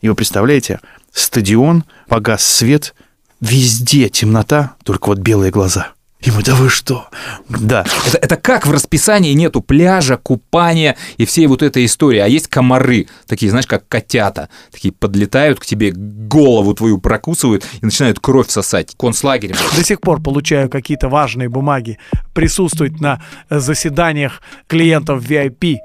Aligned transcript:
И 0.00 0.08
вы 0.08 0.14
представляете, 0.14 0.80
стадион, 1.12 1.84
погас 2.08 2.44
свет, 2.44 2.94
везде 3.40 4.08
темнота, 4.08 4.74
только 4.84 5.06
вот 5.08 5.18
белые 5.18 5.50
глаза. 5.50 5.92
И 6.20 6.30
мы, 6.30 6.42
да 6.42 6.54
вы 6.54 6.70
что? 6.70 7.08
Да. 7.48 7.84
Это, 8.06 8.18
это 8.18 8.36
как 8.36 8.66
в 8.66 8.72
расписании 8.72 9.34
нету 9.34 9.60
пляжа, 9.60 10.16
купания 10.16 10.96
и 11.18 11.26
всей 11.26 11.46
вот 11.46 11.62
этой 11.62 11.84
истории, 11.84 12.18
а 12.18 12.26
есть 12.26 12.48
комары, 12.48 13.06
такие, 13.26 13.50
знаешь, 13.50 13.66
как 13.66 13.86
котята, 13.86 14.48
такие 14.72 14.92
подлетают 14.92 15.60
к 15.60 15.66
тебе, 15.66 15.92
голову 15.92 16.74
твою 16.74 16.98
прокусывают 16.98 17.64
и 17.80 17.84
начинают 17.84 18.18
кровь 18.18 18.48
сосать. 18.48 18.94
Концлагерем. 18.96 19.56
До 19.76 19.84
сих 19.84 20.00
пор 20.00 20.22
получаю 20.22 20.70
какие-то 20.70 21.08
важные 21.08 21.50
бумаги, 21.50 21.98
присутствовать 22.34 22.98
на 22.98 23.22
заседаниях 23.50 24.40
клиентов 24.66 25.22
VIP 25.22 25.76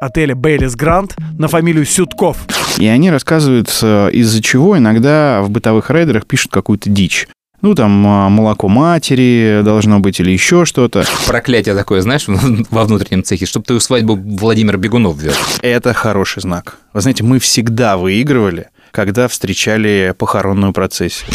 отеля 0.00 0.34
Бейлис 0.34 0.74
Грант 0.74 1.14
на 1.38 1.46
фамилию 1.46 1.84
Сютков. 1.84 2.38
И 2.78 2.86
они 2.86 3.10
рассказывают, 3.10 3.68
э, 3.82 4.10
из-за 4.12 4.42
чего 4.42 4.76
иногда 4.76 5.42
в 5.42 5.50
бытовых 5.50 5.90
рейдерах 5.90 6.26
пишут 6.26 6.50
какую-то 6.50 6.88
дичь. 6.88 7.28
Ну, 7.62 7.74
там 7.74 8.06
а, 8.06 8.30
молоко 8.30 8.68
матери 8.68 9.60
должно 9.62 10.00
быть 10.00 10.18
или 10.18 10.30
еще 10.30 10.64
что-то. 10.64 11.04
Проклятие 11.26 11.74
такое, 11.74 12.00
знаешь, 12.00 12.24
во 12.70 12.84
внутреннем 12.84 13.22
цехе, 13.22 13.44
чтобы 13.44 13.66
твою 13.66 13.80
свадьбу 13.80 14.16
Владимир 14.16 14.78
Бегунов 14.78 15.18
вез. 15.18 15.36
Это 15.60 15.92
хороший 15.92 16.40
знак. 16.40 16.78
Вы 16.94 17.02
знаете, 17.02 17.22
мы 17.22 17.38
всегда 17.38 17.98
выигрывали, 17.98 18.68
когда 18.92 19.28
встречали 19.28 20.14
похоронную 20.16 20.72
процессию. 20.72 21.30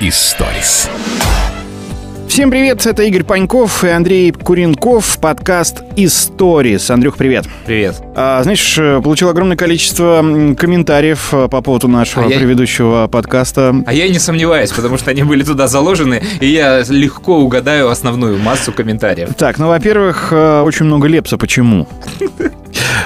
Историс. 0.00 0.88
Всем 2.32 2.50
привет, 2.50 2.86
это 2.86 3.02
Игорь 3.02 3.24
Паньков 3.24 3.84
и 3.84 3.88
Андрей 3.88 4.32
Куренков, 4.32 5.18
подкаст 5.18 5.82
«Историс». 5.96 6.90
Андрюх, 6.90 7.18
привет. 7.18 7.44
Привет. 7.66 7.96
А, 8.16 8.42
знаешь, 8.42 8.74
получил 9.04 9.28
огромное 9.28 9.58
количество 9.58 10.24
комментариев 10.58 11.28
а, 11.34 11.48
по 11.48 11.60
поводу 11.60 11.88
нашего 11.88 12.24
А 12.24 12.28
я- 12.28 12.38
предыдущего 12.38 13.06
подкаста. 13.06 13.74
А 13.86 13.92
я 13.92 14.08
не 14.08 14.18
сомневаюсь, 14.18 14.72
потому 14.72 14.96
что 14.96 15.10
они 15.10 15.24
были 15.24 15.42
туда 15.42 15.66
заложены, 15.68 16.22
и 16.40 16.46
я 16.46 16.82
легко 16.88 17.36
угадаю 17.38 17.90
основную 17.90 18.38
массу 18.38 18.72
комментариев. 18.72 19.34
Так, 19.36 19.58
ну, 19.58 19.68
во-первых, 19.68 20.28
э, 20.32 20.62
очень 20.62 20.86
много 20.86 21.08
лепса. 21.08 21.36
Почему? 21.36 21.86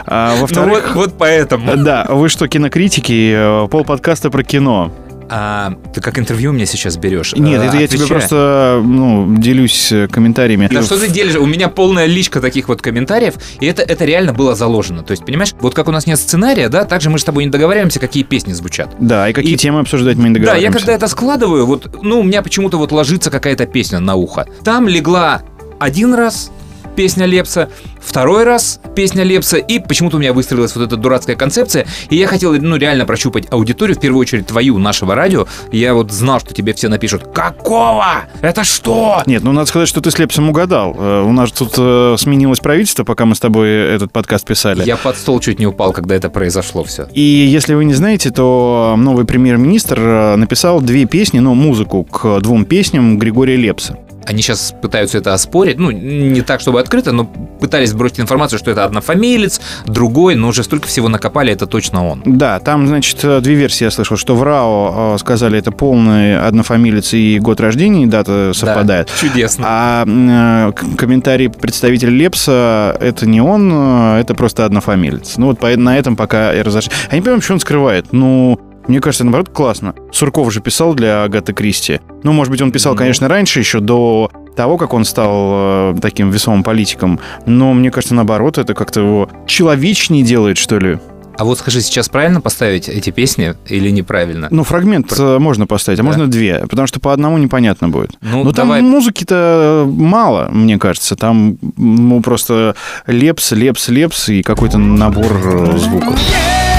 А, 0.07 0.35
Ну 0.37 0.41
вот, 0.43 0.51
во-вторых, 0.53 0.95
вот 0.95 1.15
поэтому. 1.19 1.77
да, 1.79 2.07
вы 2.09 2.29
что, 2.29 2.47
кинокритики, 2.47 3.65
э, 3.65 3.69
пол 3.69 3.85
подкаста 3.85 4.31
про 4.31 4.45
кино. 4.45 4.93
А, 5.29 5.73
ты 5.93 6.01
как 6.01 6.19
интервью 6.19 6.53
меня 6.53 6.67
сейчас 6.67 6.97
берешь? 6.97 7.35
Нет, 7.35 7.61
это 7.63 7.77
я 7.77 7.87
тебе 7.89 8.07
просто, 8.07 8.81
ну, 8.85 9.37
делюсь 9.39 9.91
э, 9.91 10.07
комментариями. 10.09 10.69
Да 10.71 10.83
что 10.83 10.99
ты 10.99 11.09
делишь? 11.09 11.35
У 11.37 11.47
меня 11.47 11.69
полная 11.69 12.07
личка 12.07 12.41
таких 12.41 12.69
вот 12.69 12.81
комментариев, 12.83 13.35
и 13.61 13.67
это, 13.67 13.83
это 13.83 14.05
реально 14.05 14.33
было 14.33 14.55
заложено. 14.55 15.03
То 15.03 15.11
есть, 15.13 15.25
понимаешь, 15.25 15.53
вот 15.61 15.75
как 15.75 15.89
у 15.89 15.93
нас 15.93 16.07
нет 16.07 16.19
сценария, 16.19 16.69
да, 16.69 16.85
так 16.85 17.01
же 17.01 17.11
мы 17.11 17.19
с 17.19 17.25
тобой 17.25 17.45
не 17.45 17.51
договариваемся, 17.51 17.99
какие 17.99 18.23
песни 18.23 18.53
звучат. 18.53 18.95
Да, 19.01 19.29
и 19.29 19.33
какие 19.33 19.55
И- 19.55 19.57
темы 19.57 19.81
обсуждать 19.81 20.17
мы 20.17 20.29
не 20.29 20.35
Да, 20.35 20.39
я 20.39 20.45
договариваемся. 20.45 20.79
когда 20.79 20.93
это 20.93 21.09
складываю, 21.09 21.67
вот, 21.67 22.03
ну, 22.03 22.21
у 22.21 22.23
меня 22.23 22.43
почему-то 22.43 22.79
вот 22.79 22.93
ложится 22.93 23.31
какая-то 23.31 23.67
песня 23.67 23.99
на 23.99 24.15
ухо. 24.15 24.47
Там 24.65 24.87
легла 24.89 25.43
один 25.81 26.15
раз 26.15 26.51
песня 26.97 27.27
Лепса, 27.27 27.69
второй 28.01 28.45
раз 28.45 28.81
песня 28.95 29.23
Лепса, 29.23 29.59
и 29.59 29.79
почему-то 29.79 30.17
у 30.17 30.21
меня 30.21 30.33
выстроилась 30.33 30.75
вот 30.75 30.85
эта 30.87 30.97
дурацкая 30.97 31.37
концепция, 31.37 31.87
и 32.09 32.17
я 32.17 32.27
хотел, 32.27 32.55
ну, 32.55 32.77
реально 32.77 33.05
прощупать 33.05 33.47
аудиторию, 33.51 33.97
в 33.97 34.01
первую 34.01 34.21
очередь 34.23 34.47
твою, 34.47 34.79
нашего 34.79 35.15
радио. 35.15 35.47
Я 35.71 35.95
вот 35.95 36.11
знал, 36.11 36.41
что 36.41 36.55
тебе 36.55 36.73
все 36.73 36.89
напишут 36.89 37.25
«Какого? 37.35 38.07
Это 38.41 38.65
что?» 38.65 39.23
Нет, 39.27 39.43
ну 39.45 39.53
надо 39.53 39.67
сказать, 39.67 39.89
что 39.89 40.01
ты 40.01 40.11
с 40.11 40.19
Лепсом 40.19 40.49
угадал. 40.49 40.95
Э, 40.99 41.23
У 41.23 41.33
нас 41.33 41.53
тут 41.53 41.75
э, 41.77 42.17
сменилось 42.19 42.61
правительство, 42.61 43.05
пока 43.05 43.27
мы 43.27 43.35
с 43.35 43.41
тобой 43.41 43.69
этот 43.69 44.13
подкаст 44.13 44.47
писали. 44.47 44.83
Я 44.85 44.97
под 44.97 45.17
стол 45.17 45.41
чуть 45.41 45.59
не 45.59 45.67
упал, 45.67 45.93
когда 45.93 46.15
это 46.15 46.31
произошло 46.31 46.83
все. 46.85 47.07
И 47.13 47.21
если 47.21 47.75
вы 47.75 47.85
не 47.85 47.95
знаете, 47.95 48.31
то 48.31 48.95
новый 48.97 49.25
премьер-министр 49.27 49.99
э, 50.01 50.37
написал 50.37 50.81
две 50.81 51.05
песни, 51.05 51.39
ну, 51.41 51.55
музыку 51.55 52.05
к 52.05 52.41
двум 52.41 52.65
песням 52.65 53.19
Григория 53.19 53.57
Лепса. 53.57 53.99
Они 54.27 54.43
сейчас 54.43 54.75
пытаются 54.81 55.19
это 55.19 55.35
оспорить, 55.35 55.79
ну, 55.79 55.91
не 55.91 56.43
так, 56.43 56.61
чтобы 56.61 56.81
открыто, 56.81 57.13
но 57.13 57.25
пытались 57.25 57.93
бросить 57.93 58.21
информацию, 58.21 58.59
что 58.59 58.71
это 58.71 58.85
однофамилец, 58.85 59.61
другой, 59.87 60.35
но 60.35 60.49
уже 60.49 60.63
столько 60.63 60.89
всего 60.89 61.09
накопали, 61.09 61.53
это 61.53 61.67
точно 61.67 62.07
он. 62.07 62.23
Да, 62.25 62.59
там, 62.59 62.87
значит, 62.87 63.19
э, 63.23 63.41
две 63.41 63.55
версии 63.55 63.85
я 63.85 63.91
слышал, 63.91 64.17
что 64.17 64.35
в 64.35 64.43
РАО 64.43 65.15
э, 65.15 65.19
сказали, 65.19 65.59
это 65.59 65.71
полный 65.71 66.39
однофамилец 66.39 67.15
и 67.15 67.39
год 67.39 67.61
рождения, 67.61 68.05
и 68.05 68.07
дата 68.07 68.53
совпадает. 68.55 69.09
Да, 69.09 69.29
чудесно. 69.29 69.65
А 69.69 70.05
э, 70.07 70.73
комментарий 70.97 71.49
представителя 71.49 72.11
Лепса, 72.11 72.97
это 73.01 73.27
не 73.27 73.41
он, 73.41 73.73
это 73.73 74.35
просто 74.35 74.65
однофамилец. 74.65 75.37
Ну 75.37 75.47
вот 75.47 75.63
на 75.63 75.99
этом 75.99 76.17
пока 76.17 76.53
и 76.53 76.63
разошлись. 76.63 76.95
Я 77.11 77.17
не 77.17 77.23
понимаю, 77.23 77.43
что 77.43 77.55
он 77.55 77.61
скрывает. 77.61 78.13
Ну, 78.13 78.59
мне 78.89 79.01
кажется, 79.01 79.25
наоборот, 79.25 79.49
классно. 79.51 79.95
Сурков 80.13 80.53
же 80.53 80.61
писал 80.61 80.95
для 80.95 81.25
Агаты 81.25 81.53
Кристи. 81.53 82.01
Ну, 82.23 82.33
может 82.33 82.51
быть, 82.51 82.63
он 82.63 82.73
писал, 82.73 82.93
Ну. 82.93 82.99
конечно, 82.99 83.29
раньше, 83.29 83.59
еще 83.61 83.81
до 83.81 84.31
того, 84.57 84.77
как 84.79 84.95
он 84.95 85.05
стал 85.05 85.93
э, 85.93 85.97
таким 86.01 86.31
весомым 86.31 86.63
политиком. 86.63 87.19
Но 87.47 87.75
мне 87.75 87.91
кажется, 87.91 88.15
наоборот, 88.15 88.59
это 88.59 88.75
как-то 88.75 89.01
его 89.01 89.31
человечнее 89.47 90.23
делает, 90.25 90.57
что 90.57 90.79
ли. 90.79 90.99
А 91.39 91.45
вот 91.45 91.59
скажи, 91.59 91.83
сейчас 91.83 92.09
правильно 92.09 92.41
поставить 92.41 92.89
эти 92.89 93.11
песни 93.11 93.55
или 93.69 93.91
неправильно? 93.91 94.49
Ну, 94.51 94.65
фрагмент 94.65 95.13
э, 95.19 95.39
можно 95.39 95.67
поставить, 95.67 95.99
а 95.99 96.03
Да. 96.03 96.07
можно 96.07 96.27
две, 96.29 96.61
потому 96.67 96.87
что 96.87 96.99
по 96.99 97.13
одному 97.13 97.37
непонятно 97.37 97.91
будет. 97.91 98.13
Ну, 98.23 98.43
там 98.45 98.55
давай. 98.69 98.81
музыки-то 98.81 99.85
мало, 99.87 100.49
мне 100.51 100.79
кажется. 100.79 101.15
Там 101.15 101.59
ну, 101.77 102.23
просто 102.23 102.75
лепс, 103.07 103.53
лепс, 103.53 103.89
лепс 103.91 104.31
и 104.31 104.43
какой-то 104.43 104.79
набор 104.79 105.31
э, 105.45 105.77
звуков. 105.77 106.19
Есть 106.19 106.76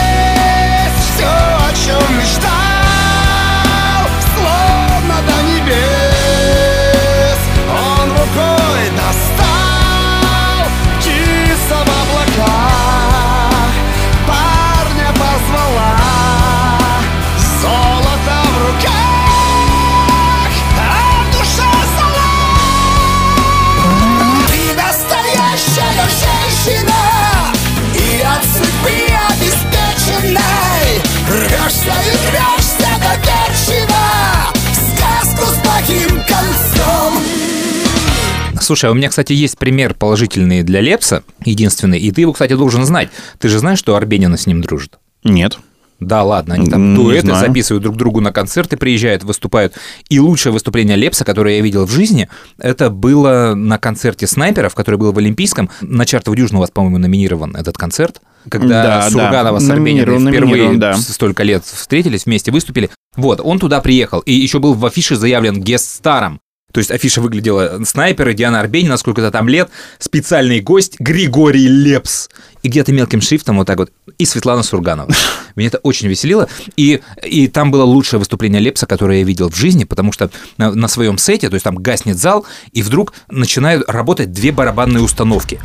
Слушай, 38.68 38.90
а 38.90 38.92
у 38.92 38.96
меня, 38.96 39.08
кстати, 39.08 39.32
есть 39.32 39.58
пример 39.58 39.94
положительный 39.94 40.62
для 40.62 40.82
Лепса, 40.82 41.24
единственный, 41.46 42.00
и 42.00 42.12
ты 42.12 42.20
его, 42.20 42.34
кстати, 42.34 42.52
должен 42.54 42.84
знать. 42.84 43.08
Ты 43.40 43.48
же 43.48 43.60
знаешь, 43.60 43.80
что 43.80 43.96
Арбенина 43.96 44.36
с 44.36 44.46
ним 44.46 44.60
дружит? 44.62 44.98
Нет. 45.24 45.58
Да, 46.02 46.22
ладно, 46.24 46.56
они 46.56 46.70
там 46.70 46.90
не 46.94 46.96
дуэты 47.02 47.28
знаю. 47.28 47.48
записывают 47.48 47.82
друг 47.82 47.96
другу 47.96 48.20
на 48.20 48.34
концерты, 48.34 48.76
приезжают, 48.76 49.24
выступают. 49.24 49.74
И 50.10 50.20
лучшее 50.20 50.52
выступление 50.52 50.98
Лепса, 50.98 51.24
которое 51.24 51.56
я 51.56 51.62
видел 51.62 51.86
в 51.86 51.92
жизни, 51.92 52.28
это 52.58 52.90
было 52.90 53.54
на 53.56 53.78
концерте 53.80 54.28
снайперов, 54.28 54.76
который 54.76 54.98
был 54.98 55.14
в 55.14 55.18
Олимпийском. 55.18 55.70
На 55.80 56.06
чартов 56.06 56.36
Южного 56.38 56.60
у 56.60 56.64
вас, 56.64 56.72
по-моему, 56.72 56.98
номинирован 56.98 57.56
этот 57.56 57.78
концерт. 57.78 58.20
Когда 58.50 58.84
Да, 58.84 59.02
да. 59.06 59.10
Сурганова 59.10 59.60
с 59.60 59.70
Арбениной 59.70 60.06
Номинирован, 60.20 60.28
впервые 60.34 60.78
да. 60.78 60.94
с- 60.98 61.08
столько 61.14 61.44
лет 61.44 61.64
встретились, 61.64 62.26
вместе 62.26 62.52
выступили. 62.52 62.90
Вот, 63.16 63.40
он 63.42 63.60
туда 63.60 63.80
приехал, 63.80 64.20
и 64.20 64.34
еще 64.34 64.60
был 64.60 64.74
в 64.74 64.86
афише 64.86 65.16
заявлен 65.16 65.62
гест-старом. 65.62 66.42
То 66.78 66.80
есть 66.80 66.92
афиша 66.92 67.22
выглядела 67.22 67.84
снайперы, 67.86 68.36
Диана 68.36 68.60
Арбенина, 68.60 68.98
сколько-то 68.98 69.32
там 69.32 69.50
лет, 69.50 69.72
специальный 69.98 70.60
гость 70.60 71.00
Григорий 71.00 71.68
Лепс. 71.68 72.30
И 72.62 72.68
где-то 72.68 72.94
мелким 72.94 73.20
шрифтом 73.20 73.58
вот 73.58 73.66
так 73.66 73.80
вот, 73.80 73.92
и 74.20 74.26
Светлана 74.26 74.62
Сурганова. 74.62 75.12
Меня 75.56 75.70
это 75.70 75.80
очень 75.80 76.08
веселило. 76.08 76.48
И, 76.76 77.02
и 77.26 77.48
там 77.48 77.72
было 77.72 77.84
лучшее 77.84 78.20
выступление 78.20 78.62
Лепса, 78.62 78.86
которое 78.86 79.22
я 79.22 79.24
видел 79.24 79.50
в 79.50 79.56
жизни, 79.56 79.86
потому 79.86 80.12
что 80.12 80.30
на, 80.58 80.72
на 80.72 80.88
своем 80.88 81.18
сете, 81.18 81.50
то 81.50 81.56
есть 81.56 81.64
там 81.64 81.78
гаснет 81.78 82.20
зал, 82.20 82.46
и 82.74 82.84
вдруг 82.84 83.14
начинают 83.28 83.90
работать 83.90 84.32
две 84.32 84.52
барабанные 84.52 85.02
установки 85.02 85.60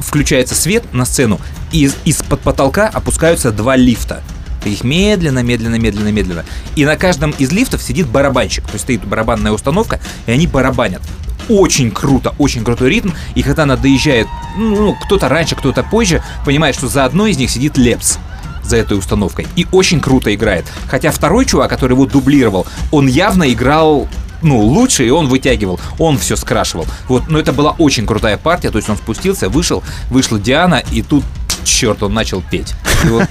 включается 0.00 0.54
свет 0.54 0.84
на 0.92 1.04
сцену, 1.04 1.40
и 1.72 1.82
из- 1.84 1.96
из-под 2.04 2.40
потолка 2.40 2.86
опускаются 2.86 3.50
два 3.50 3.74
лифта. 3.74 4.22
Их 4.70 4.84
медленно, 4.84 5.42
медленно, 5.42 5.76
медленно, 5.76 6.12
медленно. 6.12 6.44
И 6.74 6.84
на 6.84 6.96
каждом 6.96 7.32
из 7.38 7.52
лифтов 7.52 7.82
сидит 7.82 8.06
барабанщик. 8.06 8.64
То 8.64 8.72
есть 8.72 8.84
стоит 8.84 9.04
барабанная 9.04 9.52
установка, 9.52 10.00
и 10.26 10.32
они 10.32 10.46
барабанят. 10.46 11.02
Очень 11.48 11.90
круто, 11.90 12.34
очень 12.38 12.64
крутой 12.64 12.90
ритм. 12.90 13.10
И 13.34 13.42
когда 13.42 13.64
она 13.64 13.76
доезжает, 13.76 14.26
ну, 14.56 14.96
кто-то 15.04 15.28
раньше, 15.28 15.54
кто-то 15.54 15.82
позже, 15.82 16.22
понимает, 16.44 16.74
что 16.74 16.88
за 16.88 17.04
одной 17.04 17.30
из 17.30 17.38
них 17.38 17.50
сидит 17.50 17.76
Лепс 17.76 18.18
за 18.64 18.76
этой 18.76 18.98
установкой. 18.98 19.46
И 19.56 19.66
очень 19.70 20.00
круто 20.00 20.34
играет. 20.34 20.66
Хотя 20.88 21.10
второй 21.10 21.44
чувак, 21.44 21.70
который 21.70 21.92
его 21.92 22.06
дублировал, 22.06 22.66
он 22.90 23.06
явно 23.06 23.52
играл 23.52 24.08
ну, 24.42 24.60
лучше, 24.60 25.06
и 25.06 25.10
он 25.10 25.28
вытягивал, 25.28 25.80
он 25.98 26.18
все 26.18 26.36
скрашивал. 26.36 26.86
Вот, 27.08 27.28
но 27.28 27.38
это 27.38 27.52
была 27.52 27.72
очень 27.72 28.06
крутая 28.06 28.36
партия, 28.36 28.70
то 28.70 28.76
есть 28.78 28.88
он 28.88 28.96
спустился, 28.96 29.48
вышел, 29.48 29.82
вышла 30.10 30.38
Диана, 30.38 30.82
и 30.92 31.02
тут, 31.02 31.24
черт, 31.66 32.02
он 32.02 32.14
начал 32.14 32.40
петь. 32.40 32.74
И 33.04 33.08
вот 33.08 33.28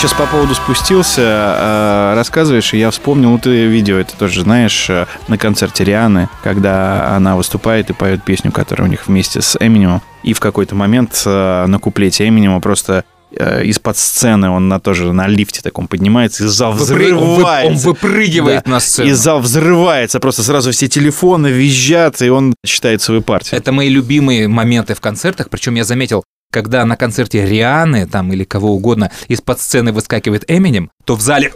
сейчас 0.00 0.14
по 0.14 0.24
поводу 0.24 0.54
спустился, 0.54 1.20
э, 1.20 2.12
рассказываешь, 2.14 2.72
и 2.72 2.78
я 2.78 2.90
вспомнил, 2.90 3.32
ну, 3.32 3.38
ты 3.38 3.66
видео 3.66 3.98
это 3.98 4.16
тоже 4.16 4.44
знаешь, 4.44 4.88
э, 4.88 5.04
на 5.28 5.36
концерте 5.36 5.84
Рианы, 5.84 6.30
когда 6.42 7.14
она 7.14 7.36
выступает 7.36 7.90
и 7.90 7.92
поет 7.92 8.22
песню, 8.24 8.50
которая 8.50 8.88
у 8.88 8.90
них 8.90 9.08
вместе 9.08 9.42
с 9.42 9.58
Эминемом, 9.60 10.00
и 10.22 10.32
в 10.32 10.40
какой-то 10.40 10.74
момент 10.74 11.22
э, 11.26 11.66
на 11.66 11.78
куплете 11.78 12.26
Эминема 12.26 12.60
просто 12.62 13.04
из-под 13.30 13.96
сцены 13.96 14.48
он 14.50 14.66
на, 14.68 14.80
тоже 14.80 15.12
на 15.12 15.28
лифте 15.28 15.60
таком 15.60 15.86
поднимается, 15.86 16.44
и 16.44 16.46
зал 16.48 16.72
он 16.72 16.78
взрывается. 16.78 17.66
он 17.68 17.76
выпрыгивает 17.76 18.62
Да. 18.64 18.70
на 18.70 18.80
сцену. 18.80 19.08
И 19.08 19.12
зал 19.12 19.38
взрывается, 19.40 20.18
просто 20.18 20.42
сразу 20.42 20.72
все 20.72 20.88
телефоны 20.88 21.48
визжат, 21.48 22.22
и 22.22 22.30
он 22.30 22.54
читает 22.64 23.02
свою 23.02 23.20
партию. 23.20 23.60
Это 23.60 23.70
мои 23.70 23.90
любимые 23.90 24.48
моменты 24.48 24.94
в 24.94 25.00
концертах, 25.00 25.48
причем 25.50 25.74
я 25.74 25.84
заметил, 25.84 26.24
когда 26.50 26.84
на 26.84 26.96
концерте 26.96 27.46
Рианы 27.46 28.06
там 28.06 28.32
или 28.32 28.44
кого 28.44 28.72
угодно 28.74 29.10
из-под 29.28 29.60
сцены 29.60 29.92
выскакивает 29.92 30.44
Эминем, 30.50 30.90
то 31.04 31.16
в 31.16 31.20
зале 31.20 31.52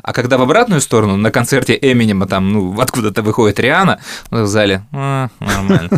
а 0.00 0.12
когда 0.12 0.38
в 0.38 0.42
обратную 0.42 0.80
сторону 0.80 1.16
на 1.16 1.30
концерте 1.30 1.78
Эминема 1.80 2.26
там, 2.26 2.52
ну, 2.52 2.80
откуда-то 2.80 3.22
выходит 3.22 3.58
Риана, 3.60 4.00
в 4.30 4.46
зале 4.46 4.84
«А, 4.92 5.28
нормально. 5.40 5.90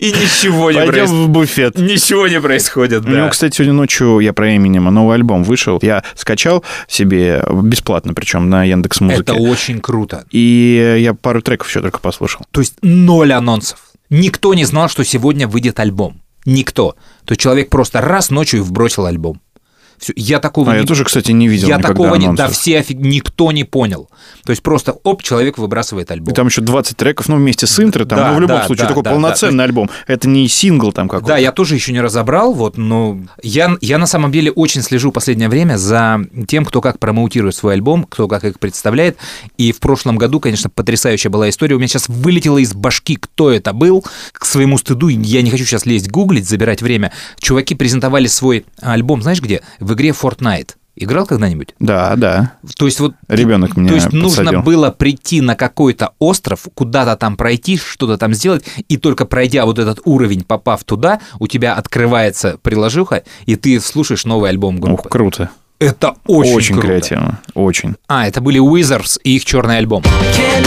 И 0.00 0.12
ничего 0.12 0.70
не 0.70 0.86
происходит. 0.86 1.10
в 1.10 1.28
буфет. 1.28 1.78
Ничего 1.78 2.28
не 2.28 2.40
происходит, 2.40 3.04
У 3.04 3.08
него, 3.08 3.24
да. 3.24 3.28
кстати, 3.28 3.56
сегодня 3.56 3.74
ночью 3.74 4.20
я 4.20 4.32
про 4.32 4.56
Эминема 4.56 4.90
новый 4.90 5.16
альбом 5.16 5.44
вышел. 5.44 5.78
Я 5.82 6.02
скачал 6.14 6.64
себе 6.88 7.44
бесплатно, 7.62 8.14
причем 8.14 8.48
на 8.48 8.64
Яндекс 8.64 9.00
Музыке. 9.00 9.20
Это 9.22 9.34
очень 9.34 9.80
круто. 9.80 10.24
И 10.30 10.96
я 11.00 11.14
пару 11.14 11.42
треков 11.42 11.68
еще 11.68 11.80
только 11.80 11.98
послушал. 11.98 12.42
То 12.52 12.60
есть 12.60 12.76
ноль 12.80 13.32
анонсов. 13.32 13.78
Никто 14.10 14.54
не 14.54 14.64
знал, 14.64 14.88
что 14.88 15.04
сегодня 15.04 15.48
выйдет 15.48 15.80
альбом. 15.80 16.22
Никто. 16.44 16.96
То 17.24 17.36
человек 17.36 17.70
просто 17.70 18.00
раз 18.00 18.30
ночью 18.30 18.62
вбросил 18.62 19.06
альбом. 19.06 19.40
Всё. 19.98 20.12
Я 20.16 20.38
такого 20.40 20.72
А 20.72 20.74
не... 20.74 20.80
я 20.80 20.86
тоже, 20.86 21.04
кстати, 21.04 21.32
не 21.32 21.48
видел 21.48 21.68
Я 21.68 21.78
такого 21.78 22.14
не... 22.16 22.32
Да 22.32 22.48
все 22.48 22.78
офиг... 22.78 22.98
Никто 22.98 23.52
не 23.52 23.64
понял. 23.64 24.08
То 24.44 24.50
есть 24.50 24.62
просто, 24.62 24.92
оп, 25.02 25.22
человек 25.22 25.58
выбрасывает 25.58 26.10
альбом. 26.10 26.32
И 26.32 26.36
там 26.36 26.46
еще 26.46 26.60
20 26.60 26.96
треков, 26.96 27.28
ну, 27.28 27.36
вместе 27.36 27.66
с 27.66 27.80
интро, 27.80 28.04
там, 28.04 28.18
Да, 28.18 28.30
ну, 28.30 28.36
в 28.36 28.40
любом 28.40 28.58
да, 28.58 28.66
случае, 28.66 28.84
да, 28.84 28.88
такой 28.88 29.02
да, 29.02 29.10
полноценный 29.10 29.64
альбом. 29.64 29.90
Это 30.06 30.28
не 30.28 30.48
сингл 30.48 30.92
там 30.92 31.08
какой-то. 31.08 31.28
Да, 31.28 31.36
я 31.38 31.52
тоже 31.52 31.74
еще 31.74 31.92
не 31.92 32.00
разобрал, 32.00 32.52
вот, 32.52 32.76
но 32.76 33.18
я, 33.42 33.76
я 33.80 33.98
на 33.98 34.06
самом 34.06 34.32
деле 34.32 34.50
очень 34.50 34.82
слежу 34.82 35.10
в 35.10 35.12
последнее 35.12 35.48
время 35.48 35.76
за 35.76 36.20
тем, 36.46 36.64
кто 36.64 36.80
как 36.80 36.98
промоутирует 36.98 37.54
свой 37.54 37.74
альбом, 37.74 38.04
кто 38.04 38.28
как 38.28 38.44
их 38.44 38.58
представляет. 38.58 39.16
И 39.56 39.72
в 39.72 39.80
прошлом 39.80 40.16
году, 40.16 40.40
конечно, 40.40 40.70
потрясающая 40.70 41.30
была 41.30 41.48
история. 41.48 41.76
У 41.76 41.78
меня 41.78 41.88
сейчас 41.88 42.08
вылетело 42.08 42.58
из 42.58 42.74
башки, 42.74 43.16
кто 43.16 43.50
это 43.50 43.72
был. 43.72 44.04
К 44.32 44.44
своему 44.44 44.78
стыду, 44.78 45.08
я 45.08 45.42
не 45.42 45.50
хочу 45.50 45.64
сейчас 45.64 45.86
лезть 45.86 46.10
гуглить, 46.10 46.48
забирать 46.48 46.82
время. 46.82 47.12
Чуваки 47.38 47.74
презентовали 47.74 48.26
свой 48.26 48.66
альбом, 48.80 49.22
знаешь 49.22 49.40
где? 49.40 49.62
В 49.84 49.92
игре 49.92 50.10
Fortnite. 50.10 50.70
Играл 50.96 51.26
когда-нибудь? 51.26 51.74
Да, 51.78 52.14
да. 52.16 52.52
То 52.78 52.86
есть 52.86 53.00
вот... 53.00 53.12
Ребенок 53.28 53.76
меня 53.76 53.88
То 53.90 53.94
есть 53.96 54.12
нужно 54.12 54.44
подсадил. 54.44 54.62
было 54.62 54.90
прийти 54.90 55.42
на 55.42 55.56
какой-то 55.56 56.12
остров, 56.18 56.66
куда-то 56.72 57.16
там 57.16 57.36
пройти, 57.36 57.76
что-то 57.76 58.16
там 58.16 58.32
сделать, 58.32 58.64
и 58.88 58.96
только 58.96 59.26
пройдя 59.26 59.66
вот 59.66 59.78
этот 59.78 59.98
уровень, 60.06 60.42
попав 60.42 60.84
туда, 60.84 61.20
у 61.38 61.48
тебя 61.48 61.74
открывается 61.74 62.56
приложуха, 62.62 63.24
и 63.44 63.56
ты 63.56 63.78
слушаешь 63.78 64.24
новый 64.24 64.48
альбом 64.48 64.76
Ух, 64.76 64.80
группы. 64.82 65.08
круто. 65.10 65.50
Это 65.80 66.14
очень, 66.26 66.54
Очень, 66.54 66.74
круто. 66.76 66.86
креативно. 66.88 67.40
Очень. 67.52 67.96
А, 68.08 68.26
это 68.26 68.40
были 68.40 68.58
Wizards 68.58 69.18
и 69.22 69.36
их 69.36 69.44
черный 69.44 69.76
альбом. 69.76 70.02
Can't 70.02 70.64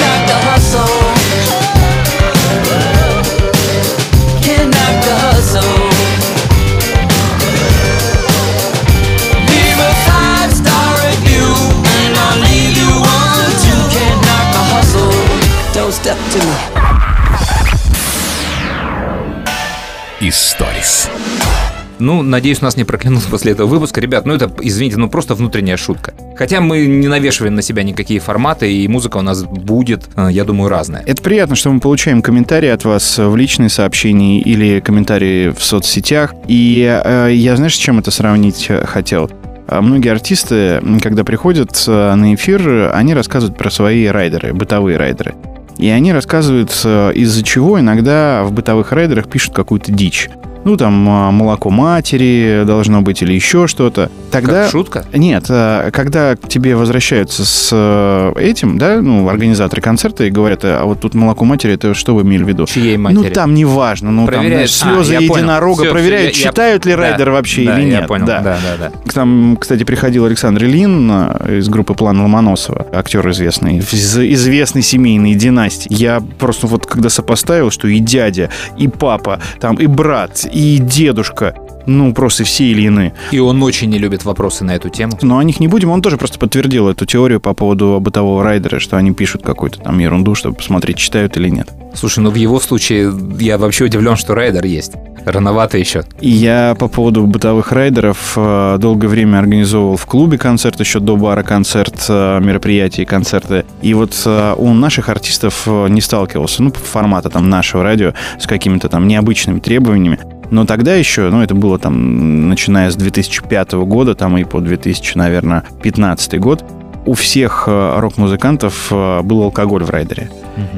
Ну, 22.00 22.22
надеюсь, 22.22 22.62
нас 22.62 22.78
не 22.78 22.84
проклянут 22.84 23.24
после 23.30 23.54
этого 23.54 23.68
выпуска. 23.68 24.02
Ребят, 24.02 24.26
ну 24.26 24.34
это, 24.34 24.52
извините, 24.62 24.98
ну 24.98 25.10
просто 25.10 25.36
внутренняя 25.36 25.78
шутка. 25.78 26.14
Хотя 26.36 26.62
мы 26.62 26.86
не 26.86 27.08
навешиваем 27.08 27.56
на 27.56 27.62
себя 27.62 27.84
никакие 27.84 28.20
форматы, 28.20 28.72
и 28.72 28.88
музыка 28.88 29.18
у 29.18 29.22
нас 29.22 29.44
будет, 29.44 30.10
э, 30.16 30.30
я 30.32 30.44
думаю, 30.44 30.70
разная. 30.70 31.04
Это 31.06 31.22
приятно, 31.22 31.56
что 31.56 31.72
мы 31.72 31.80
получаем 31.80 32.22
комментарии 32.22 32.70
от 32.70 32.86
вас 32.86 33.18
в 33.18 33.36
личные 33.36 33.70
сообщения 33.70 34.40
или 34.42 34.80
комментарии 34.80 35.50
в 35.50 35.64
соцсетях. 35.64 36.34
И 36.48 36.84
э, 37.04 37.32
я, 37.34 37.56
знаешь, 37.56 37.76
с 37.76 37.78
чем 37.78 38.00
это 38.00 38.12
сравнить 38.12 38.68
э, 38.70 38.86
хотел? 38.86 39.30
А 39.68 39.82
Многие 39.82 40.10
артисты, 40.10 40.82
когда 41.02 41.24
приходят 41.24 41.84
э, 41.88 42.16
на 42.16 42.36
эфир, 42.36 42.92
они 42.94 43.14
рассказывают 43.14 43.58
про 43.58 43.70
свои 43.70 44.06
райдеры, 44.06 44.54
бытовые 44.54 44.98
райдеры. 44.98 45.36
И 45.78 45.90
они 45.90 46.12
рассказывают, 46.12 46.72
из-за 46.72 47.44
чего 47.44 47.80
иногда 47.80 48.44
в 48.44 48.52
бытовых 48.52 48.92
райдерах 48.92 49.30
пишут 49.30 49.54
какую-то 49.54 49.92
дичь. 49.92 50.28
Ну, 50.66 50.76
там, 50.76 51.08
э, 51.08 51.32
молоко 51.32 51.70
матери 51.70 52.64
должно 52.66 53.02
быть 53.02 53.22
или 53.22 53.34
еще 53.34 53.68
что-то. 53.68 54.10
Тогда... 54.32 54.64
Как 54.64 54.72
шутка? 54.72 55.06
Нет, 55.14 55.46
а, 55.50 55.92
когда 55.92 56.36
к 56.36 56.48
тебе 56.50 56.76
возвращаются 56.76 57.46
с 57.46 57.70
э, 57.72 58.34
этим, 58.40 58.78
да, 58.78 59.02
ну, 59.02 59.28
организаторы 59.30 59.82
концерта 59.82 60.26
и 60.26 60.30
говорят, 60.30 60.62
а 60.64 60.84
вот 60.84 61.00
тут 61.00 61.14
молоко 61.14 61.46
матери, 61.46 61.74
это 61.74 61.94
что 61.94 62.16
вы 62.16 62.24
имели 62.24 62.44
в 62.44 62.48
виду? 62.48 62.66
Чьей 62.66 62.98
матери? 62.98 63.24
Ну, 63.28 63.30
там 63.34 63.54
неважно, 63.54 64.12
ну, 64.12 64.26
Проверяют. 64.26 64.70
там 64.72 64.80
знаешь, 64.90 65.06
слезы 65.08 65.16
А, 65.16 65.22
я 65.22 65.26
единорога 65.26 65.84
Всё, 65.84 65.92
проверяют, 65.92 66.34
всё, 66.34 66.42
я- 66.42 66.46
я- 66.48 66.52
читают 66.52 66.86
ли 66.86 66.92
Да, 66.94 66.98
райдер 66.98 67.30
вообще 67.32 67.64
да, 67.64 67.80
или 67.80 67.90
я 67.90 68.00
нет. 68.00 68.08
понял, 68.08 68.26
да, 68.26 68.42
да, 68.42 68.58
да. 68.80 68.92
Там, 69.14 69.58
кстати, 69.60 69.84
приходил 69.84 70.26
Александр 70.26 70.66
Ильин 70.66 71.10
э, 71.12 71.58
из 71.60 71.70
группы 71.70 71.94
План 71.94 72.20
Ломоносова, 72.22 72.88
актер 72.94 73.28
известный, 73.30 73.78
из 73.78 74.18
известной 74.18 74.82
семейной 74.82 75.36
династии. 75.36 75.88
Я 75.94 76.22
просто 76.40 76.68
вот 76.68 76.86
когда 76.86 77.10
сопоставил, 77.10 77.72
что 77.72 77.88
и 77.88 78.00
дядя, 78.00 78.50
и 78.78 78.88
папа, 78.90 79.40
там 79.62 79.76
и 79.76 79.86
брат, 79.88 80.46
и 80.52 80.80
дедушка, 80.80 81.56
ну, 81.88 82.14
просто 82.14 82.44
все 82.44 82.66
или 82.66 82.82
иные. 82.84 83.14
И 83.32 83.40
он 83.40 83.64
очень 83.64 83.90
не 83.90 83.98
любит 83.98 84.26
вопросы 84.26 84.64
на 84.64 84.76
эту 84.76 84.90
тему. 84.90 85.18
Но 85.22 85.38
о 85.38 85.44
них 85.44 85.60
не 85.60 85.70
будем. 85.70 85.90
Он 85.90 86.02
тоже 86.02 86.18
просто 86.18 86.38
подтвердил 86.38 86.90
эту 86.90 87.06
теорию 87.06 87.40
по 87.40 87.54
поводу 87.54 87.98
бытового 88.02 88.44
райдера, 88.44 88.80
что 88.80 88.98
они 88.98 89.14
пишут 89.14 89.44
какую-то 89.44 89.80
там 89.80 89.98
ерунду, 90.00 90.36
чтобы 90.36 90.58
посмотреть, 90.58 90.98
читают 90.98 91.38
или 91.38 91.48
нет. 91.50 91.70
Слушай, 91.96 92.20
ну 92.20 92.30
в 92.30 92.36
его 92.36 92.60
случае 92.60 93.14
я 93.40 93.58
вообще 93.58 93.86
удивлен, 93.86 94.18
что 94.18 94.36
райдер 94.36 94.66
есть. 94.66 94.94
Рановато 95.26 95.78
еще. 95.78 96.04
И 96.22 96.30
я 96.30 96.76
по 96.78 96.88
поводу 96.88 97.26
бытовых 97.26 97.72
райдеров 97.72 98.34
э, 98.38 98.78
долгое 98.80 99.08
время 99.08 99.40
организовывал 99.40 99.98
в 99.98 100.06
клубе 100.06 100.38
концерт, 100.38 100.80
еще 100.80 101.00
до 101.00 101.18
бара 101.18 101.44
концерт, 101.44 102.06
э, 102.08 102.40
мероприятия 102.40 103.02
и 103.02 103.06
концерты. 103.06 103.66
И 103.82 103.94
вот 103.94 104.14
э, 104.26 104.54
у 104.58 104.74
наших 104.74 105.10
артистов 105.10 105.68
не 105.68 106.00
сталкивался, 106.00 106.64
ну, 106.64 106.72
по 106.72 106.80
формату 106.80 107.30
там 107.30 107.50
нашего 107.50 107.84
радио, 107.84 108.14
с 108.40 108.48
какими-то 108.48 108.88
там 108.88 109.08
необычными 109.08 109.60
требованиями. 109.60 110.20
Но 110.52 110.66
тогда 110.66 110.96
еще, 110.96 111.30
ну, 111.30 111.42
это 111.42 111.56
было 111.56 111.78
там, 111.78 112.50
начиная 112.50 112.90
с 112.90 112.96
2005 112.96 113.74
года, 113.74 114.16
там 114.16 114.38
и 114.38 114.44
по 114.44 114.60
2000, 114.62 115.18
наверное, 115.18 115.64
15 115.82 116.40
год, 116.40 116.64
у 117.06 117.14
всех 117.14 117.66
э, 117.68 118.00
рок-музыкантов 118.00 118.88
э, 118.92 119.22
был 119.22 119.44
алкоголь 119.44 119.84
в 119.84 119.90
райдере. 119.90 120.30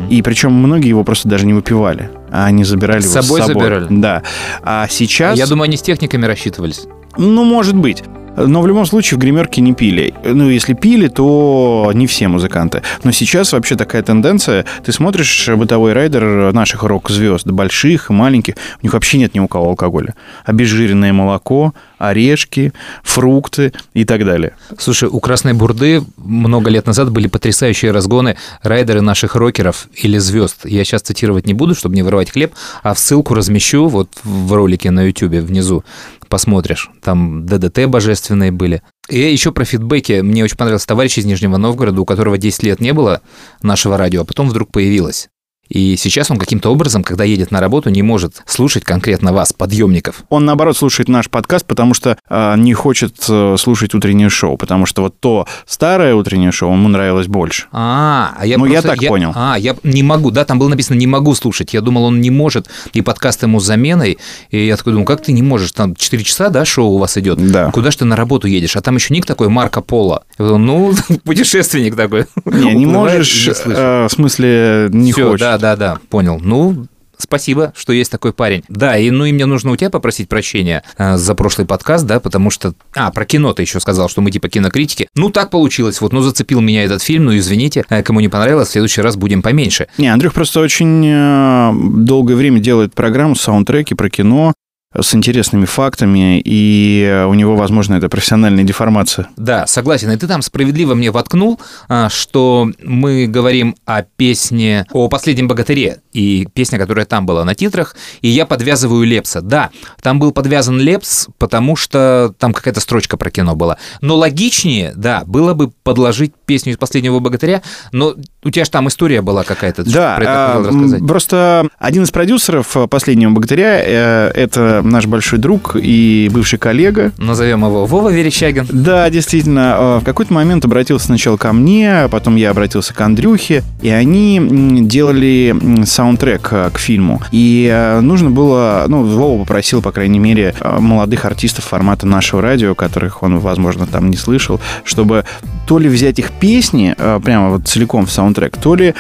И 0.10 0.22
причем 0.22 0.54
многие 0.54 0.90
его 0.90 1.04
просто 1.04 1.28
даже 1.28 1.46
не 1.46 1.54
выпивали, 1.54 2.12
а 2.32 2.46
они 2.46 2.64
забирали 2.64 3.00
С 3.00 3.16
его 3.16 3.22
собой 3.24 3.42
забирали? 3.42 3.88
Да. 3.90 4.24
А 4.62 4.88
сейчас... 4.90 5.38
Я 5.38 5.48
думаю, 5.48 5.66
они 5.66 5.78
с 5.78 5.82
техниками 5.82 6.26
рассчитывались. 6.26 6.88
Ну, 7.18 7.44
может 7.44 7.76
быть. 7.76 8.04
Но 8.48 8.62
в 8.62 8.67
любом 8.67 8.86
случае 8.86 9.17
в 9.17 9.22
гримерке 9.22 9.62
не 9.62 9.74
пили. 9.74 10.13
Ну, 10.24 10.50
если 10.50 10.74
пили, 10.74 11.08
то 11.08 11.91
не 11.93 12.08
все 12.08 12.27
музыканты. 12.27 12.81
Но 13.03 13.12
сейчас 13.12 13.51
вообще 13.51 13.75
такая 13.75 14.01
тенденция. 14.01 14.65
Ты 14.84 14.91
смотришь 14.91 15.50
бытовой 15.50 15.93
райдер 15.93 16.53
наших 16.53 16.84
рок-звезд, 16.84 17.48
больших 17.48 18.10
и 18.10 18.13
маленьких, 18.13 18.55
у 18.81 18.86
них 18.86 18.93
вообще 18.93 19.17
нет 19.17 19.36
ни 19.36 19.39
у 19.39 19.48
кого 19.48 19.69
алкоголя. 19.69 20.15
Обезжиренное 20.46 21.12
молоко, 21.13 21.74
орешки, 21.98 22.74
фрукты 23.03 23.74
и 23.93 24.05
так 24.05 24.25
далее. 24.25 24.53
Слушай, 24.77 25.10
у 25.12 25.19
Красной 25.19 25.53
Бурды 25.53 26.01
много 26.17 26.69
лет 26.69 26.88
назад 26.88 27.12
были 27.12 27.27
потрясающие 27.27 27.91
разгоны 27.91 28.38
райдеры 28.63 29.01
наших 29.01 29.36
рокеров 29.36 29.88
или 29.96 30.17
звезд. 30.17 30.65
Я 30.65 30.84
сейчас 30.84 31.01
цитировать 31.01 31.46
не 31.46 31.53
буду, 31.53 31.75
чтобы 31.75 31.96
не 31.96 32.03
вырывать 32.03 32.31
хлеб, 32.31 32.53
а 32.84 32.96
ссылку 32.96 33.34
размещу 33.34 33.88
вот 33.88 34.10
в 34.24 34.53
ролике 34.53 34.91
на 34.91 35.03
YouTube 35.03 35.34
внизу. 35.34 35.84
Посмотришь. 36.30 36.92
Там 37.02 37.46
ДДТ 37.46 37.88
божественные 37.88 38.52
были. 38.52 38.84
И 39.10 39.20
еще 39.20 39.52
про 39.52 39.66
фидбэки. 39.66 40.22
Мне 40.22 40.44
очень 40.44 40.58
понравился 40.58 40.88
товарищ 40.88 41.18
из 41.18 41.26
Нижнего 41.26 41.58
Новгорода, 41.58 42.00
у 42.00 42.06
которого 42.06 42.38
10 42.38 42.64
лет 42.64 42.80
не 42.80 42.94
было 42.94 43.22
нашего 43.64 43.98
радио, 43.98 44.22
а 44.22 44.26
потом 44.26 44.48
вдруг 44.48 44.72
появилось. 44.72 45.30
И 45.70 45.96
сейчас 45.98 46.32
он 46.32 46.38
каким-то 46.38 46.70
образом, 46.72 47.04
когда 47.04 47.24
едет 47.24 47.52
на 47.52 47.60
работу, 47.60 47.90
не 47.90 48.02
может 48.02 48.42
слушать 48.46 48.84
конкретно 48.84 49.34
вас, 49.34 49.54
подъемников. 49.54 50.24
Он, 50.30 50.46
наоборот, 50.46 50.76
слушает 50.78 51.08
наш 51.10 51.30
подкаст, 51.30 51.66
потому 51.66 51.94
что 51.94 52.18
э, 52.30 52.56
не 52.58 52.74
хочет 52.74 53.16
э, 53.30 53.56
слушать 53.58 53.94
утреннее 53.94 54.30
шоу, 54.30 54.58
потому 54.58 54.86
что 54.86 55.04
вот 55.04 55.20
то 55.20 55.48
старое 55.66 56.16
утреннее 56.16 56.52
шоу 56.52 56.74
ему 56.74 56.88
нравилось 56.90 57.28
больше. 57.28 57.66
А, 57.72 58.34
а 58.38 58.46
я 58.46 58.58
Ну, 58.58 58.66
я 58.66 58.82
просто- 58.82 59.00
так 59.00 59.08
понял. 59.08 59.32
А, 59.36 59.58
я 59.60 59.76
не 59.84 60.04
могу, 60.04 60.32
да, 60.32 60.44
там 60.46 60.58
было 60.60 60.70
написано 60.70 60.98
«не 60.98 61.08
могу 61.08 61.36
слушать». 61.36 61.74
Я 61.74 61.82
думал, 61.82 62.06
он 62.06 62.20
не 62.22 62.32
может, 62.32 62.68
и 62.94 63.02
подкаст 63.02 63.44
ему 63.44 63.60
с 63.60 63.66
заменой. 63.66 64.18
И 64.50 64.66
я 64.66 64.76
такой 64.76 64.94
думаю, 64.94 65.06
как 65.06 65.22
ты 65.22 65.32
не 65.32 65.44
можешь? 65.44 65.72
Там 65.72 65.96
4 65.96 66.24
часа, 66.24 66.50
да, 66.50 66.66
шоу 66.66 66.94
у 66.94 66.98
вас 66.98 67.18
идет? 67.18 67.38
Да. 67.52 67.72
Куда 67.72 67.92
ж 67.92 67.98
ты 67.98 68.06
на 68.06 68.16
работу 68.16 68.48
едешь? 68.48 68.76
А 68.76 68.82
там 68.82 68.96
еще 68.96 69.14
ник 69.14 69.26
такой 69.26 69.50
Марко 69.50 69.82
Поло. 69.82 70.24
Я 70.40 70.46
ну, 70.58 70.94
путешественник 71.24 71.96
такой. 71.96 72.26
Не, 72.46 72.74
не 72.74 72.86
можешь, 72.86 73.48
не 73.48 73.74
э, 73.74 74.08
в 74.08 74.12
смысле, 74.12 74.90
не 74.92 75.12
Всё, 75.12 75.32
хочешь. 75.32 75.42
Да, 75.42 75.59
да, 75.60 75.75
да, 75.75 76.00
понял. 76.10 76.39
Ну, 76.42 76.88
Спасибо, 77.22 77.74
что 77.75 77.92
есть 77.92 78.10
такой 78.10 78.32
парень. 78.32 78.63
Да, 78.70 78.98
и 78.98 79.12
ну 79.12 79.25
и 79.25 79.34
мне 79.34 79.46
нужно 79.46 79.72
у 79.72 79.75
тебя 79.75 79.89
попросить 79.89 80.30
прощения 80.30 80.84
э, 80.98 81.18
за 81.18 81.36
прошлый 81.36 81.68
подкаст, 81.68 82.06
да, 82.06 82.22
потому 82.22 82.50
что... 82.50 82.74
А, 82.96 83.12
про 83.12 83.25
кино 83.25 83.51
ты 83.51 83.63
еще 83.63 83.82
сказал, 83.82 84.08
что 84.08 84.22
мы 84.22 84.32
типа 84.32 84.48
кинокритики. 84.48 85.10
Ну, 85.16 85.30
так 85.30 85.50
получилось, 85.50 86.00
вот, 86.00 86.13
ну, 86.13 86.22
зацепил 86.22 86.62
меня 86.62 86.86
этот 86.86 87.04
фильм, 87.04 87.25
ну, 87.25 87.38
извините, 87.38 87.84
э, 87.89 88.04
кому 88.04 88.22
не 88.22 88.30
понравилось, 88.30 88.70
в 88.70 88.72
следующий 88.72 89.01
раз 89.01 89.18
будем 89.18 89.42
поменьше. 89.42 89.88
Не, 89.98 90.08
Андрюх 90.08 90.34
просто 90.34 90.62
очень 90.62 91.06
э, 91.06 91.72
долгое 92.06 92.36
время 92.36 92.62
делает 92.62 92.94
программу, 92.94 93.36
саундтреки 93.36 93.96
про 93.96 94.10
кино 94.10 94.54
с 94.98 95.13
интересными 95.13 95.65
фактами, 95.65 96.41
и 96.43 97.24
у 97.27 97.36
него, 97.36 97.55
возможно, 97.55 97.93
это 97.93 98.10
профессиональная 98.10 98.63
деформация. 98.63 99.27
Да, 99.38 99.67
согласен. 99.67 100.10
И 100.10 100.17
ты 100.17 100.27
там 100.27 100.41
справедливо 100.41 100.96
мне 100.96 101.12
воткнул, 101.12 101.60
а, 101.88 102.10
что 102.10 102.72
мы 102.84 103.27
говорим 103.27 103.75
о 103.86 104.01
песне 104.01 104.88
о 104.91 105.08
последнем 105.08 105.48
богатыре 105.48 106.01
и 106.12 106.48
песня, 106.55 106.79
которая 106.79 107.05
там 107.05 107.27
была 107.27 107.46
на 107.46 107.53
титрах, 107.53 107.96
и 108.22 108.29
я 108.29 108.48
подвязываю 108.48 109.05
Лепса. 109.05 109.41
Да, 109.41 109.69
там 110.01 110.17
был 110.17 110.31
подвязан 110.31 110.79
Лепс, 110.79 111.27
потому 111.38 111.75
что 111.75 112.34
там 112.39 112.51
какая-то 112.51 112.79
строчка 112.79 113.15
про 113.15 113.29
кино 113.29 113.55
была. 113.55 113.77
Но 114.01 114.15
логичнее, 114.15 114.93
да, 114.96 115.22
было 115.24 115.53
бы 115.53 115.69
подложить 115.84 116.34
песню 116.48 116.74
из 116.74 116.77
последнего 116.77 117.19
богатыря, 117.19 117.62
но 117.91 118.15
у 118.43 118.50
тебя 118.50 118.65
же 118.65 118.72
там 118.72 118.88
история 118.88 119.22
была 119.22 119.43
какая-то. 119.43 119.84
Да, 119.84 120.15
про 120.15 120.24
это 120.24 120.55
а, 120.55 121.08
просто 121.08 121.67
один 121.77 122.03
из 122.03 122.12
продюсеров 122.12 122.75
«Последнего 122.89 123.29
богатыря» 123.29 123.79
э, 123.86 124.31
это 124.34 124.79
наш 124.84 125.06
большой 125.06 125.40
друг 125.40 125.76
и 125.76 126.30
бывший 126.32 126.60
коллега. 126.60 127.12
Назовем 127.18 127.66
его 127.66 127.86
Вова 127.86 128.10
Верещагин. 128.10 128.68
Да, 128.72 129.10
действительно, 129.10 129.76
э, 129.78 130.00
в 130.02 130.04
какой-то 130.04 130.34
момент 130.34 130.66
обратился 130.66 131.08
сначала 131.08 131.38
ко 131.38 131.54
мне, 131.54 132.04
а 132.04 132.08
потом 132.08 132.36
я 132.36 132.52
обратился 132.52 132.94
к 132.94 133.02
Андрюхе, 133.02 133.64
и 133.82 133.90
они 133.90 134.40
делали 134.82 135.56
саундтрек 135.86 136.50
э, 136.52 136.70
к 136.74 136.80
фильму. 136.80 137.22
И 137.32 137.70
э, 137.72 138.00
нужно 138.02 138.30
было, 138.30 138.86
ну, 138.88 139.04
Вова 139.04 139.42
попросил, 139.42 139.82
по 139.82 139.92
крайней 139.92 140.20
мере, 140.20 140.54
молодых 140.62 141.26
артистов 141.26 141.66
формата 141.66 142.06
нашего 142.06 142.42
радио, 142.42 142.76
которых 142.76 143.24
он, 143.24 143.40
возможно, 143.40 143.88
там 143.88 144.10
не 144.10 144.18
слышал, 144.18 144.60
чтобы 144.84 145.26
то 145.68 145.80
ли 145.80 145.88
взять 145.88 146.20
их 146.20 146.32
песни 146.32 146.96
прямо 147.24 147.50
вот 147.50 147.68
целиком 147.68 148.06
в 148.06 148.12
саундтрек, 148.12 148.58
то 148.58 148.76
ли 148.76 148.96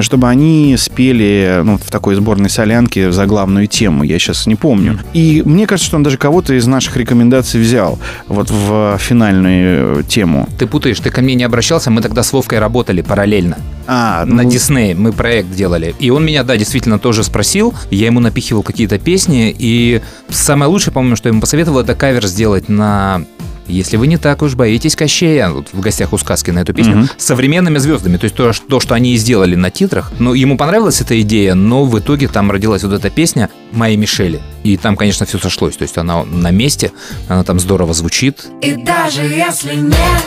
чтобы 0.00 0.28
они 0.28 0.76
спели 0.78 1.60
ну, 1.64 1.76
в 1.76 1.90
такой 1.90 2.14
сборной 2.14 2.50
солянке 2.50 3.12
за 3.12 3.26
главную 3.26 3.66
тему, 3.66 4.04
я 4.04 4.18
сейчас 4.18 4.46
не 4.46 4.54
помню. 4.54 4.98
И 5.12 5.23
мне 5.44 5.66
кажется, 5.66 5.88
что 5.88 5.96
он 5.96 6.02
даже 6.02 6.18
кого-то 6.18 6.54
из 6.54 6.66
наших 6.66 6.96
рекомендаций 6.96 7.60
взял 7.60 7.98
вот 8.28 8.50
в 8.50 8.98
финальную 8.98 10.00
э, 10.00 10.02
тему. 10.04 10.48
Ты 10.58 10.66
путаешь, 10.66 11.00
ты 11.00 11.10
ко 11.10 11.22
мне 11.22 11.34
не 11.34 11.44
обращался, 11.44 11.90
мы 11.90 12.00
тогда 12.00 12.22
с 12.22 12.32
Вовкой 12.32 12.58
работали 12.58 13.02
параллельно. 13.02 13.58
А, 13.86 14.24
На 14.24 14.42
ну, 14.42 14.50
Дисней 14.50 14.94
мы 14.94 15.12
проект 15.12 15.50
делали. 15.50 15.94
И 15.98 16.10
он 16.10 16.24
меня, 16.24 16.42
да, 16.42 16.56
действительно 16.56 16.98
тоже 16.98 17.24
спросил. 17.24 17.74
Я 17.90 18.06
ему 18.06 18.20
напихивал 18.20 18.62
какие-то 18.62 18.98
песни. 18.98 19.54
И 19.58 20.00
самое 20.28 20.70
лучшее, 20.70 20.92
по-моему, 20.92 21.16
что 21.16 21.28
я 21.28 21.32
ему 21.32 21.40
посоветовал, 21.40 21.80
это 21.80 21.94
кавер 21.94 22.26
сделать 22.26 22.68
на 22.68 23.24
если 23.66 23.96
вы 23.96 24.06
не 24.06 24.16
так 24.16 24.42
уж 24.42 24.54
боитесь 24.54 24.96
Кощея, 24.96 25.48
вот 25.50 25.68
в 25.72 25.80
гостях 25.80 26.12
у 26.12 26.18
сказки 26.18 26.50
на 26.50 26.60
эту 26.60 26.72
песню, 26.74 26.96
Мгм. 26.96 27.08
с 27.16 27.24
современными 27.24 27.78
звездами. 27.78 28.16
То 28.16 28.24
есть 28.24 28.36
то, 28.36 28.52
что- 28.52 28.66
то, 28.66 28.80
что 28.80 28.94
они 28.94 29.14
и 29.14 29.16
сделали 29.16 29.54
на 29.54 29.70
титрах. 29.70 30.12
Но 30.18 30.34
ему 30.34 30.56
понравилась 30.56 31.00
эта 31.00 31.20
идея, 31.20 31.54
но 31.54 31.84
в 31.84 31.98
итоге 31.98 32.28
там 32.28 32.50
родилась 32.50 32.82
вот 32.84 32.92
эта 32.92 33.10
песня 33.10 33.48
«Моей 33.72 33.96
Мишели». 33.96 34.40
И 34.62 34.76
там, 34.76 34.96
конечно, 34.96 35.26
все 35.26 35.38
сошлось. 35.38 35.76
То 35.76 35.82
есть 35.82 35.98
она 35.98 36.24
на 36.24 36.50
месте, 36.50 36.92
она 37.28 37.44
там 37.44 37.58
здорово 37.60 37.92
звучит. 37.94 38.46
И 38.62 38.74
даже 38.74 39.22
если 39.22 39.74
нет 39.76 40.22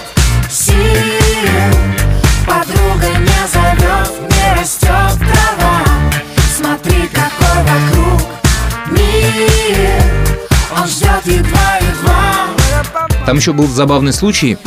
сил, 0.52 0.74
подруга 2.46 3.08
не 3.20 3.48
зовет, 3.52 4.12
не 4.30 4.60
растет 4.62 5.18
трава. 5.20 5.84
Смотри, 6.56 7.02
какой 7.14 7.64
вокруг 7.64 8.22
мир, 8.92 10.02
он 10.80 10.88
ждет 10.88 11.26
едва-едва. 11.26 11.77
Там 13.28 13.36
еще 13.36 13.52
был 13.52 13.68
забавный 13.68 14.14
случай. 14.14 14.58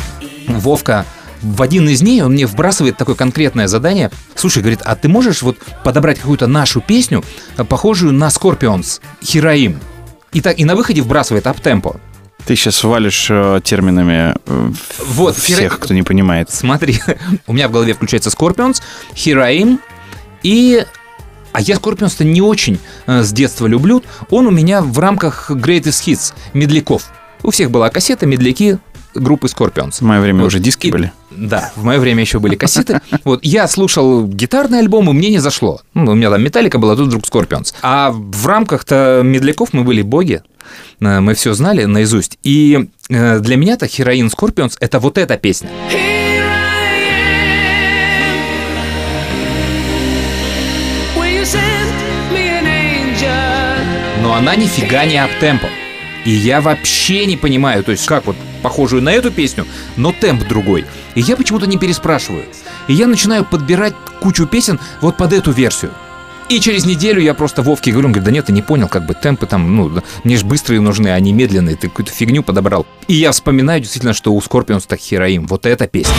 Вовка 0.47 1.07
в 1.41 1.63
один 1.63 1.89
из 1.89 2.01
дней 2.01 2.21
он 2.21 2.33
мне 2.33 2.47
вбрасывает 2.47 2.99
такое 2.99 3.15
конкретное 3.15 3.69
задание. 3.69 4.11
Слушай, 4.35 4.59
говорит, 4.59 4.81
а 4.85 4.97
ты 4.97 5.09
можешь 5.09 5.41
вот 5.41 5.57
подобрать 5.83 6.19
какую-то 6.19 6.47
нашу 6.47 6.83
песню, 6.83 7.25
э, 7.57 7.65
похожую 7.65 8.13
на 8.13 8.29
Scorpions, 8.29 9.01
Here 9.25 9.53
I 9.53 9.60
am? 9.60 9.81
И, 10.35 10.43
так, 10.43 10.59
и 10.59 10.67
на 10.67 10.77
выходе 10.77 11.01
вбрасывает 11.01 11.47
up-tempo. 11.47 11.99
ты 12.45 12.55
сейчас 12.55 12.85
валишь 12.85 13.29
э, 13.31 13.63
терминами 13.65 14.35
э, 14.45 14.73
Вот, 15.07 15.39
всех, 15.39 15.73
Here 15.73 15.77
I- 15.77 15.79
кто 15.79 15.95
не 15.95 16.03
понимает. 16.03 16.51
Смотри, 16.51 17.01
у 17.47 17.55
меня 17.55 17.67
в 17.67 17.73
голове 17.73 17.95
включается 17.95 18.29
Scorpions, 18.29 18.83
Here 19.17 19.53
I 19.53 19.62
am 19.62 19.81
и... 20.43 20.85
А 21.53 21.63
я 21.63 21.77
Scorpions-то 21.77 22.25
не 22.25 22.43
очень 22.43 22.79
э, 23.07 23.23
с 23.23 23.33
детства 23.33 23.67
люблю. 23.67 24.03
Он 24.29 24.47
у 24.47 24.51
меня 24.51 24.83
в 24.83 24.99
рамках 24.99 25.51
Greatest 25.51 26.05
Hits, 26.07 26.35
медляков. 26.53 27.11
У 27.43 27.51
всех 27.51 27.71
была 27.71 27.91
кассета, 27.91 28.27
медляки 28.27 28.79
группы 29.15 29.49
Scorpions. 29.49 29.97
В 29.99 30.03
мое 30.03 30.21
время 30.21 30.41
Вот. 30.41 30.49
уже 30.49 30.61
диски 30.61 30.87
И- 30.89 30.91
были. 30.93 31.13
Да, 31.31 31.73
в 31.75 31.85
мое 31.85 31.99
время 31.99 32.21
еще 32.21 32.39
были 32.39 32.55
кассеты. 32.55 33.01
Вот 33.25 33.41
я 33.45 33.67
слушал 33.67 34.27
гитарный 34.27 34.79
альбом, 34.81 35.11
и 35.11 35.13
мне 35.13 35.31
не 35.31 35.39
зашло. 35.39 35.81
Ну, 35.95 36.13
у 36.13 36.15
меня 36.15 36.31
там 36.31 36.43
Металлика 36.43 36.79
была, 36.79 36.95
тут 36.97 37.09
вдруг 37.09 37.27
Скорпионс. 37.27 37.75
А 37.83 38.11
в 38.13 38.47
рамках-то 38.47 39.23
медляков 39.25 39.73
мы 39.73 39.83
были 39.83 40.03
боги. 40.03 40.43
Э, 41.01 41.21
Мы 41.21 41.35
все 41.35 41.53
знали 41.55 41.85
наизусть. 41.85 42.39
И 42.45 42.89
э, 43.09 43.41
для 43.41 43.57
меня-то 43.57 43.87
Хероин 43.89 44.31
Скорпионс 44.31 44.77
это 44.81 45.01
вот 45.01 45.19
эта 45.19 45.37
песня. 45.37 45.71
Но 54.23 54.35
она 54.35 54.55
нифига 54.57 55.05
не 55.07 55.17
аптемпо. 55.19 55.69
И 56.25 56.31
я 56.31 56.61
вообще 56.61 57.27
не 57.27 57.37
понимаю, 57.37 57.83
то 57.83 57.93
есть 57.93 58.07
как 58.07 58.27
вот 58.27 58.37
похожую 58.63 59.03
на 59.03 59.11
эту 59.13 59.31
песню, 59.31 59.67
но 59.97 60.13
темп 60.13 60.47
другой. 60.47 60.85
И 61.15 61.21
я 61.21 61.37
почему-то 61.37 61.67
не 61.67 61.79
переспрашиваю. 61.79 62.45
И 62.89 62.93
я 62.93 63.07
начинаю 63.07 63.45
подбирать 63.45 63.95
кучу 64.21 64.47
песен 64.47 64.79
вот 65.01 65.17
под 65.17 65.33
эту 65.33 65.53
версию. 65.53 65.93
И 66.51 66.59
через 66.59 66.85
неделю 66.85 67.23
я 67.23 67.33
просто 67.33 67.63
Вовке 67.63 67.93
говорю, 67.93 68.09
он 68.09 68.13
говорит, 68.13 68.25
да 68.25 68.33
нет, 68.33 68.47
ты 68.47 68.53
не 68.53 68.61
понял, 68.61 68.89
как 68.89 69.07
бы 69.07 69.15
темпы 69.15 69.47
там, 69.47 69.77
ну, 69.77 70.03
мне 70.25 70.37
же 70.37 70.45
быстрые 70.45 70.81
нужны, 70.81 71.09
а 71.09 71.21
не 71.21 71.33
медленные, 71.33 71.77
ты 71.77 71.89
какую-то 71.89 72.11
фигню 72.11 72.43
подобрал. 72.43 72.87
И 73.07 73.15
я 73.15 73.31
вспоминаю 73.31 73.81
действительно, 73.81 74.15
что 74.15 74.33
у 74.33 74.41
Скорпионс 74.41 74.85
так 74.85 74.99
Хероим, 74.99 75.47
вот 75.47 75.65
эта 75.65 75.87
песня. 75.87 76.13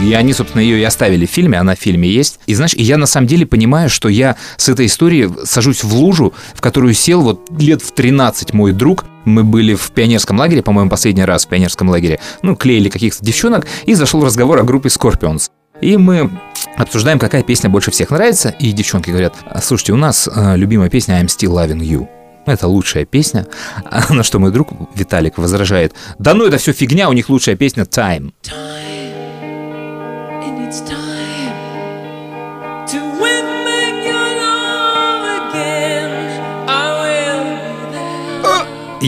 И 0.00 0.12
они, 0.14 0.32
собственно, 0.32 0.60
ее 0.60 0.78
и 0.80 0.84
оставили 0.84 1.26
в 1.26 1.30
фильме, 1.30 1.58
она 1.58 1.74
в 1.74 1.78
фильме 1.78 2.08
есть. 2.08 2.38
И 2.46 2.54
знаешь, 2.54 2.74
я 2.74 2.96
на 2.96 3.06
самом 3.06 3.26
деле 3.26 3.46
понимаю, 3.46 3.90
что 3.90 4.08
я 4.08 4.36
с 4.56 4.68
этой 4.68 4.86
историей 4.86 5.28
сажусь 5.44 5.82
в 5.82 5.92
лужу, 5.92 6.32
в 6.54 6.60
которую 6.60 6.94
сел 6.94 7.20
вот 7.20 7.50
лет 7.58 7.82
в 7.82 7.92
13 7.92 8.52
мой 8.52 8.72
друг, 8.72 9.04
Мы 9.24 9.44
были 9.44 9.74
в 9.74 9.90
пионерском 9.90 10.38
лагере, 10.38 10.62
по-моему, 10.62 10.88
последний 10.88 11.24
раз 11.24 11.44
в 11.44 11.48
пионерском 11.48 11.88
лагере. 11.90 12.20
Ну, 12.42 12.54
клеили 12.56 12.88
каких-то 12.88 13.24
девчонок, 13.24 13.66
и 13.84 13.94
зашел 13.94 14.24
разговор 14.24 14.58
о 14.58 14.62
группе 14.62 14.88
Scorpions. 14.88 15.50
И 15.80 15.96
мы 15.96 16.30
обсуждаем, 16.76 17.18
какая 17.18 17.42
песня 17.42 17.68
больше 17.68 17.90
всех 17.90 18.10
нравится, 18.10 18.48
и 18.48 18.72
девчонки 18.72 19.10
говорят, 19.10 19.34
«А, 19.44 19.60
слушайте, 19.60 19.92
у 19.92 19.96
нас 19.96 20.28
э, 20.32 20.56
любимая 20.56 20.88
песня 20.88 21.20
I'm 21.20 21.26
Still 21.26 21.52
Loving 21.52 21.80
You. 21.80 22.08
Это 22.46 22.68
лучшая 22.68 23.04
песня. 23.04 23.46
А 23.84 24.12
на 24.12 24.22
что 24.22 24.38
мой 24.38 24.52
друг 24.52 24.68
Виталик 24.94 25.38
возражает, 25.38 25.94
да 26.18 26.34
ну 26.34 26.46
это 26.46 26.56
все 26.56 26.72
фигня, 26.72 27.10
у 27.10 27.12
них 27.12 27.28
лучшая 27.28 27.56
песня 27.56 27.82
Time. 27.82 28.32
And 28.44 28.97
it's 30.68 30.82
time 30.82 31.07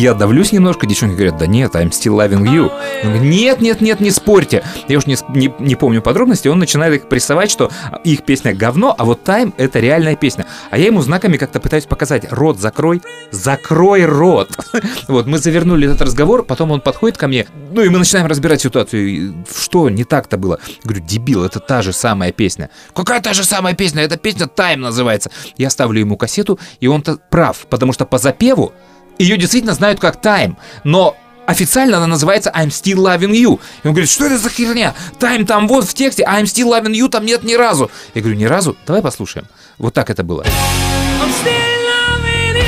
Я 0.01 0.15
давлюсь 0.15 0.51
немножко, 0.51 0.87
девчонки 0.87 1.13
говорят, 1.13 1.37
да 1.37 1.47
нет, 1.47 1.75
I'm 1.75 1.91
still 1.91 2.17
loving 2.17 2.45
you. 2.45 2.73
Нет, 3.21 3.61
нет, 3.61 3.83
нет, 3.83 4.01
не 4.01 4.11
спорьте. 4.11 4.65
Я 4.89 4.97
уж 4.97 5.05
не, 5.05 5.15
не, 5.29 5.53
не 5.59 5.75
помню 5.75 6.01
подробности, 6.01 6.49
он 6.49 6.59
начинает 6.59 6.95
их 6.95 7.09
прессовать, 7.11 7.51
что 7.51 7.71
их 8.03 8.23
песня 8.23 8.55
говно, 8.55 8.95
а 8.97 9.05
вот 9.05 9.29
Time 9.29 9.53
это 9.59 9.79
реальная 9.79 10.17
песня. 10.17 10.47
А 10.71 10.79
я 10.79 10.87
ему 10.87 11.03
знаками 11.03 11.37
как-то 11.37 11.61
пытаюсь 11.61 11.85
показать, 11.85 12.33
рот 12.33 12.59
закрой, 12.59 13.03
закрой 13.31 14.07
рот. 14.07 14.49
Вот, 15.09 15.27
мы 15.27 15.39
завернули 15.39 15.87
этот 15.87 16.01
разговор, 16.01 16.45
потом 16.45 16.71
он 16.71 16.81
подходит 16.81 17.19
ко 17.19 17.29
мне, 17.29 17.47
ну 17.73 17.83
и 17.83 17.91
мы 17.91 17.99
начинаем 17.99 18.27
разбирать 18.27 18.63
ситуацию. 18.63 19.35
Что 19.55 19.91
не 19.91 20.05
так-то 20.05 20.39
было? 20.39 20.61
Говорю, 20.83 21.05
дебил, 21.05 21.45
это 21.45 21.61
та 21.61 21.83
же 21.83 21.93
самая 21.93 22.33
песня. 22.33 22.71
Какая 22.95 23.21
та 23.21 23.35
же 23.35 23.45
самая 23.45 23.75
песня? 23.75 24.03
Эта 24.03 24.17
песня 24.17 24.47
Time 24.47 24.77
называется. 24.77 25.31
Я 25.59 25.69
ставлю 25.69 26.01
ему 26.01 26.17
кассету, 26.17 26.59
и 26.79 26.87
он-то 26.87 27.19
прав, 27.29 27.67
потому 27.69 27.93
что 27.93 28.07
по 28.07 28.17
запеву 28.17 28.73
ее 29.21 29.37
действительно 29.37 29.75
знают 29.75 30.01
как 30.01 30.17
Time, 30.17 30.57
но 30.83 31.15
официально 31.47 31.99
она 31.99 32.07
называется 32.07 32.51
I'm 32.57 32.69
Still 32.69 32.97
Loving 32.97 33.33
You. 33.33 33.61
И 33.83 33.87
он 33.87 33.93
говорит, 33.93 34.09
что 34.09 34.25
это 34.25 34.39
за 34.39 34.49
херня? 34.49 34.95
Time 35.19 35.45
там 35.45 35.69
вот 35.69 35.85
в 35.85 35.93
тексте, 35.93 36.23
I'm 36.23 36.45
Still 36.45 36.71
Loving 36.71 36.93
You 36.93 37.11
там 37.11 37.27
нет 37.27 37.43
ни 37.43 37.55
разу. 37.55 37.91
Я 38.15 38.23
говорю, 38.23 38.39
ни 38.39 38.45
разу? 38.45 38.77
Давай 38.87 39.03
послушаем. 39.03 39.47
Вот 39.77 39.93
так 39.93 40.09
это 40.09 40.25
было. 40.25 40.43
I'm 40.43 41.29
still 41.29 41.53
loving 41.53 42.57
you. 42.57 42.65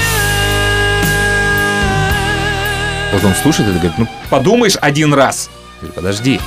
Вот 3.13 3.25
он 3.25 3.35
слушает 3.35 3.71
это 3.71 3.79
и 3.79 3.81
говорит, 3.81 3.99
ну 3.99 4.07
подумаешь 4.29 4.77
один 4.79 5.15
раз. 5.15 5.49
Я 5.81 5.89
говорю, 5.89 5.95
подожди. 5.95 6.41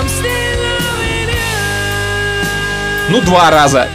I'm 0.00 0.06
still 0.06 0.30
loving 0.68 1.28
you. 1.28 3.10
Ну 3.10 3.20
два 3.22 3.50
раза. 3.50 3.88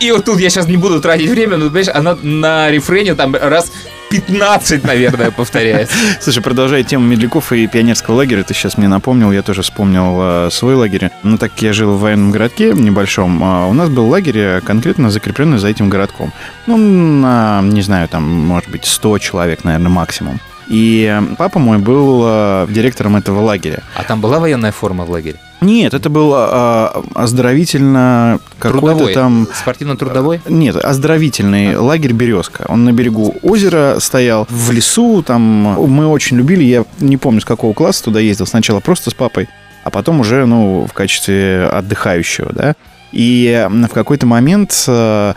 И 0.00 0.10
вот 0.10 0.24
тут 0.24 0.40
я 0.40 0.50
сейчас 0.50 0.66
не 0.66 0.76
буду 0.76 1.00
тратить 1.00 1.30
время, 1.30 1.58
но, 1.58 1.66
понимаешь, 1.66 1.88
она 1.94 2.16
на 2.16 2.70
рефрене 2.70 3.14
там 3.14 3.36
раз 3.36 3.70
15, 4.12 4.84
наверное, 4.84 5.30
повторяется. 5.30 5.96
Слушай, 6.20 6.42
продолжая 6.42 6.84
тему 6.84 7.06
медляков 7.06 7.50
и 7.52 7.66
пионерского 7.66 8.16
лагеря, 8.16 8.42
ты 8.42 8.52
сейчас 8.52 8.76
мне 8.76 8.86
напомнил, 8.86 9.32
я 9.32 9.42
тоже 9.42 9.62
вспомнил 9.62 10.18
э, 10.20 10.50
свой 10.50 10.74
лагерь. 10.74 11.10
Ну, 11.22 11.38
так 11.38 11.52
как 11.52 11.62
я 11.62 11.72
жил 11.72 11.94
в 11.94 12.00
военном 12.00 12.30
городке 12.30 12.72
небольшом, 12.74 13.42
а 13.42 13.66
у 13.66 13.72
нас 13.72 13.88
был 13.88 14.08
лагерь 14.08 14.38
э, 14.38 14.60
конкретно 14.60 15.10
закрепленный 15.10 15.58
за 15.58 15.68
этим 15.68 15.88
городком. 15.88 16.32
Ну, 16.66 16.76
на, 16.76 17.62
не 17.62 17.80
знаю, 17.80 18.06
там, 18.08 18.22
может 18.22 18.68
быть, 18.68 18.84
100 18.84 19.18
человек, 19.18 19.64
наверное, 19.64 19.88
максимум. 19.90 20.40
И 20.68 21.10
э, 21.10 21.34
папа 21.36 21.58
мой 21.58 21.78
был 21.78 22.22
э, 22.24 22.66
директором 22.70 23.16
этого 23.16 23.40
лагеря. 23.40 23.82
А 23.96 24.04
там 24.04 24.20
была 24.20 24.38
военная 24.38 24.72
форма 24.72 25.04
в 25.04 25.10
лагере? 25.10 25.38
Нет, 25.60 25.94
это 25.94 26.10
был 26.10 26.34
э, 26.34 26.88
оздоровительно 27.14 28.40
какой-то 28.58 29.14
там... 29.14 29.46
Спортивно-трудовой? 29.54 30.40
Нет, 30.48 30.76
оздоровительный 30.76 31.76
лагерь 31.76 32.12
«Березка». 32.12 32.64
Он 32.68 32.84
на 32.84 32.92
берегу 32.92 33.36
озера 33.42 33.98
стоял, 34.00 34.46
в 34.50 34.72
лесу, 34.72 35.22
там 35.22 35.42
мы 35.42 36.06
очень 36.06 36.36
любили, 36.36 36.64
я 36.64 36.84
не 36.98 37.16
помню, 37.16 37.40
с 37.40 37.44
какого 37.44 37.74
класса 37.74 38.04
туда 38.04 38.18
ездил, 38.18 38.46
сначала 38.46 38.80
просто 38.80 39.10
с 39.10 39.14
папой, 39.14 39.48
а 39.84 39.90
потом 39.90 40.20
уже, 40.20 40.46
ну, 40.46 40.86
в 40.88 40.92
качестве 40.92 41.68
отдыхающего, 41.72 42.52
да. 42.52 42.74
И 43.12 43.68
в 43.70 43.88
какой-то 43.88 44.26
момент 44.26 44.84
э, 44.88 45.34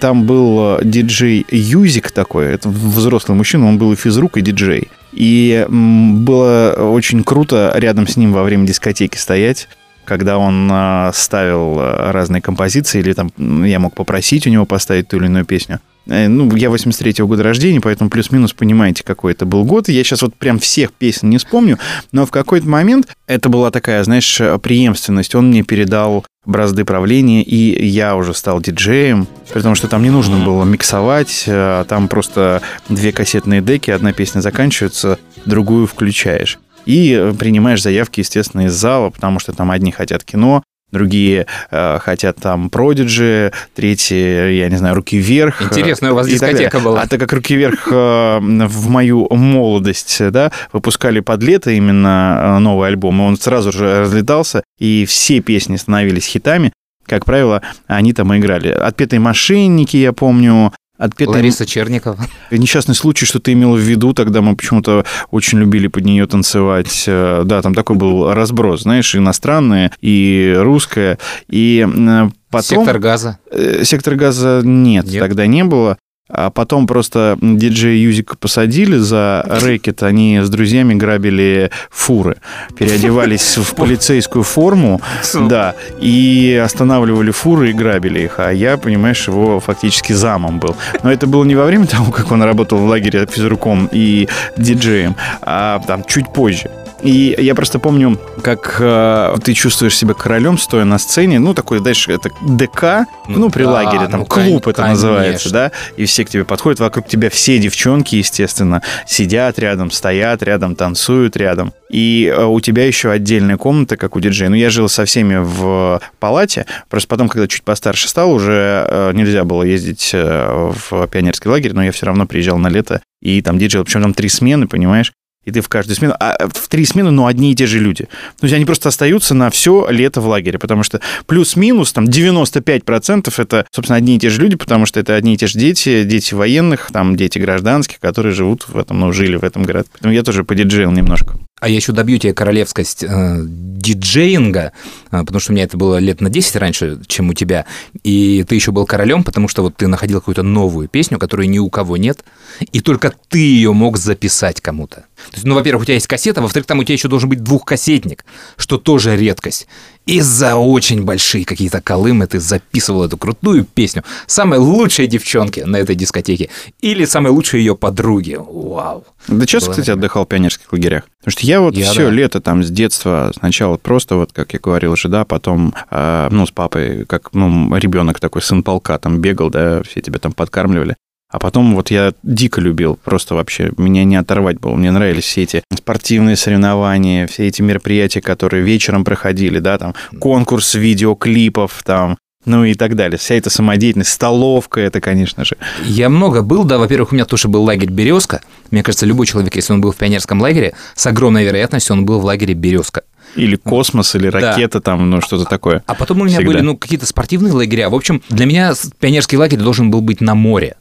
там 0.00 0.24
был 0.24 0.78
диджей 0.82 1.46
Юзик 1.50 2.10
такой, 2.10 2.46
это 2.46 2.68
взрослый 2.68 3.36
мужчина, 3.36 3.68
он 3.68 3.78
был 3.78 3.92
и 3.92 3.96
физрук, 3.96 4.36
и 4.36 4.40
диджей. 4.40 4.88
И 5.12 5.66
было 5.68 6.74
очень 6.78 7.24
круто 7.24 7.72
рядом 7.76 8.06
с 8.06 8.16
ним 8.16 8.32
во 8.32 8.42
время 8.42 8.66
дискотеки 8.66 9.16
стоять, 9.16 9.68
когда 10.04 10.38
он 10.38 10.68
а, 10.72 11.12
ставил 11.14 11.80
разные 11.80 12.42
композиции, 12.42 12.98
или 12.98 13.12
там 13.12 13.30
я 13.64 13.78
мог 13.78 13.94
попросить 13.94 14.46
у 14.46 14.50
него 14.50 14.66
поставить 14.66 15.08
ту 15.08 15.18
или 15.18 15.26
иную 15.26 15.44
песню. 15.44 15.80
Э, 16.06 16.28
Ну, 16.28 16.54
я 16.56 16.68
83-го 16.68 17.26
года 17.26 17.42
рождения, 17.42 17.80
поэтому 17.80 18.10
плюс-минус 18.10 18.52
понимаете, 18.52 19.04
какой 19.04 19.32
это 19.32 19.46
был 19.46 19.64
год. 19.64 19.88
Я 19.88 20.02
сейчас 20.02 20.22
вот 20.22 20.34
прям 20.34 20.58
всех 20.58 20.92
песен 20.92 21.30
не 21.30 21.38
вспомню, 21.38 21.78
но 22.12 22.26
в 22.26 22.30
какой-то 22.30 22.68
момент 22.68 23.08
это 23.26 23.48
была 23.48 23.70
такая, 23.70 24.02
знаешь, 24.04 24.40
преемственность. 24.62 25.34
Он 25.34 25.48
мне 25.48 25.62
передал 25.62 26.24
бразды 26.44 26.84
правления, 26.84 27.42
и 27.42 27.86
я 27.86 28.16
уже 28.16 28.34
стал 28.34 28.60
диджеем, 28.60 29.26
потому 29.52 29.74
что 29.74 29.88
там 29.88 30.02
не 30.02 30.10
нужно 30.10 30.44
было 30.44 30.64
миксовать, 30.64 31.44
а 31.46 31.84
там 31.84 32.08
просто 32.08 32.62
две 32.88 33.12
кассетные 33.12 33.60
деки, 33.60 33.90
одна 33.90 34.12
песня 34.12 34.40
заканчивается, 34.40 35.18
другую 35.44 35.86
включаешь. 35.86 36.58
И 36.86 37.12
э, 37.12 37.34
принимаешь 37.34 37.82
заявки, 37.82 38.20
естественно, 38.20 38.62
из 38.62 38.72
зала, 38.72 39.10
потому 39.10 39.38
что 39.38 39.52
там 39.52 39.70
одни 39.70 39.92
хотят 39.92 40.24
кино, 40.24 40.62
другие 40.92 41.46
э, 41.70 41.98
хотят 42.00 42.36
там 42.36 42.70
продиджи, 42.70 43.52
третьи, 43.74 44.52
я 44.52 44.68
не 44.68 44.76
знаю, 44.76 44.94
руки 44.94 45.16
вверх. 45.16 45.62
Интересная 45.62 46.12
у 46.12 46.14
вас 46.14 46.28
дискотека 46.28 46.80
была. 46.80 47.02
А 47.02 47.06
так 47.06 47.20
как 47.20 47.32
руки 47.32 47.54
вверх 47.54 47.88
э, 47.90 48.38
в 48.40 48.88
мою 48.88 49.28
молодость, 49.30 50.30
да, 50.30 50.52
выпускали 50.72 51.20
под 51.20 51.42
лето 51.42 51.70
именно 51.70 52.56
э, 52.56 52.58
новый 52.58 52.88
альбом, 52.88 53.20
и 53.20 53.24
он 53.24 53.36
сразу 53.36 53.72
же 53.72 54.00
разлетался, 54.00 54.62
и 54.78 55.04
все 55.06 55.40
песни 55.40 55.76
становились 55.76 56.26
хитами. 56.26 56.72
Как 57.06 57.24
правило, 57.24 57.60
они 57.88 58.12
там 58.12 58.36
играли. 58.36 58.68
«Отпетые 58.68 59.18
мошенники», 59.18 59.96
я 59.96 60.12
помню, 60.12 60.72
«Отпетые 61.00 61.36
Лариса 61.36 61.66
Черникова. 61.66 62.18
Несчастный 62.50 62.94
случай, 62.94 63.24
что 63.24 63.40
ты 63.40 63.52
имел 63.54 63.74
в 63.74 63.80
виду, 63.80 64.12
тогда 64.12 64.42
мы 64.42 64.54
почему-то 64.54 65.04
очень 65.30 65.58
любили 65.58 65.86
под 65.88 66.04
нее 66.04 66.26
танцевать. 66.26 67.04
Э, 67.06 67.42
Да, 67.44 67.62
там 67.62 67.74
такой 67.74 67.96
был 67.96 68.32
разброс, 68.34 68.82
знаешь, 68.82 69.16
иностранное 69.16 69.92
и 70.00 70.54
русское. 70.56 71.18
И 71.48 71.86
э, 71.88 72.28
потом... 72.50 72.78
Сектор 72.84 72.98
газа. 72.98 73.38
Э, 73.50 73.82
Сектор 73.84 74.14
газа 74.14 74.60
нет, 74.62 75.06
Нет? 75.06 75.20
тогда 75.20 75.46
не 75.46 75.64
было. 75.64 75.96
А 76.32 76.50
потом 76.50 76.86
просто 76.86 77.36
диджей 77.40 77.98
Юзика 77.98 78.36
посадили 78.36 78.96
за 78.96 79.44
рэкет, 79.46 80.02
они 80.02 80.40
с 80.40 80.48
друзьями 80.48 80.94
грабили 80.94 81.70
фуры, 81.90 82.36
переодевались 82.76 83.56
в 83.56 83.74
полицейскую 83.74 84.44
форму, 84.44 85.00
да, 85.34 85.74
и 86.00 86.60
останавливали 86.64 87.30
фуры 87.30 87.70
и 87.70 87.72
грабили 87.72 88.20
их, 88.20 88.38
а 88.38 88.50
я, 88.50 88.76
понимаешь, 88.76 89.26
его 89.28 89.60
фактически 89.60 90.12
замом 90.12 90.58
был. 90.58 90.76
Но 91.02 91.12
это 91.12 91.26
было 91.26 91.44
не 91.44 91.56
во 91.56 91.64
время 91.64 91.86
того, 91.86 92.12
как 92.12 92.30
он 92.32 92.42
работал 92.42 92.78
в 92.78 92.86
лагере 92.86 93.26
физруком 93.26 93.88
и 93.90 94.28
диджеем, 94.56 95.16
а 95.42 95.80
там 95.86 96.04
чуть 96.04 96.32
позже. 96.32 96.70
И 97.02 97.34
я 97.38 97.54
просто 97.54 97.78
помню, 97.78 98.18
как 98.42 98.76
э, 98.78 99.36
ты 99.42 99.54
чувствуешь 99.54 99.96
себя 99.96 100.14
королем, 100.14 100.58
стоя 100.58 100.84
на 100.84 100.98
сцене. 100.98 101.38
Ну, 101.38 101.54
такой, 101.54 101.78
знаешь, 101.78 102.08
это 102.08 102.30
ДК, 102.42 103.06
ну, 103.28 103.38
Ну 103.38 103.50
при 103.50 103.64
да, 103.64 103.70
лагере, 103.70 104.06
там 104.08 104.20
ну, 104.20 104.26
клуб 104.26 104.64
кон- 104.64 104.70
это 104.72 104.86
называется, 104.86 105.50
да, 105.50 105.72
и 105.96 106.04
все 106.04 106.24
к 106.24 106.28
тебе 106.28 106.44
подходят, 106.44 106.80
вокруг 106.80 107.06
тебя 107.06 107.30
все 107.30 107.58
девчонки, 107.58 108.16
естественно, 108.16 108.82
сидят 109.06 109.58
рядом, 109.58 109.90
стоят 109.90 110.42
рядом, 110.42 110.74
танцуют 110.76 111.36
рядом. 111.36 111.72
И 111.90 112.32
э, 112.34 112.44
у 112.44 112.60
тебя 112.60 112.86
еще 112.86 113.10
отдельная 113.10 113.56
комната, 113.56 113.96
как 113.96 114.16
у 114.16 114.20
диджея. 114.20 114.50
Ну, 114.50 114.56
я 114.56 114.68
жил 114.70 114.88
со 114.88 115.04
всеми 115.06 115.36
в 115.36 116.00
палате, 116.18 116.66
просто 116.88 117.08
потом, 117.08 117.28
когда 117.28 117.48
чуть 117.48 117.62
постарше 117.62 118.08
стал, 118.08 118.32
уже 118.32 118.86
э, 118.88 119.12
нельзя 119.14 119.44
было 119.44 119.62
ездить 119.62 120.10
э, 120.12 120.72
в 120.88 121.06
пионерский 121.08 121.48
лагерь, 121.48 121.72
но 121.72 121.82
я 121.82 121.92
все 121.92 122.06
равно 122.06 122.26
приезжал 122.26 122.58
на 122.58 122.68
лето, 122.68 123.00
и 123.22 123.40
там 123.42 123.58
диджей, 123.58 123.82
причем 123.84 124.02
там 124.02 124.14
три 124.14 124.28
смены, 124.28 124.66
понимаешь? 124.68 125.12
И 125.44 125.50
ты 125.50 125.62
в 125.62 125.68
каждую 125.68 125.96
смену, 125.96 126.14
а 126.20 126.36
в 126.52 126.68
три 126.68 126.84
смены, 126.84 127.10
но 127.10 127.26
одни 127.26 127.52
и 127.52 127.54
те 127.54 127.66
же 127.66 127.78
люди. 127.78 128.04
То 128.38 128.44
есть 128.44 128.54
они 128.54 128.66
просто 128.66 128.90
остаются 128.90 129.34
на 129.34 129.50
все 129.50 129.88
лето 129.88 130.20
в 130.20 130.26
лагере, 130.26 130.58
потому 130.58 130.82
что 130.82 131.00
плюс-минус 131.26 131.92
там 131.92 132.04
95% 132.04 133.32
это, 133.38 133.66
собственно, 133.72 133.96
одни 133.96 134.16
и 134.16 134.18
те 134.18 134.28
же 134.28 134.40
люди, 134.40 134.56
потому 134.56 134.84
что 134.84 135.00
это 135.00 135.14
одни 135.14 135.34
и 135.34 135.36
те 135.38 135.46
же 135.46 135.58
дети, 135.58 136.04
дети 136.04 136.34
военных, 136.34 136.90
там 136.92 137.16
дети 137.16 137.38
гражданских, 137.38 138.00
которые 138.00 138.34
живут 138.34 138.68
в 138.68 138.76
этом, 138.76 139.00
ну, 139.00 139.12
жили 139.12 139.36
в 139.36 139.44
этом 139.44 139.62
городе. 139.62 139.88
Поэтому 139.92 140.12
я 140.12 140.22
тоже 140.22 140.44
подиджеил 140.44 140.92
немножко. 140.92 141.38
А 141.60 141.68
я 141.68 141.76
еще 141.76 141.92
добью 141.92 142.18
тебе 142.18 142.32
королевскость 142.32 143.04
э, 143.04 143.44
диджеинга, 143.44 144.72
э, 145.10 145.20
потому 145.20 145.40
что 145.40 145.52
у 145.52 145.54
меня 145.54 145.64
это 145.64 145.76
было 145.76 145.98
лет 145.98 146.20
на 146.20 146.30
10 146.30 146.56
раньше, 146.56 147.00
чем 147.06 147.28
у 147.28 147.34
тебя, 147.34 147.66
и 148.02 148.44
ты 148.48 148.54
еще 148.54 148.72
был 148.72 148.86
королем, 148.86 149.22
потому 149.22 149.46
что 149.46 149.62
вот 149.62 149.76
ты 149.76 149.86
находил 149.86 150.20
какую-то 150.20 150.42
новую 150.42 150.88
песню, 150.88 151.18
которой 151.18 151.46
ни 151.46 151.58
у 151.58 151.68
кого 151.68 151.96
нет, 151.98 152.24
и 152.72 152.80
только 152.80 153.12
ты 153.28 153.38
ее 153.38 153.72
мог 153.72 153.98
записать 153.98 154.60
кому-то. 154.60 154.96
То 154.96 155.34
есть, 155.34 155.44
ну, 155.44 155.54
во-первых, 155.54 155.82
у 155.82 155.84
тебя 155.84 155.94
есть 155.94 156.06
кассета, 156.06 156.40
во-вторых, 156.40 156.66
там 156.66 156.78
у 156.78 156.84
тебя 156.84 156.94
еще 156.94 157.08
должен 157.08 157.28
быть 157.28 157.42
двухкассетник, 157.42 158.24
что 158.56 158.78
тоже 158.78 159.16
редкость. 159.16 159.66
И 160.06 160.20
за 160.22 160.56
очень 160.56 161.04
большие 161.04 161.44
какие-то 161.44 161.80
колымы 161.80 162.26
ты 162.26 162.40
записывал 162.40 163.04
эту 163.04 163.16
крутую 163.16 163.64
песню 163.64 164.02
самой 164.26 164.58
лучшей 164.58 165.06
девчонки 165.06 165.60
на 165.60 165.76
этой 165.76 165.94
дискотеке 165.94 166.48
или 166.80 167.04
самой 167.04 167.30
лучшей 167.30 167.60
ее 167.60 167.76
подруги. 167.76 168.36
Вау. 168.38 169.04
Да 169.28 169.46
часто, 169.46 169.70
кстати, 169.70 169.90
отдыхал 169.90 170.24
в 170.24 170.28
пионерских 170.28 170.72
лагерях. 170.72 171.04
Потому 171.20 171.32
что 171.32 171.46
я 171.50 171.60
вот 171.60 171.76
Я 171.76 171.90
все 171.90 172.04
да. 172.04 172.10
лето 172.10 172.40
там 172.40 172.62
с 172.62 172.70
детства 172.70 173.32
сначала 173.36 173.76
просто 173.76 174.16
вот, 174.16 174.32
как 174.32 174.52
я 174.52 174.60
говорил 174.60 174.92
уже, 174.92 175.08
да, 175.08 175.24
потом, 175.24 175.74
э, 175.90 176.28
ну, 176.30 176.46
с 176.46 176.52
папой, 176.52 177.04
как, 177.06 177.32
ну, 177.32 177.74
ребенок 177.76 178.20
такой, 178.20 178.40
сын 178.40 178.62
полка, 178.62 178.98
там 178.98 179.20
бегал, 179.20 179.50
да, 179.50 179.82
все 179.82 180.00
тебя 180.00 180.18
там 180.18 180.32
подкармливали. 180.32 180.96
А 181.28 181.38
потом 181.38 181.74
вот 181.74 181.90
я 181.90 182.12
дико 182.22 182.60
любил, 182.60 182.98
просто 183.02 183.34
вообще 183.34 183.72
меня 183.76 184.04
не 184.04 184.16
оторвать 184.16 184.58
было. 184.58 184.74
Мне 184.74 184.90
нравились 184.90 185.24
все 185.24 185.42
эти 185.42 185.62
спортивные 185.72 186.36
соревнования, 186.36 187.26
все 187.26 187.46
эти 187.46 187.62
мероприятия, 187.62 188.20
которые 188.20 188.64
вечером 188.64 189.04
проходили, 189.04 189.58
да, 189.60 189.78
там 189.78 189.94
конкурс 190.18 190.74
видеоклипов, 190.74 191.82
там, 191.84 192.16
ну 192.46 192.64
и 192.64 192.74
так 192.74 192.96
далее. 192.96 193.18
Вся 193.18 193.34
эта 193.34 193.50
самодеятельность, 193.50 194.10
столовка, 194.10 194.80
это, 194.80 195.00
конечно 195.00 195.44
же. 195.44 195.56
Я 195.84 196.08
много 196.08 196.42
был, 196.42 196.64
да, 196.64 196.78
во-первых, 196.78 197.12
у 197.12 197.14
меня 197.14 197.24
тоже 197.26 197.48
был 197.48 197.62
лагерь 197.64 197.90
«Березка». 197.90 198.40
Мне 198.70 198.82
кажется, 198.82 199.06
любой 199.06 199.26
человек, 199.26 199.54
если 199.56 199.72
он 199.72 199.80
был 199.80 199.92
в 199.92 199.96
пионерском 199.96 200.40
лагере, 200.40 200.74
с 200.94 201.06
огромной 201.06 201.44
вероятностью 201.44 201.94
он 201.96 202.06
был 202.06 202.18
в 202.20 202.24
лагере 202.24 202.54
«Березка». 202.54 203.02
Или 203.36 203.56
космос, 203.56 204.14
или 204.16 204.30
Да. 204.30 204.40
ракета, 204.40 204.80
там, 204.80 205.08
ну, 205.10 205.20
что-то 205.20 205.44
такое. 205.44 205.84
А 205.86 205.94
потом 205.94 206.20
у 206.20 206.24
меня 206.24 206.38
Всегда. 206.38 206.52
были, 206.52 206.60
ну, 206.62 206.76
какие-то 206.76 207.06
спортивные 207.06 207.52
лагеря. 207.52 207.88
В 207.90 207.94
общем, 207.94 208.22
для 208.28 208.46
меня 208.46 208.72
пионерский 208.98 209.36
лагерь 209.36 209.58
должен 209.60 209.90
был 209.90 210.00
быть 210.00 210.20
на 210.20 210.34
море. 210.34 210.76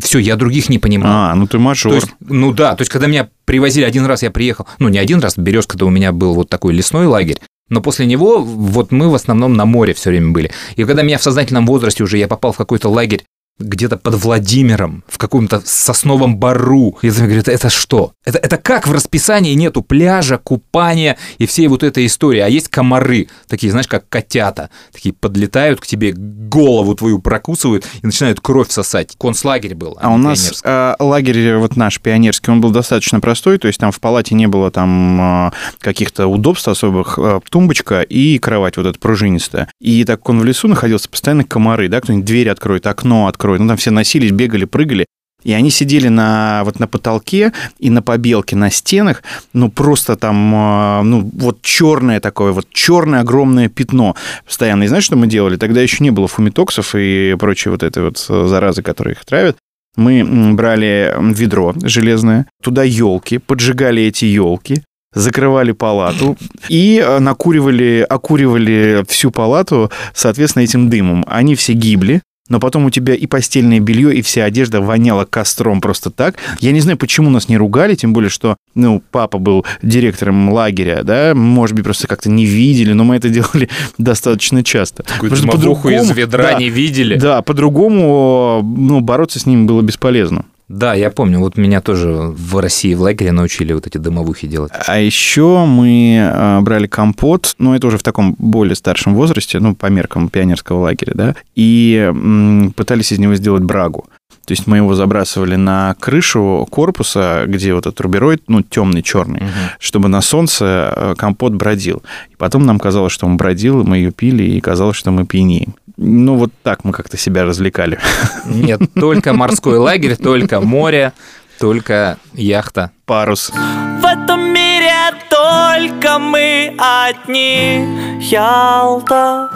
Все, 0.00 0.18
я 0.20 0.36
других 0.36 0.68
не 0.68 0.78
понимал. 0.78 1.10
А, 1.12 1.34
ну 1.34 1.48
ты 1.48 1.58
мажор. 1.58 1.90
То 1.90 1.96
есть, 1.96 2.08
ну 2.20 2.52
да, 2.52 2.76
то 2.76 2.82
есть, 2.82 2.92
когда 2.92 3.08
меня 3.08 3.28
привозили 3.44 3.84
один 3.84 4.06
раз, 4.06 4.22
я 4.22 4.30
приехал, 4.30 4.68
ну, 4.78 4.88
не 4.88 4.98
один 4.98 5.18
раз, 5.18 5.36
Березка-то 5.36 5.84
у 5.86 5.90
меня 5.90 6.12
был 6.12 6.34
вот 6.34 6.48
такой 6.48 6.74
лесной 6.74 7.06
лагерь, 7.06 7.40
но 7.70 7.80
после 7.80 8.04
него 8.04 8.42
вот 8.42 8.92
мы 8.92 9.08
в 9.08 9.14
основном 9.14 9.54
на 9.54 9.64
море 9.64 9.94
все 9.94 10.10
время 10.10 10.32
были. 10.32 10.52
И 10.76 10.84
когда 10.84 11.02
меня 11.02 11.16
в 11.16 11.22
сознательном 11.22 11.66
возрасте 11.66 12.04
уже 12.04 12.18
я 12.18 12.28
попал 12.28 12.52
в 12.52 12.56
какой-то 12.58 12.90
лагерь 12.90 13.24
где-то 13.60 13.96
под 13.96 14.14
Владимиром, 14.14 15.04
в 15.08 15.18
каком-то 15.18 15.62
сосновом 15.64 16.36
бару. 16.36 16.98
И 17.02 17.08
я 17.08 17.12
говорю, 17.12 17.42
это 17.44 17.68
что? 17.68 18.12
Это, 18.24 18.38
это 18.38 18.56
как 18.56 18.86
в 18.86 18.92
расписании 18.92 19.54
нету 19.54 19.82
пляжа, 19.82 20.38
купания 20.38 21.16
и 21.38 21.46
всей 21.46 21.68
вот 21.68 21.82
этой 21.82 22.06
истории, 22.06 22.40
а 22.40 22.48
есть 22.48 22.68
комары, 22.68 23.28
такие, 23.48 23.70
знаешь, 23.70 23.88
как 23.88 24.08
котята, 24.08 24.70
такие 24.92 25.12
подлетают 25.12 25.80
к 25.80 25.86
тебе, 25.86 26.12
голову 26.12 26.94
твою 26.94 27.18
прокусывают 27.18 27.86
и 28.02 28.06
начинают 28.06 28.40
кровь 28.40 28.70
сосать. 28.70 29.16
Концлагерь 29.18 29.74
был. 29.74 29.98
А 30.00 30.08
не 30.08 30.14
у 30.14 30.18
нас 30.18 30.60
э, 30.64 30.94
лагерь 30.98 31.56
вот 31.56 31.76
наш 31.76 32.00
пионерский, 32.00 32.50
он 32.50 32.60
был 32.60 32.70
достаточно 32.70 33.20
простой, 33.20 33.58
то 33.58 33.66
есть 33.66 33.80
там 33.80 33.92
в 33.92 34.00
палате 34.00 34.34
не 34.34 34.46
было 34.46 34.70
там 34.70 35.48
э, 35.48 35.50
каких-то 35.80 36.26
удобств 36.26 36.68
особых, 36.68 37.18
э, 37.18 37.40
тумбочка 37.50 38.02
и 38.02 38.38
кровать 38.38 38.76
вот 38.76 38.86
эта 38.86 38.98
пружинистая. 38.98 39.68
И 39.80 40.04
так 40.04 40.20
как 40.20 40.28
он 40.28 40.40
в 40.40 40.44
лесу 40.44 40.68
находился, 40.68 41.08
постоянно 41.08 41.44
комары, 41.44 41.88
да, 41.88 42.00
кто-нибудь 42.00 42.26
дверь 42.26 42.50
откроет, 42.50 42.86
окно 42.86 43.26
откроет, 43.26 43.49
ну 43.58 43.68
там 43.68 43.76
все 43.76 43.90
носились, 43.90 44.32
бегали, 44.32 44.64
прыгали. 44.64 45.06
И 45.42 45.52
они 45.52 45.70
сидели 45.70 46.08
на, 46.08 46.62
вот 46.64 46.80
на 46.80 46.86
потолке 46.86 47.52
и 47.78 47.90
на 47.90 48.02
побелке 48.02 48.56
на 48.56 48.70
стенах, 48.70 49.22
ну 49.52 49.70
просто 49.70 50.16
там, 50.16 50.54
э, 50.54 51.02
ну 51.02 51.30
вот 51.34 51.62
черное 51.62 52.20
такое, 52.20 52.52
вот 52.52 52.68
черное 52.70 53.20
огромное 53.20 53.68
пятно 53.68 54.16
постоянно. 54.44 54.84
И 54.84 54.88
знаешь, 54.88 55.04
что 55.04 55.16
мы 55.16 55.26
делали? 55.26 55.56
Тогда 55.56 55.80
еще 55.80 56.04
не 56.04 56.10
было 56.10 56.28
фумитоксов 56.28 56.94
и 56.94 57.34
прочей 57.38 57.70
вот 57.70 57.82
этой 57.82 58.02
вот 58.02 58.24
э, 58.28 58.46
заразы, 58.46 58.82
которые 58.82 59.14
их 59.14 59.24
травят. 59.24 59.56
Мы 59.96 60.52
брали 60.54 61.14
ведро 61.18 61.74
железное, 61.82 62.46
туда 62.62 62.84
елки, 62.84 63.38
поджигали 63.38 64.02
эти 64.02 64.24
елки, 64.26 64.82
закрывали 65.14 65.72
палату 65.72 66.36
и 66.68 67.02
э, 67.04 67.18
накуривали, 67.18 68.06
окуривали 68.08 69.04
всю 69.08 69.30
палату, 69.30 69.90
соответственно, 70.14 70.62
этим 70.64 70.90
дымом. 70.90 71.24
Они 71.26 71.54
все 71.54 71.72
гибли, 71.72 72.22
но 72.50 72.60
потом 72.60 72.84
у 72.84 72.90
тебя 72.90 73.14
и 73.14 73.26
постельное 73.26 73.80
белье, 73.80 74.14
и 74.14 74.20
вся 74.20 74.44
одежда 74.44 74.82
воняла 74.82 75.24
костром 75.24 75.80
просто 75.80 76.10
так. 76.10 76.34
Я 76.58 76.72
не 76.72 76.80
знаю, 76.80 76.98
почему 76.98 77.30
нас 77.30 77.48
не 77.48 77.56
ругали, 77.56 77.94
тем 77.94 78.12
более, 78.12 78.28
что, 78.28 78.56
ну, 78.74 79.02
папа 79.10 79.38
был 79.38 79.64
директором 79.82 80.52
лагеря, 80.52 81.02
да, 81.04 81.32
может 81.34 81.74
быть, 81.74 81.84
просто 81.84 82.06
как-то 82.06 82.28
не 82.28 82.44
видели, 82.44 82.92
но 82.92 83.04
мы 83.04 83.16
это 83.16 83.28
делали 83.30 83.70
достаточно 83.96 84.62
часто. 84.62 85.04
Какую-то 85.04 85.40
дымовуху 85.40 85.88
из 85.88 86.10
ведра 86.10 86.42
да, 86.42 86.54
не 86.54 86.68
видели. 86.68 87.14
Да, 87.14 87.40
по-другому, 87.40 88.60
ну, 88.62 89.00
бороться 89.00 89.38
с 89.38 89.46
ним 89.46 89.66
было 89.66 89.80
бесполезно. 89.80 90.44
Да, 90.70 90.94
я 90.94 91.10
помню, 91.10 91.40
вот 91.40 91.56
меня 91.56 91.80
тоже 91.80 92.06
в 92.08 92.60
России 92.60 92.94
в 92.94 93.00
лагере 93.00 93.32
научили 93.32 93.72
вот 93.72 93.88
эти 93.88 93.98
дымовухи 93.98 94.46
делать. 94.46 94.70
А 94.86 95.00
еще 95.00 95.64
мы 95.64 96.14
э, 96.16 96.60
брали 96.60 96.86
компот, 96.86 97.56
ну, 97.58 97.74
это 97.74 97.88
уже 97.88 97.98
в 97.98 98.04
таком 98.04 98.36
более 98.38 98.76
старшем 98.76 99.16
возрасте, 99.16 99.58
ну, 99.58 99.74
по 99.74 99.86
меркам 99.86 100.28
пионерского 100.28 100.82
лагеря, 100.82 101.12
да, 101.16 101.34
и 101.56 102.70
пытались 102.76 103.10
из 103.10 103.18
него 103.18 103.34
сделать 103.34 103.64
брагу. 103.64 104.06
То 104.46 104.52
есть 104.52 104.68
мы 104.68 104.76
его 104.76 104.94
забрасывали 104.94 105.56
на 105.56 105.96
крышу 105.98 106.66
корпуса, 106.70 107.46
где 107.48 107.74
вот 107.74 107.86
этот 107.86 108.00
рубероид, 108.00 108.44
ну, 108.46 108.62
темный, 108.62 109.02
черный, 109.02 109.42
чтобы 109.80 110.08
на 110.08 110.20
солнце 110.20 110.92
э, 110.94 111.14
компот 111.18 111.52
бродил. 111.52 112.04
И 112.30 112.36
потом 112.36 112.64
нам 112.64 112.78
казалось, 112.78 113.12
что 113.12 113.26
он 113.26 113.36
бродил, 113.36 113.80
и 113.80 113.84
мы 113.84 113.96
ее 113.96 114.12
пили, 114.12 114.44
и 114.44 114.60
казалось, 114.60 114.96
что 114.96 115.10
мы 115.10 115.26
пьянеем. 115.26 115.74
Ну, 116.02 116.36
вот 116.36 116.50
так 116.62 116.84
мы 116.84 116.92
как-то 116.92 117.18
себя 117.18 117.44
развлекали. 117.44 117.98
Нет, 118.46 118.80
только 118.94 119.34
морской 119.34 119.76
лагерь, 119.76 120.16
только 120.16 120.62
море, 120.62 121.12
только 121.58 122.16
яхта. 122.32 122.90
Парус. 123.04 123.50
В 123.50 124.04
этом 124.06 124.50
мире 124.54 124.90
только 125.28 126.18
мы 126.18 126.74
одни 126.78 127.84
Ялта, 128.18 129.50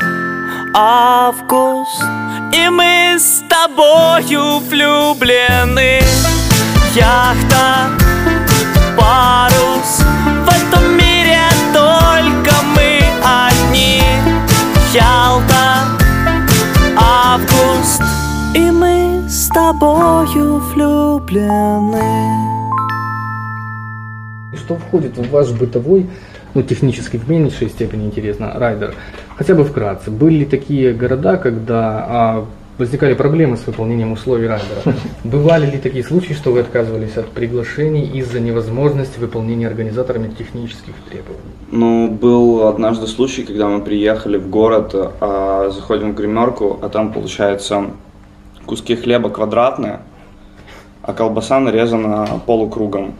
август 0.74 2.02
И 2.52 2.68
мы 2.68 3.16
с 3.18 3.42
тобою 3.48 4.58
влюблены 4.58 6.02
Яхта, 6.94 7.88
парус 8.98 9.53
тобою 19.54 20.58
влюблены 20.58 22.02
Что 24.56 24.74
входит 24.74 25.16
в 25.16 25.30
ваш 25.30 25.50
бытовой, 25.52 26.06
ну, 26.54 26.62
технически 26.62 27.18
в 27.18 27.30
меньшей 27.30 27.68
степени 27.68 28.06
интересно, 28.06 28.52
райдер? 28.56 28.94
Хотя 29.36 29.54
бы 29.54 29.64
вкратце. 29.64 30.10
Были 30.10 30.38
ли 30.38 30.44
такие 30.44 30.92
города, 30.92 31.36
когда 31.36 32.06
а, 32.08 32.46
возникали 32.78 33.14
проблемы 33.14 33.56
с 33.56 33.64
выполнением 33.66 34.12
условий 34.12 34.48
райдера? 34.48 34.82
Бывали 35.24 35.70
ли 35.70 35.78
такие 35.78 36.02
случаи, 36.02 36.32
что 36.32 36.50
вы 36.50 36.60
отказывались 36.60 37.16
от 37.16 37.28
приглашений 37.28 38.06
из-за 38.18 38.40
невозможности 38.40 39.20
выполнения 39.20 39.68
организаторами 39.68 40.34
технических 40.36 40.94
требований? 41.08 41.52
Ну, 41.70 42.08
был 42.10 42.66
однажды 42.66 43.06
случай, 43.06 43.44
когда 43.44 43.68
мы 43.68 43.80
приехали 43.80 44.36
в 44.36 44.48
город, 44.50 44.94
а, 45.20 45.70
заходим 45.70 46.12
в 46.12 46.16
гримерку, 46.16 46.80
а 46.82 46.88
там, 46.88 47.12
получается, 47.12 47.86
куски 48.66 48.96
хлеба 48.96 49.30
квадратные, 49.30 50.00
а 51.02 51.12
колбаса 51.12 51.60
нарезана 51.60 52.40
полукругом. 52.46 53.14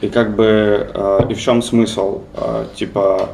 И 0.00 0.08
как 0.08 0.36
бы, 0.36 0.90
э, 0.94 1.20
и 1.28 1.34
в 1.34 1.40
чем 1.40 1.60
смысл? 1.60 2.22
Э, 2.34 2.66
типа, 2.74 3.30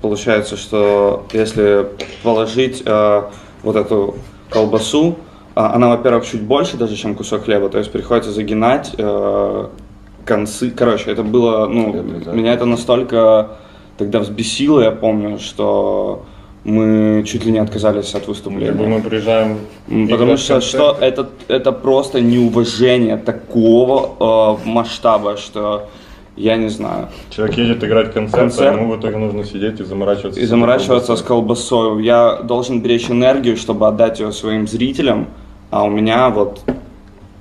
получается, 0.00 0.56
что 0.56 1.26
если 1.32 1.88
положить 2.22 2.82
э, 2.86 3.22
вот 3.62 3.76
эту 3.76 4.14
колбасу, 4.50 5.16
а, 5.58 5.74
она, 5.74 5.88
во-первых, 5.88 6.24
чуть 6.24 6.42
больше 6.42 6.76
даже, 6.76 6.94
чем 6.94 7.16
кусок 7.16 7.44
хлеба, 7.46 7.68
то 7.68 7.78
есть 7.78 7.90
приходится 7.90 8.30
загинать 8.30 8.94
э, 8.96 9.66
концы. 10.24 10.70
Короче, 10.70 11.10
это 11.10 11.24
было, 11.24 11.66
ну, 11.66 11.92
меня 12.32 12.52
это 12.52 12.64
настолько 12.64 13.56
тогда 13.96 14.20
взбесило, 14.20 14.80
я 14.80 14.92
помню, 14.92 15.40
что 15.40 16.26
мы 16.68 17.24
чуть 17.24 17.44
ли 17.44 17.52
не 17.52 17.58
отказались 17.58 18.14
от 18.14 18.28
выступления. 18.28 18.72
Мы 18.72 19.00
приезжаем... 19.00 19.58
Потому 20.10 20.36
что, 20.36 20.60
что 20.60 20.96
это, 21.00 21.28
это 21.48 21.72
просто 21.72 22.20
неуважение 22.20 23.16
такого 23.16 24.58
э, 24.64 24.68
масштаба, 24.68 25.36
что 25.36 25.88
я 26.36 26.56
не 26.56 26.68
знаю. 26.68 27.08
Человек 27.30 27.56
едет 27.56 27.84
играть 27.84 28.12
концерт, 28.12 28.40
Концерт. 28.42 28.76
а 28.76 28.80
ему 28.80 28.94
в 28.94 29.00
итоге 29.00 29.16
нужно 29.16 29.44
сидеть 29.44 29.80
и 29.80 29.84
заморачиваться. 29.84 30.40
И 30.40 30.44
с 30.44 30.48
заморачиваться 30.48 31.16
с 31.16 31.22
колбасой. 31.22 31.78
колбасой. 31.88 32.04
Я 32.04 32.42
должен 32.42 32.82
беречь 32.82 33.10
энергию, 33.10 33.56
чтобы 33.56 33.86
отдать 33.88 34.20
ее 34.20 34.30
своим 34.32 34.68
зрителям, 34.68 35.26
а 35.70 35.84
у 35.84 35.90
меня 35.90 36.28
вот, 36.28 36.60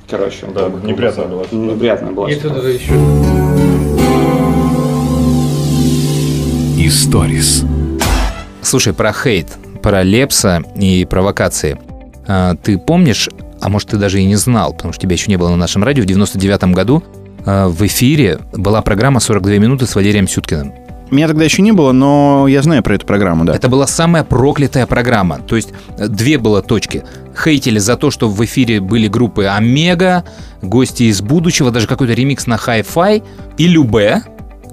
короче, 0.10 0.46
Да, 0.56 0.70
неприятно 0.84 1.26
было. 1.26 1.46
Неприятно 1.52 2.12
было. 2.12 2.28
И 2.28 2.36
тут 2.36 2.52
что-то. 2.54 2.62
же 2.62 2.72
еще 2.72 2.94
Историс. 6.78 7.66
Слушай, 8.68 8.92
про 8.92 9.14
хейт, 9.14 9.48
про 9.82 10.04
Лепса 10.04 10.62
и 10.76 11.06
провокации. 11.06 11.80
А, 12.28 12.54
ты 12.56 12.78
помнишь, 12.78 13.30
а 13.62 13.70
может 13.70 13.88
ты 13.88 13.96
даже 13.96 14.20
и 14.20 14.26
не 14.26 14.36
знал, 14.36 14.74
потому 14.74 14.92
что 14.92 15.04
тебя 15.04 15.14
еще 15.14 15.32
не 15.32 15.38
было 15.38 15.48
на 15.48 15.56
нашем 15.56 15.86
радио, 15.86 16.04
в 16.04 16.06
99 16.06 16.76
году 16.76 17.02
а, 17.46 17.70
в 17.70 17.82
эфире 17.88 18.40
была 18.52 18.82
программа 18.82 19.22
«42 19.22 19.58
минуты» 19.60 19.88
с 19.88 19.96
Валерием 19.96 20.28
Сюткиным. 20.28 20.74
Меня 21.12 21.30
тогда 21.30 21.46
еще 21.46 21.62
не 21.62 21.72
было, 21.72 21.94
но 21.94 22.46
я 22.50 22.62
знаю 22.62 22.84
про 22.84 22.96
эту 22.96 23.06
программу, 23.06 23.46
да. 23.46 23.56
Это 23.56 23.70
была 23.70 23.88
самая 23.88 24.26
проклятая 24.26 24.86
программа. 24.86 25.40
То 25.40 25.56
есть 25.56 25.70
э, 25.98 26.10
две 26.10 26.38
было 26.38 26.62
точки. 26.62 27.06
Хейтили 27.42 27.80
за 27.80 27.96
то, 27.96 28.12
что 28.12 28.28
в 28.28 28.44
эфире 28.44 28.82
были 28.82 29.08
группы 29.08 29.46
Омега, 29.46 30.26
гости 30.62 31.04
из 31.04 31.22
будущего, 31.22 31.72
даже 31.72 31.88
какой-то 31.88 32.12
ремикс 32.12 32.48
на 32.48 32.56
Hi-Fi 32.56 33.24
и 33.58 33.68
Любе. 33.70 34.24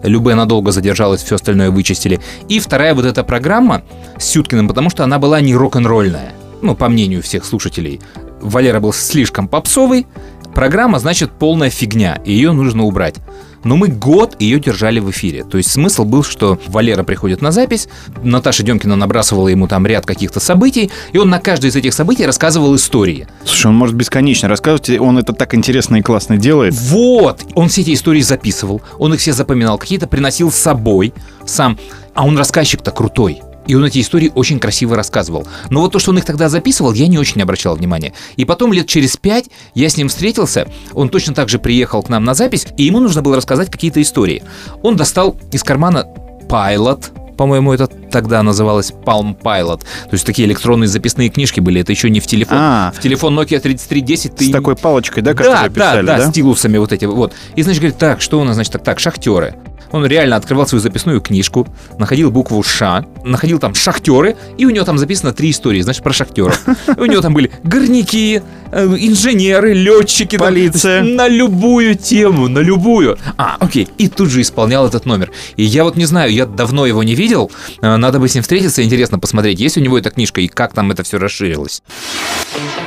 Любе 0.04 0.34
надолго 0.34 0.70
задержалась, 0.70 1.22
все 1.22 1.36
остальное 1.36 1.70
вычистили. 1.70 2.20
И 2.48 2.60
вторая 2.60 2.94
вот 2.94 3.06
эта 3.06 3.24
программа 3.24 3.82
с 4.18 4.26
Сюткиным, 4.26 4.68
потому 4.68 4.90
что 4.90 5.02
она 5.02 5.18
была 5.18 5.40
не 5.40 5.54
рок-н-ролльная. 5.54 6.32
Ну, 6.62 6.76
по 6.76 6.88
мнению 6.88 7.22
всех 7.22 7.44
слушателей. 7.44 8.00
Валера 8.40 8.80
был 8.80 8.92
слишком 8.92 9.48
попсовый. 9.48 10.06
Программа, 10.54 10.98
значит, 10.98 11.32
полная 11.32 11.70
фигня, 11.70 12.20
и 12.24 12.32
ее 12.32 12.52
нужно 12.52 12.84
убрать. 12.84 13.16
Но 13.64 13.76
мы 13.76 13.88
год 13.88 14.36
ее 14.40 14.60
держали 14.60 15.00
в 15.00 15.10
эфире. 15.10 15.44
То 15.44 15.58
есть 15.58 15.70
смысл 15.70 16.04
был, 16.04 16.22
что 16.22 16.58
Валера 16.68 17.02
приходит 17.02 17.42
на 17.42 17.50
запись, 17.50 17.88
Наташа 18.22 18.62
Демкина 18.62 18.96
набрасывала 18.96 19.48
ему 19.48 19.66
там 19.66 19.86
ряд 19.86 20.06
каких-то 20.06 20.40
событий, 20.40 20.90
и 21.12 21.18
он 21.18 21.30
на 21.30 21.40
каждое 21.40 21.70
из 21.70 21.76
этих 21.76 21.94
событий 21.94 22.26
рассказывал 22.26 22.74
истории. 22.76 23.26
Слушай, 23.44 23.68
он 23.68 23.74
может 23.74 23.96
бесконечно 23.96 24.48
рассказывать, 24.48 24.90
и 24.90 24.98
он 24.98 25.18
это 25.18 25.32
так 25.32 25.54
интересно 25.54 25.96
и 25.96 26.02
классно 26.02 26.36
делает. 26.36 26.74
Вот! 26.74 27.40
Он 27.54 27.68
все 27.68 27.80
эти 27.80 27.94
истории 27.94 28.20
записывал, 28.20 28.82
он 28.98 29.14
их 29.14 29.20
все 29.20 29.32
запоминал, 29.32 29.78
какие-то 29.78 30.06
приносил 30.06 30.52
с 30.52 30.56
собой 30.56 31.14
сам. 31.46 31.78
А 32.14 32.24
он 32.24 32.38
рассказчик-то 32.38 32.90
крутой. 32.90 33.42
И 33.66 33.74
он 33.74 33.84
эти 33.84 34.00
истории 34.00 34.30
очень 34.34 34.58
красиво 34.58 34.96
рассказывал. 34.96 35.46
Но 35.70 35.80
вот 35.80 35.92
то, 35.92 35.98
что 35.98 36.10
он 36.10 36.18
их 36.18 36.24
тогда 36.24 36.48
записывал, 36.48 36.92
я 36.92 37.06
не 37.08 37.18
очень 37.18 37.40
обращал 37.42 37.76
внимания. 37.76 38.12
И 38.36 38.44
потом 38.44 38.72
лет 38.72 38.86
через 38.86 39.16
пять 39.16 39.46
я 39.74 39.88
с 39.88 39.96
ним 39.96 40.08
встретился, 40.08 40.68
он 40.92 41.08
точно 41.08 41.34
так 41.34 41.48
же 41.48 41.58
приехал 41.58 42.02
к 42.02 42.08
нам 42.08 42.24
на 42.24 42.34
запись, 42.34 42.66
и 42.76 42.84
ему 42.84 43.00
нужно 43.00 43.22
было 43.22 43.36
рассказать 43.36 43.70
какие-то 43.70 44.00
истории. 44.02 44.42
Он 44.82 44.96
достал 44.96 45.36
из 45.52 45.62
кармана 45.62 46.06
Pilot, 46.48 47.10
по-моему, 47.36 47.72
это 47.72 47.86
тогда 47.86 48.42
называлось 48.42 48.92
Palm 48.92 49.36
Pilot. 49.36 49.80
То 49.80 50.12
есть 50.12 50.24
такие 50.24 50.46
электронные 50.46 50.88
записные 50.88 51.28
книжки 51.30 51.60
были, 51.60 51.80
это 51.80 51.92
еще 51.92 52.10
не 52.10 52.20
в 52.20 52.26
телефон. 52.26 52.56
А. 52.60 52.92
В 52.94 53.00
телефон 53.00 53.38
Nokia 53.38 53.58
3310 53.58 54.36
ты... 54.36 54.46
С 54.46 54.50
такой 54.50 54.76
палочкой, 54.76 55.22
да, 55.22 55.32
Да, 55.32 55.36
которую 55.36 55.62
да, 55.62 55.68
писали, 55.68 56.06
да, 56.06 56.18
да? 56.18 56.30
стилусами 56.30 56.78
вот 56.78 56.92
эти 56.92 57.04
вот. 57.06 57.32
И, 57.56 57.62
значит, 57.62 57.80
говорит, 57.80 57.98
так, 57.98 58.20
что 58.20 58.40
у 58.40 58.44
нас, 58.44 58.54
значит, 58.54 58.72
так, 58.72 58.84
так, 58.84 59.00
шахтеры. 59.00 59.56
Он 59.94 60.04
реально 60.04 60.34
открывал 60.34 60.66
свою 60.66 60.82
записную 60.82 61.20
книжку, 61.20 61.68
находил 61.98 62.32
букву 62.32 62.60
Ш, 62.64 63.04
находил 63.24 63.60
там 63.60 63.74
шахтеры, 63.76 64.34
и 64.58 64.66
у 64.66 64.70
него 64.70 64.84
там 64.84 64.98
записано 64.98 65.32
три 65.32 65.50
истории, 65.50 65.80
значит, 65.82 66.02
про 66.02 66.12
шахтеров. 66.12 66.60
И 66.96 67.00
у 67.00 67.06
него 67.06 67.22
там 67.22 67.32
были 67.32 67.52
горняки, 67.62 68.42
э, 68.72 68.84
инженеры, 68.98 69.72
летчики. 69.72 70.36
там, 70.36 70.48
Полиция. 70.48 71.02
есть 71.04 71.14
на 71.16 71.28
любую 71.28 71.94
тему, 71.94 72.48
на 72.48 72.58
любую. 72.58 73.16
А, 73.38 73.56
окей. 73.60 73.86
И 73.96 74.08
тут 74.08 74.30
же 74.30 74.40
исполнял 74.40 74.84
этот 74.84 75.06
номер. 75.06 75.30
И 75.56 75.62
я 75.62 75.84
вот 75.84 75.94
не 75.94 76.06
знаю, 76.06 76.32
я 76.32 76.44
давно 76.44 76.86
его 76.86 77.04
не 77.04 77.14
видел. 77.14 77.52
Э, 77.80 77.94
Надо 77.96 78.18
бы 78.18 78.28
с 78.28 78.34
ним 78.34 78.42
встретиться, 78.42 78.82
интересно 78.82 79.20
посмотреть, 79.20 79.60
есть 79.60 79.76
у 79.76 79.80
него 79.80 79.96
эта 79.96 80.10
книжка 80.10 80.40
и 80.40 80.48
как 80.48 80.72
там 80.74 80.90
это 80.90 81.04
все 81.04 81.18
расширилось. 81.18 81.84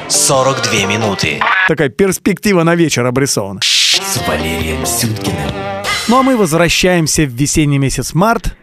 42 0.09 0.85
минуты 0.87 1.39
Такая 1.69 1.87
перспектива 1.87 2.63
на 2.63 2.75
вечер 2.75 3.05
обрисована. 3.05 3.61
с 3.63 4.27
Валерием 4.27 4.85
Сюткиным. 4.85 5.56
Ну 6.09 6.19
а 6.19 6.23
мы 6.23 6.37
возвращаемся 6.37 7.23
в 7.23 7.31
весенний 7.31 7.79
месяц 7.79 8.13
март, 8.13 8.55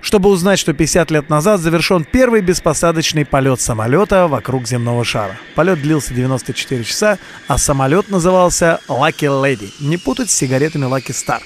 чтобы 0.00 0.30
узнать, 0.30 0.58
что 0.58 0.72
50 0.72 1.10
лет 1.10 1.28
назад 1.28 1.60
завершен 1.60 2.06
первый 2.10 2.40
беспосадочный 2.40 3.26
полет 3.26 3.60
самолета 3.60 4.26
вокруг 4.28 4.66
земного 4.66 5.04
шара. 5.04 5.36
Полет 5.54 5.82
длился 5.82 6.14
94 6.14 6.82
часа, 6.84 7.18
а 7.48 7.58
самолет 7.58 8.08
назывался 8.08 8.80
Lucky 8.88 9.28
Lady. 9.28 9.70
Не 9.78 9.98
путать 9.98 10.30
с 10.30 10.34
сигаретами 10.34 10.86
Lucky 10.86 11.10
Star. 11.10 11.40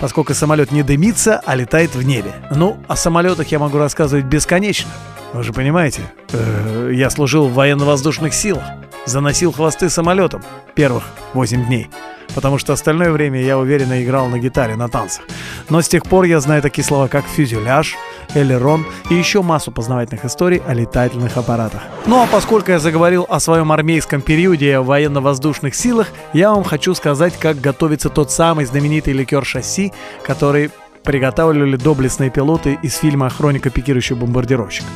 Поскольку 0.00 0.32
самолет 0.32 0.72
не 0.72 0.82
дымится, 0.82 1.42
а 1.44 1.54
летает 1.54 1.94
в 1.94 2.02
небе. 2.02 2.32
Ну, 2.50 2.82
о 2.88 2.96
самолетах 2.96 3.48
я 3.48 3.58
могу 3.58 3.76
рассказывать 3.76 4.24
бесконечно. 4.24 4.90
Вы 5.34 5.42
же 5.42 5.52
понимаете, 5.52 6.00
э, 6.32 6.92
я 6.94 7.10
служил 7.10 7.48
в 7.48 7.54
военно-воздушных 7.54 8.32
силах, 8.32 8.64
заносил 9.06 9.52
хвосты 9.52 9.90
самолетом 9.90 10.42
первых 10.74 11.04
8 11.34 11.66
дней, 11.66 11.88
потому 12.34 12.58
что 12.58 12.72
остальное 12.72 13.10
время 13.10 13.40
я 13.42 13.58
уверенно 13.58 14.02
играл 14.02 14.28
на 14.28 14.38
гитаре, 14.38 14.76
на 14.76 14.88
танцах. 14.88 15.24
Но 15.68 15.80
с 15.82 15.88
тех 15.88 16.04
пор 16.04 16.24
я 16.24 16.40
знаю 16.40 16.62
такие 16.62 16.84
слова, 16.84 17.08
как 17.08 17.24
фюзеляж, 17.26 17.96
элерон 18.34 18.86
и 19.10 19.14
еще 19.14 19.42
массу 19.42 19.70
познавательных 19.70 20.24
историй 20.24 20.62
о 20.66 20.74
летательных 20.74 21.36
аппаратах. 21.36 21.82
Ну 22.06 22.22
а 22.22 22.26
поскольку 22.26 22.72
я 22.72 22.78
заговорил 22.78 23.26
о 23.28 23.40
своем 23.40 23.72
армейском 23.72 24.20
периоде 24.20 24.78
в 24.80 24.86
военно-воздушных 24.86 25.74
силах, 25.74 26.08
я 26.32 26.52
вам 26.52 26.64
хочу 26.64 26.94
сказать, 26.94 27.34
как 27.38 27.60
готовится 27.60 28.08
тот 28.08 28.30
самый 28.30 28.64
знаменитый 28.64 29.12
ликер 29.12 29.44
шасси, 29.44 29.92
который 30.22 30.70
приготавливали 31.02 31.76
доблестные 31.76 32.30
пилоты 32.30 32.78
из 32.82 32.96
фильма 32.96 33.28
«Хроника 33.28 33.70
пикирующего 33.70 34.16
бомбардировщика». 34.16 34.86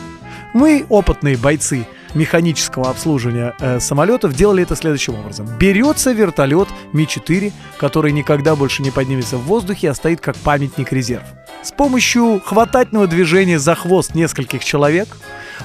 Мы, 0.54 0.86
опытные 0.88 1.36
бойцы 1.36 1.86
механического 2.14 2.90
обслуживания 2.90 3.54
э, 3.60 3.80
самолетов, 3.80 4.34
делали 4.34 4.62
это 4.62 4.76
следующим 4.76 5.14
образом. 5.14 5.46
Берется 5.58 6.12
вертолет 6.12 6.68
Ми-4, 6.92 7.52
который 7.78 8.12
никогда 8.12 8.56
больше 8.56 8.82
не 8.82 8.90
поднимется 8.90 9.36
в 9.36 9.42
воздухе, 9.42 9.90
а 9.90 9.94
стоит 9.94 10.20
как 10.20 10.36
памятник 10.36 10.92
резерв. 10.92 11.24
С 11.62 11.72
помощью 11.72 12.40
хватательного 12.44 13.06
движения 13.06 13.58
за 13.58 13.74
хвост 13.74 14.14
нескольких 14.14 14.64
человек 14.64 15.08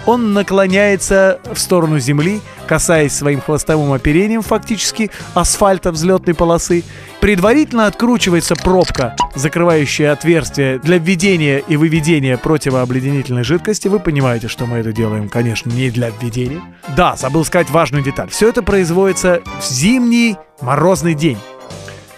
он 0.05 0.33
наклоняется 0.33 1.39
в 1.51 1.57
сторону 1.57 1.99
земли, 1.99 2.41
касаясь 2.67 3.13
своим 3.13 3.41
хвостовым 3.41 3.93
оперением 3.93 4.41
фактически 4.41 5.11
асфальта 5.33 5.91
взлетной 5.91 6.33
полосы. 6.33 6.83
Предварительно 7.19 7.87
откручивается 7.87 8.55
пробка, 8.55 9.15
закрывающая 9.35 10.11
отверстие 10.11 10.79
для 10.79 10.97
введения 10.97 11.59
и 11.59 11.77
выведения 11.77 12.37
противообледенительной 12.37 13.43
жидкости. 13.43 13.87
Вы 13.87 13.99
понимаете, 13.99 14.47
что 14.47 14.65
мы 14.65 14.77
это 14.77 14.91
делаем, 14.91 15.29
конечно, 15.29 15.69
не 15.69 15.89
для 15.89 16.09
введения. 16.09 16.61
Да, 16.95 17.15
забыл 17.15 17.45
сказать 17.45 17.69
важную 17.69 18.03
деталь. 18.03 18.29
Все 18.29 18.49
это 18.49 18.61
производится 18.61 19.41
в 19.59 19.65
зимний 19.65 20.37
морозный 20.61 21.13
день. 21.13 21.37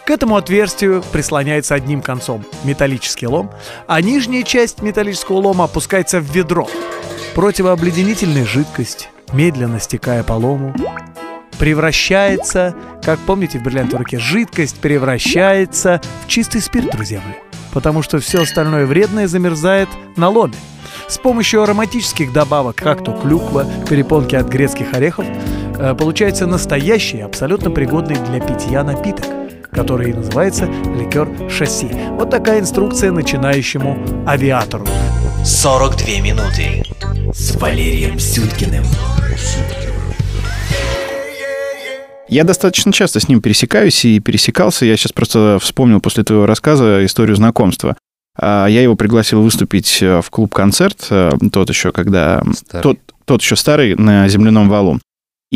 К 0.06 0.12
этому 0.12 0.36
отверстию 0.36 1.04
прислоняется 1.12 1.74
одним 1.74 2.04
концом 2.04 2.46
металлический 2.64 3.26
лом, 3.26 3.50
а 3.88 4.00
нижняя 4.02 4.44
часть 4.44 4.84
металлического 4.84 5.38
лома 5.38 5.64
опускается 5.64 6.20
в 6.20 6.32
ведро. 6.32 6.68
Противообледенительная 7.36 8.46
жидкость, 8.46 9.10
медленно 9.34 9.82
стекая 9.82 10.24
по 10.24 10.34
лому, 10.34 10.74
превращается, 11.60 12.74
как 13.04 13.20
помните 13.20 13.60
в 13.60 13.64
бриллиантовой 13.64 14.06
руке, 14.06 14.20
жидкость 14.20 14.80
превращается 14.80 16.00
в 16.24 16.30
чистый 16.30 16.62
спирт, 16.62 16.92
друзья 16.92 17.20
мои. 17.20 17.36
Потому 17.74 18.04
что 18.04 18.20
все 18.20 18.44
остальное 18.44 18.86
вредное 18.86 19.28
замерзает 19.28 19.90
на 20.16 20.30
ломе. 20.30 20.56
С 21.10 21.18
помощью 21.18 21.62
ароматических 21.62 22.32
добавок, 22.32 22.78
как 22.78 23.04
то 23.04 23.12
клюква, 23.12 23.68
перепонки 23.90 24.36
от 24.36 24.48
грецких 24.48 24.94
орехов, 24.94 25.26
э, 25.78 25.94
получается 25.94 26.48
настоящий, 26.48 27.20
абсолютно 27.20 27.70
пригодный 27.70 28.16
для 28.16 28.40
питья 28.40 28.82
напиток, 28.86 29.26
который 29.72 30.12
и 30.12 30.14
называется 30.14 30.70
ликер 30.98 31.28
шасси. 31.50 31.90
Вот 32.12 32.30
такая 32.30 32.62
инструкция 32.62 33.12
начинающему 33.12 34.26
авиатору. 34.26 34.88
42 35.44 36.22
минуты 36.22 36.82
с 37.36 37.54
Валерием 37.58 38.18
Сюткиным. 38.18 38.86
Я 42.30 42.46
достаточно 42.46 42.94
часто 42.94 43.20
с 43.20 43.28
ним 43.28 43.42
пересекаюсь 43.42 44.06
и 44.06 44.22
пересекался. 44.22 44.86
Я 44.86 44.96
сейчас 44.96 45.12
просто 45.12 45.60
вспомнил 45.62 46.00
после 46.00 46.24
твоего 46.24 46.46
рассказа 46.46 47.04
историю 47.06 47.36
знакомства. 47.36 47.98
А, 48.38 48.68
Я 48.68 48.82
его 48.82 48.96
пригласил 48.96 49.42
выступить 49.42 50.02
э, 50.02 50.22
в 50.22 50.30
клуб-концерт, 50.30 51.08
э, 51.10 51.32
тот 51.52 51.70
еще, 51.70 51.92
когда... 51.92 52.42
Старый. 52.56 52.84
Тот, 52.84 53.00
тот 53.26 53.42
еще 53.42 53.58
старый, 53.58 53.96
на 53.96 54.28
земляном 54.30 54.70
валу. 54.70 55.00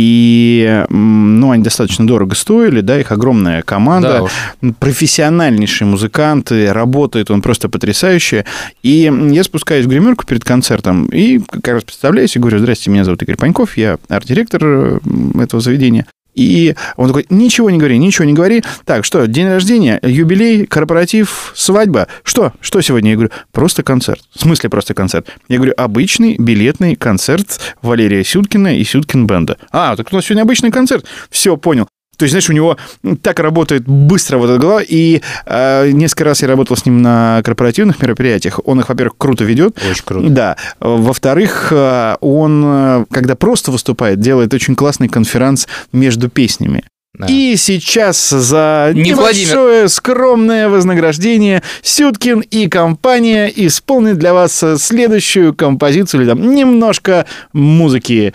И, 0.02 0.86
ну, 0.90 1.52
они 1.52 1.62
достаточно 1.62 2.08
дорого 2.08 2.34
стоили, 2.34 2.80
да, 2.80 3.02
их 3.02 3.12
огромная 3.12 3.64
команда, 3.64 4.08
Да 4.08 4.24
уж. 4.24 4.32
профессиональнейшие 4.80 5.90
музыканты, 5.90 6.72
работает 6.72 7.30
он 7.30 7.42
просто 7.42 7.68
потрясающе. 7.68 8.46
И 8.82 9.12
я 9.32 9.44
спускаюсь 9.44 9.86
в 9.86 9.90
гримерку 9.90 10.26
перед 10.26 10.46
концертом 10.46 11.08
и 11.08 11.40
как 11.40 11.68
раз 11.68 11.84
представляюсь 11.84 12.34
и 12.34 12.40
говорю, 12.40 12.60
здрасте, 12.60 12.90
меня 12.90 13.04
зовут 13.04 13.24
Игорь 13.24 13.36
Паньков, 13.36 13.76
я 13.76 13.98
арт-директор 14.08 14.62
э, 14.64 15.00
этого 15.38 15.62
заведения. 15.62 16.06
И 16.36 16.76
он 16.96 17.08
такой, 17.08 17.26
ничего 17.30 17.70
не 17.70 17.78
говори, 17.78 17.98
ничего 17.98 18.26
не 18.26 18.34
говори. 18.34 18.64
Так, 18.86 19.06
что, 19.06 19.26
день 19.28 19.48
рождения, 19.48 20.00
юбилей, 20.04 20.66
корпоратив, 20.66 21.52
свадьба? 21.56 22.08
Что? 22.24 22.54
Что 22.62 22.82
сегодня? 22.82 23.12
Я 23.12 23.16
говорю, 23.18 23.32
просто 23.52 23.84
концерт. 23.84 24.22
В 24.36 24.42
смысле 24.42 24.70
просто 24.70 24.94
концерт? 24.94 25.28
Я 25.48 25.58
говорю, 25.58 25.74
обычный 25.78 26.38
билетный 26.38 26.96
концерт 26.96 27.76
Валерия 27.82 28.24
Сюткина 28.24 28.78
и 28.78 28.84
Сюткин 28.84 29.28
Бенда. 29.28 29.58
А, 29.72 29.96
так 29.96 30.08
у 30.12 30.16
нас 30.16 30.26
сегодня 30.26 30.44
обычный 30.44 30.72
концерт. 30.72 31.06
Все, 31.30 31.58
понял. 31.58 31.88
То 32.20 32.24
есть, 32.24 32.34
знаешь, 32.34 32.50
у 32.50 32.54
него 32.54 32.76
так 33.22 33.40
работает 33.40 33.88
быстро 33.88 34.38
вот 34.40 34.50
эта 34.50 34.60
голова, 34.60 34.82
и 34.86 35.22
э, 35.46 35.92
несколько 35.92 36.26
раз 36.26 36.42
я 36.42 36.50
работал 36.50 36.76
с 36.76 36.86
ним 36.86 37.02
на 37.02 37.42
корпоративных 37.46 38.02
мероприятиях. 38.02 38.60
Он 38.66 38.82
их, 38.82 38.90
во-первых, 38.90 39.16
круто 39.18 39.46
ведет. 39.46 39.80
Очень 39.90 40.04
круто. 40.04 40.30
Да. 40.30 40.58
Во-вторых, 40.82 41.70
э, 41.72 42.18
он, 42.20 42.64
э, 42.66 43.06
когда 43.10 43.36
просто 43.36 43.72
выступает, 43.72 44.20
делает 44.20 44.54
очень 44.54 44.76
классный 44.76 45.08
конферанс 45.08 45.70
между 45.94 46.28
песнями. 46.30 46.84
Да. 47.18 47.26
И 47.28 47.56
сейчас 47.56 48.30
за 48.30 48.92
Не 48.94 49.12
небольшое 49.12 49.88
скромное 49.88 50.70
вознаграждение 50.70 51.64
Сюткин 51.82 52.42
и 52.42 52.68
компания 52.68 53.52
исполнит 53.54 54.20
для 54.20 54.34
вас 54.34 54.64
следующую 54.78 55.56
композицию 55.56 56.22
или 56.22 56.30
там 56.30 56.54
немножко 56.54 57.26
музыки. 57.54 58.34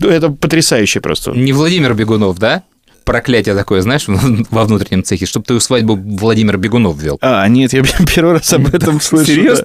Это 0.00 0.30
потрясающе 0.30 1.00
просто. 1.00 1.32
Не 1.32 1.52
Владимир 1.52 1.94
Бегунов, 1.94 2.38
да? 2.38 2.64
Проклятие 3.08 3.54
такое, 3.54 3.80
знаешь, 3.80 4.04
во 4.50 4.64
внутреннем 4.64 5.02
цехе, 5.02 5.24
чтобы 5.24 5.46
твою 5.46 5.60
свадьбу 5.62 5.96
Владимир 5.96 6.58
Бегунов 6.58 6.98
вел. 6.98 7.16
А, 7.22 7.48
нет, 7.48 7.72
я 7.72 7.82
первый 8.14 8.34
раз 8.34 8.52
об 8.52 8.74
этом 8.74 9.00
слышу. 9.00 9.32
Серьезно? 9.32 9.64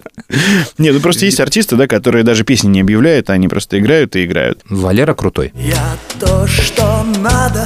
Нет, 0.77 0.93
ну 0.93 1.01
просто 1.01 1.25
есть 1.25 1.41
артисты, 1.41 1.75
да, 1.75 1.85
которые 1.85 2.23
даже 2.23 2.45
песни 2.45 2.69
не 2.69 2.79
объявляют, 2.79 3.29
они 3.29 3.49
просто 3.49 3.79
играют 3.79 4.15
и 4.15 4.23
играют. 4.23 4.61
Валера 4.69 5.13
крутой. 5.13 5.51
Я 5.55 5.97
то, 6.21 6.47
что 6.47 7.05
надо. 7.21 7.65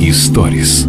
Историс. 0.00 0.88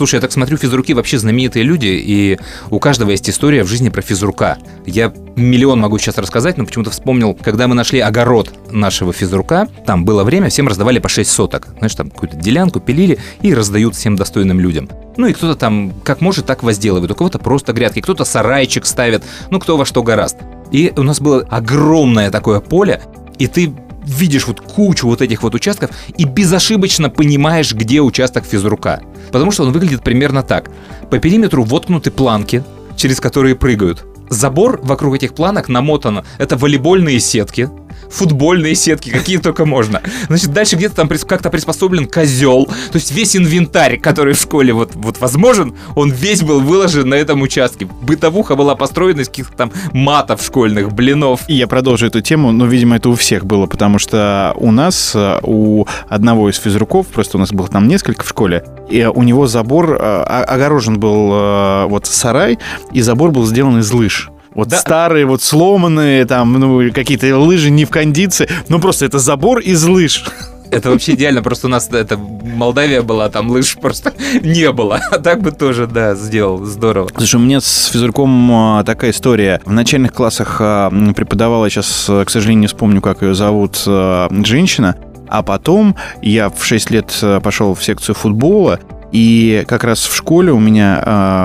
Слушай, 0.00 0.14
я 0.14 0.20
так 0.22 0.32
смотрю, 0.32 0.56
физруки 0.56 0.94
вообще 0.94 1.18
знаменитые 1.18 1.62
люди, 1.62 1.88
и 1.88 2.38
у 2.70 2.78
каждого 2.78 3.10
есть 3.10 3.28
история 3.28 3.64
в 3.64 3.66
жизни 3.66 3.90
про 3.90 4.00
физрука. 4.00 4.56
Я 4.86 5.12
миллион 5.36 5.78
могу 5.78 5.98
сейчас 5.98 6.16
рассказать, 6.16 6.56
но 6.56 6.64
почему-то 6.64 6.88
вспомнил, 6.88 7.34
когда 7.34 7.68
мы 7.68 7.74
нашли 7.74 8.00
огород 8.00 8.50
нашего 8.70 9.12
физрука, 9.12 9.68
там 9.84 10.06
было 10.06 10.24
время, 10.24 10.48
всем 10.48 10.68
раздавали 10.68 11.00
по 11.00 11.10
6 11.10 11.30
соток. 11.30 11.68
Знаешь, 11.76 11.94
там 11.96 12.08
какую-то 12.08 12.38
делянку 12.38 12.80
пилили 12.80 13.18
и 13.42 13.52
раздают 13.52 13.94
всем 13.94 14.16
достойным 14.16 14.58
людям. 14.58 14.88
Ну 15.18 15.26
и 15.26 15.34
кто-то 15.34 15.54
там 15.54 15.92
как 16.02 16.22
может, 16.22 16.46
так 16.46 16.62
возделывает. 16.62 17.10
У 17.10 17.14
кого-то 17.14 17.38
просто 17.38 17.74
грядки, 17.74 18.00
кто-то 18.00 18.24
сарайчик 18.24 18.86
ставит, 18.86 19.22
ну 19.50 19.60
кто 19.60 19.76
во 19.76 19.84
что 19.84 20.02
гораст. 20.02 20.38
И 20.72 20.94
у 20.96 21.02
нас 21.02 21.20
было 21.20 21.46
огромное 21.50 22.30
такое 22.30 22.60
поле, 22.60 23.02
и 23.38 23.46
ты 23.46 23.70
видишь 24.06 24.46
вот 24.46 24.60
кучу 24.60 25.06
вот 25.06 25.22
этих 25.22 25.42
вот 25.42 25.54
участков 25.54 25.90
и 26.16 26.24
безошибочно 26.24 27.10
понимаешь, 27.10 27.72
где 27.74 28.00
участок 28.00 28.44
физрука. 28.44 29.02
Потому 29.32 29.50
что 29.50 29.64
он 29.64 29.72
выглядит 29.72 30.02
примерно 30.02 30.42
так. 30.42 30.70
По 31.10 31.18
периметру 31.18 31.64
воткнуты 31.64 32.10
планки, 32.10 32.64
через 32.96 33.20
которые 33.20 33.54
прыгают. 33.54 34.04
Забор 34.28 34.80
вокруг 34.82 35.16
этих 35.16 35.34
планок 35.34 35.68
намотан. 35.68 36.22
Это 36.38 36.56
волейбольные 36.56 37.18
сетки, 37.18 37.68
футбольные 38.10 38.74
сетки, 38.74 39.10
какие 39.10 39.38
только 39.38 39.64
можно. 39.64 40.02
Значит, 40.28 40.52
дальше 40.52 40.76
где-то 40.76 40.96
там 40.96 41.08
как-то 41.08 41.50
приспособлен 41.50 42.06
козел. 42.06 42.66
То 42.66 42.96
есть 42.96 43.12
весь 43.12 43.36
инвентарь, 43.36 43.98
который 43.98 44.34
в 44.34 44.40
школе 44.40 44.72
вот, 44.72 44.92
вот 44.94 45.20
возможен, 45.20 45.74
он 45.94 46.10
весь 46.10 46.42
был 46.42 46.60
выложен 46.60 47.08
на 47.08 47.14
этом 47.14 47.42
участке. 47.42 47.86
Бытовуха 48.02 48.56
была 48.56 48.74
построена 48.74 49.20
из 49.20 49.28
каких-то 49.28 49.56
там 49.56 49.72
матов 49.92 50.42
школьных, 50.42 50.92
блинов. 50.92 51.42
И 51.48 51.54
я 51.54 51.66
продолжу 51.66 52.06
эту 52.06 52.20
тему, 52.20 52.52
но, 52.52 52.66
видимо, 52.66 52.96
это 52.96 53.08
у 53.08 53.14
всех 53.14 53.46
было, 53.46 53.66
потому 53.66 53.98
что 53.98 54.54
у 54.56 54.70
нас, 54.70 55.12
э, 55.14 55.40
у 55.42 55.86
одного 56.08 56.50
из 56.50 56.56
физруков, 56.56 57.06
просто 57.06 57.36
у 57.36 57.40
нас 57.40 57.52
было 57.52 57.68
там 57.68 57.88
несколько 57.88 58.24
в 58.24 58.28
школе, 58.28 58.64
и 58.88 59.04
у 59.04 59.22
него 59.22 59.46
забор, 59.46 59.96
э, 60.00 60.22
огорожен 60.24 60.98
был 60.98 61.30
э, 61.32 61.86
вот 61.86 62.06
сарай, 62.06 62.58
и 62.92 63.00
забор 63.00 63.30
был 63.30 63.46
сделан 63.46 63.78
из 63.78 63.90
лыж. 63.92 64.30
Вот 64.54 64.68
Да. 64.68 64.78
старые, 64.78 65.26
вот 65.26 65.42
сломанные, 65.42 66.24
там, 66.24 66.52
ну, 66.54 66.92
какие-то 66.92 67.38
лыжи 67.38 67.70
не 67.70 67.84
в 67.84 67.90
кондиции, 67.90 68.48
ну, 68.68 68.80
просто 68.80 69.06
это 69.06 69.18
забор 69.18 69.60
из 69.60 69.84
лыж. 69.84 70.24
Это 70.70 70.90
вообще 70.90 71.14
идеально, 71.14 71.42
просто 71.42 71.66
у 71.66 71.70
нас 71.70 71.88
это 71.90 72.16
Молдавия 72.16 73.02
была, 73.02 73.28
там 73.28 73.50
лыж 73.50 73.76
просто 73.80 74.12
не 74.42 74.70
было. 74.70 75.00
А 75.10 75.18
так 75.18 75.40
бы 75.42 75.50
тоже, 75.50 75.86
да, 75.88 76.14
сделал, 76.14 76.64
здорово. 76.64 77.08
Слушай, 77.16 77.36
у 77.36 77.38
меня 77.40 77.60
с 77.60 77.86
физруком 77.86 78.50
а, 78.52 78.84
такая 78.84 79.10
история. 79.10 79.60
В 79.64 79.72
начальных 79.72 80.12
классах 80.12 80.58
а, 80.60 80.90
преподавала, 81.16 81.68
сейчас, 81.70 82.06
а, 82.08 82.24
к 82.24 82.30
сожалению, 82.30 82.60
не 82.62 82.66
вспомню, 82.68 83.00
как 83.00 83.22
ее 83.22 83.34
зовут, 83.34 83.78
женщина. 83.84 84.96
А 85.28 85.42
потом 85.42 85.96
я 86.22 86.50
в 86.50 86.64
6 86.64 86.90
лет 86.90 87.24
пошел 87.42 87.74
в 87.74 87.82
секцию 87.84 88.14
футбола, 88.16 88.78
и 89.12 89.64
как 89.66 89.84
раз 89.84 90.00
в 90.06 90.14
школе 90.14 90.52
у 90.52 90.58
меня 90.58 91.02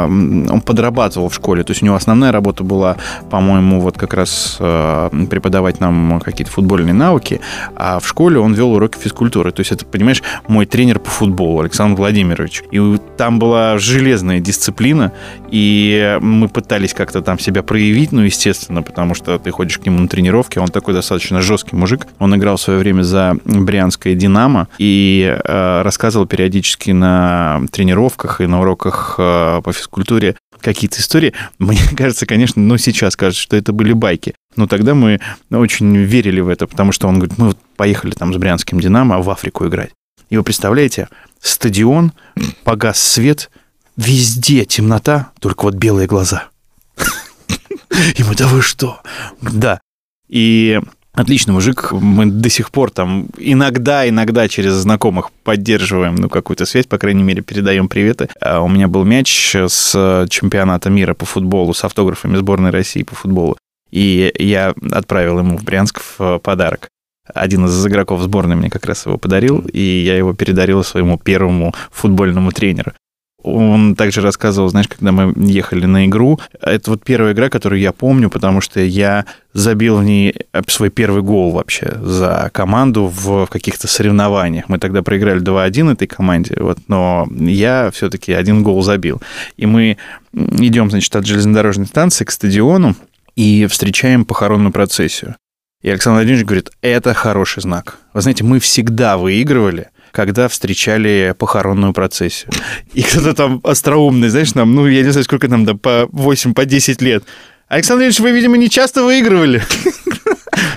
м, 0.07 0.47
он 0.51 0.61
подрабатывал 0.61 1.29
в 1.29 1.33
школе. 1.33 1.63
То 1.63 1.71
есть 1.71 1.81
у 1.81 1.85
него 1.85 1.95
основная 1.95 2.31
работа 2.31 2.63
была, 2.63 2.97
по-моему, 3.29 3.79
вот 3.81 3.97
как 3.97 4.13
раз 4.13 4.57
а, 4.59 5.09
преподавать 5.29 5.79
нам 5.79 6.19
какие-то 6.19 6.51
футбольные 6.51 6.93
навыки. 6.93 7.41
А 7.75 7.99
в 7.99 8.07
школе 8.07 8.39
он 8.39 8.53
вел 8.53 8.73
уроки 8.73 8.97
физкультуры. 8.99 9.51
То 9.51 9.61
есть 9.61 9.71
это, 9.71 9.85
понимаешь, 9.85 10.21
мой 10.47 10.65
тренер 10.65 10.99
по 10.99 11.09
футболу 11.09 11.61
Александр 11.61 11.97
Владимирович. 11.97 12.63
И 12.71 12.97
там 13.17 13.39
была 13.39 13.77
железная 13.77 14.39
дисциплина, 14.39 15.11
и 15.49 16.17
мы 16.21 16.47
пытались 16.49 16.93
как-то 16.93 17.21
там 17.21 17.39
себя 17.39 17.63
проявить, 17.63 18.11
ну, 18.11 18.21
естественно, 18.21 18.81
потому 18.81 19.15
что 19.15 19.39
ты 19.39 19.51
ходишь 19.51 19.77
к 19.79 19.85
нему 19.85 19.99
на 19.99 20.07
тренировки, 20.07 20.59
он 20.59 20.67
такой 20.67 20.93
достаточно 20.93 21.41
жесткий 21.41 21.75
мужик. 21.75 22.07
Он 22.19 22.35
играл 22.35 22.57
в 22.57 22.61
свое 22.61 22.79
время 22.79 23.03
за 23.03 23.35
Брянское 23.45 24.15
«Динамо» 24.15 24.67
и 24.77 25.37
э, 25.43 25.81
рассказывал 25.81 26.25
периодически 26.25 26.91
на 26.91 27.54
тренировках 27.67 28.41
и 28.41 28.45
на 28.45 28.61
уроках 28.61 29.15
э, 29.17 29.61
по 29.63 29.73
физкультуре 29.73 30.35
какие-то 30.61 30.99
истории. 30.99 31.33
Мне 31.59 31.79
кажется, 31.97 32.25
конечно, 32.25 32.61
ну, 32.61 32.77
сейчас 32.77 33.15
кажется, 33.15 33.41
что 33.41 33.55
это 33.55 33.73
были 33.73 33.93
байки. 33.93 34.35
Но 34.55 34.67
тогда 34.67 34.95
мы 34.95 35.19
очень 35.51 35.95
верили 35.97 36.39
в 36.39 36.49
это, 36.49 36.67
потому 36.67 36.91
что 36.91 37.07
он 37.07 37.19
говорит, 37.19 37.37
мы 37.37 37.47
вот 37.47 37.57
поехали 37.75 38.11
там 38.11 38.33
с 38.33 38.37
Брянским 38.37 38.79
«Динамо» 38.79 39.21
в 39.21 39.29
Африку 39.29 39.67
играть. 39.67 39.91
И 40.29 40.37
вы 40.37 40.43
представляете, 40.43 41.07
стадион, 41.39 42.13
погас 42.63 42.99
свет, 42.99 43.51
везде 43.97 44.65
темнота, 44.65 45.31
только 45.39 45.63
вот 45.63 45.75
белые 45.75 46.07
глаза. 46.07 46.47
И 48.17 48.23
мы, 48.23 48.35
да 48.35 48.47
вы 48.47 48.61
что? 48.61 49.01
Да. 49.41 49.79
И 50.27 50.79
отличный 51.15 51.53
мужик, 51.53 51.91
мы 51.91 52.25
до 52.27 52.49
сих 52.49 52.71
пор 52.71 52.91
там 52.91 53.27
иногда, 53.37 54.07
иногда 54.07 54.47
через 54.47 54.73
знакомых 54.73 55.31
поддерживаем, 55.43 56.15
ну, 56.15 56.29
какую-то 56.29 56.65
связь, 56.65 56.85
по 56.85 56.97
крайней 56.97 57.23
мере, 57.23 57.41
передаем 57.41 57.87
приветы. 57.87 58.29
А 58.41 58.61
У 58.61 58.67
меня 58.67 58.87
был 58.87 59.03
мяч 59.03 59.55
с 59.55 60.25
чемпионата 60.29 60.89
мира 60.89 61.13
по 61.13 61.25
футболу 61.25 61.73
с 61.73 61.83
автографами 61.83 62.37
сборной 62.37 62.71
России 62.71 63.03
по 63.03 63.15
футболу. 63.15 63.57
И 63.91 64.31
я 64.39 64.73
отправил 64.91 65.39
ему 65.39 65.57
в 65.57 65.63
Брянск 65.63 66.01
в 66.17 66.39
подарок. 66.39 66.89
Один 67.33 67.65
из 67.65 67.85
игроков 67.87 68.21
сборной 68.21 68.55
мне 68.55 68.69
как 68.69 68.85
раз 68.85 69.05
его 69.05 69.17
подарил, 69.17 69.59
и 69.73 69.81
я 69.81 70.15
его 70.15 70.33
передарил 70.33 70.83
своему 70.83 71.17
первому 71.17 71.73
футбольному 71.91 72.51
тренеру. 72.51 72.93
Он 73.47 73.95
также 73.95 74.21
рассказывал, 74.21 74.69
знаешь, 74.69 74.87
когда 74.87 75.11
мы 75.11 75.31
ехали 75.37 75.85
на 75.85 76.07
игру, 76.07 76.39
это 76.59 76.89
вот 76.89 77.03
первая 77.03 77.33
игра, 77.33 77.49
которую 77.49 77.79
я 77.79 77.91
помню, 77.91 78.31
потому 78.31 78.59
что 78.59 78.79
я 78.79 79.25
забил 79.53 79.97
в 79.97 80.03
ней 80.03 80.33
свой 80.67 80.89
первый 80.89 81.21
гол 81.21 81.51
вообще 81.51 81.95
за 82.01 82.49
команду 82.51 83.05
в 83.05 83.45
каких-то 83.45 83.87
соревнованиях. 83.87 84.67
Мы 84.67 84.79
тогда 84.79 85.03
проиграли 85.03 85.41
2-1 85.41 85.93
этой 85.93 86.07
команде, 86.07 86.55
вот, 86.59 86.79
но 86.87 87.27
я 87.39 87.91
все-таки 87.93 88.33
один 88.33 88.63
гол 88.63 88.81
забил. 88.81 89.21
И 89.57 89.67
мы 89.67 89.97
идем, 90.33 90.89
значит, 90.89 91.15
от 91.15 91.27
железнодорожной 91.27 91.85
станции 91.85 92.25
к 92.25 92.31
стадиону 92.31 92.95
и 93.35 93.67
встречаем 93.67 94.25
похоронную 94.25 94.71
процессию. 94.71 95.35
И 95.83 95.89
Александр 95.91 96.15
Владимирович 96.15 96.47
говорит, 96.47 96.71
это 96.81 97.13
хороший 97.13 97.61
знак. 97.61 97.99
Вы 98.15 98.21
знаете, 98.21 98.43
мы 98.43 98.59
всегда 98.59 99.17
выигрывали, 99.19 99.89
когда 100.15 100.47
встречали 100.47 101.35
похоронную 101.37 101.91
процессию. 101.91 102.49
И 102.93 103.03
кто-то 103.03 103.33
там 103.33 103.59
остроумный, 103.63 104.29
знаешь, 104.29 104.55
нам, 104.55 104.73
ну, 104.73 104.87
я 104.87 105.03
не 105.03 105.09
знаю, 105.09 105.25
сколько 105.25 105.49
нам, 105.49 105.65
да, 105.65 105.75
по 105.75 106.07
8, 106.11 106.53
по 106.53 106.65
10 106.65 107.01
лет. 107.01 107.25
Александр 107.67 108.05
Ильич, 108.05 108.19
вы, 108.19 108.31
видимо, 108.31 108.55
не 108.55 108.69
часто 108.69 109.03
выигрывали. 109.03 109.61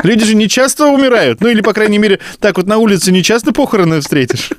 Люди 0.03 0.25
же 0.25 0.35
не 0.35 0.49
часто 0.49 0.89
умирают. 0.89 1.41
Ну, 1.41 1.49
или, 1.49 1.61
по 1.61 1.73
крайней 1.73 1.99
мере, 1.99 2.19
так 2.41 2.57
вот 2.57 2.67
на 2.67 2.79
улице 2.79 3.13
не 3.13 3.23
часто 3.23 3.53
похороны 3.53 4.01
встретишь. 4.01 4.51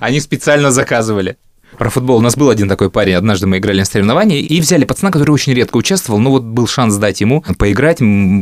Они 0.00 0.20
специально 0.20 0.70
заказывали. 0.70 1.38
Про 1.80 1.88
футбол. 1.88 2.18
У 2.18 2.20
нас 2.20 2.36
был 2.36 2.50
один 2.50 2.68
такой 2.68 2.90
парень, 2.90 3.14
однажды 3.14 3.46
мы 3.46 3.56
играли 3.56 3.78
на 3.78 3.86
соревновании, 3.86 4.38
и 4.38 4.60
взяли 4.60 4.84
пацана, 4.84 5.10
который 5.10 5.30
очень 5.30 5.54
редко 5.54 5.78
участвовал, 5.78 6.20
но 6.20 6.30
вот 6.30 6.42
был 6.42 6.66
шанс 6.66 6.96
дать 6.96 7.22
ему 7.22 7.42
поиграть, 7.56 8.00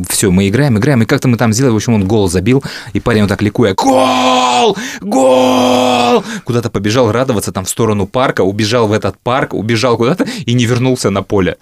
все, 0.08 0.32
мы 0.32 0.48
играем, 0.48 0.76
играем, 0.76 1.02
и 1.02 1.06
как-то 1.06 1.28
мы 1.28 1.36
там 1.36 1.52
сделали, 1.52 1.72
в 1.72 1.76
общем, 1.76 1.94
он 1.94 2.04
гол 2.04 2.28
забил, 2.28 2.64
и 2.94 2.98
парень 2.98 3.20
вот 3.20 3.28
так 3.28 3.40
ликуя, 3.40 3.74
гол, 3.74 4.76
гол, 5.00 6.24
куда-то 6.42 6.68
побежал 6.68 7.12
радоваться 7.12 7.52
там 7.52 7.64
в 7.64 7.68
сторону 7.68 8.08
парка, 8.08 8.40
убежал 8.40 8.88
в 8.88 8.92
этот 8.92 9.16
парк, 9.20 9.54
убежал 9.54 9.96
куда-то 9.96 10.26
и 10.44 10.52
не 10.54 10.64
вернулся 10.64 11.10
на 11.10 11.22
поле. 11.22 11.58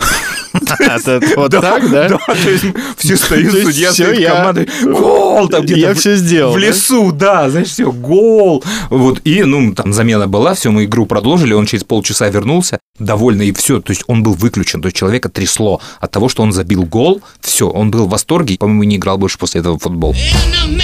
Вот 1.37 1.51
так, 1.53 1.91
да? 1.91 2.09
Да, 2.09 2.19
то 2.19 2.51
есть 2.51 2.65
все 2.97 3.17
стоят, 3.17 3.53
судья 3.53 3.93
всё, 3.93 4.05
стоит 4.13 4.29
командой, 4.29 4.69
гол, 4.85 5.49
там 5.49 5.63
где-то 5.63 5.81
Я 5.81 5.95
в- 5.95 5.99
все 5.99 6.17
сделал. 6.17 6.53
в 6.53 6.59
лесу, 6.59 7.13
да, 7.13 7.49
знаешь, 7.51 7.69
все, 7.69 7.91
гол. 7.93 8.65
Вот, 8.91 9.21
и, 9.25 9.43
ну, 9.45 9.75
там 9.75 9.93
замена 9.93 10.27
была, 10.27 10.55
все, 10.55 10.71
мы 10.71 10.85
игру 10.85 11.07
продолжили, 11.07 11.53
он 11.53 11.67
через 11.67 11.85
полчаса 11.85 12.29
вернулся, 12.29 12.79
довольный, 12.99 13.49
и 13.49 13.53
все, 13.53 13.81
то 13.81 13.91
есть 13.91 14.03
он 14.07 14.23
был 14.23 14.33
выключен, 14.35 14.81
то 14.83 14.87
есть 14.87 14.97
человека 14.97 15.29
трясло 15.29 15.81
от 16.01 16.11
того, 16.11 16.29
что 16.29 16.43
он 16.43 16.53
забил 16.53 16.85
гол, 16.85 17.21
все, 17.41 17.69
он 17.69 17.91
был 17.91 18.07
в 18.07 18.11
восторге, 18.11 18.57
по-моему, 18.59 18.85
не 18.85 18.97
играл 18.97 19.19
больше 19.19 19.39
после 19.39 19.61
этого 19.61 19.79
в 19.79 19.83
футбол. 19.83 20.15
And 20.15 20.81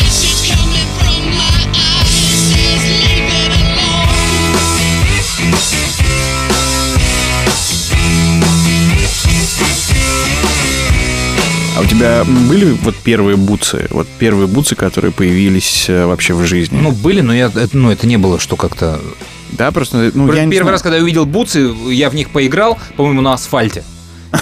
тебя 11.92 12.24
были 12.24 12.72
вот 12.82 12.96
первые 12.96 13.36
бутсы? 13.36 13.86
Вот 13.90 14.06
первые 14.18 14.46
бутсы, 14.46 14.74
которые 14.74 15.12
появились 15.12 15.86
э, 15.88 16.06
вообще 16.06 16.34
в 16.34 16.44
жизни? 16.44 16.78
Ну, 16.80 16.90
были, 16.92 17.20
но 17.20 17.34
я, 17.34 17.46
это, 17.46 17.68
ну, 17.76 17.90
это 17.90 18.06
не 18.06 18.16
было, 18.16 18.38
что 18.38 18.56
как-то... 18.56 19.00
да, 19.52 19.70
просто, 19.70 20.10
ну, 20.14 20.24
Просто 20.26 20.42
я 20.44 20.50
Первый 20.50 20.56
знаю. 20.56 20.70
раз, 20.72 20.82
когда 20.82 20.96
я 20.96 21.02
увидел 21.02 21.26
бутсы, 21.26 21.70
я 21.90 22.10
в 22.10 22.14
них 22.14 22.30
поиграл, 22.30 22.78
по-моему, 22.96 23.20
на 23.20 23.34
асфальте. 23.34 23.84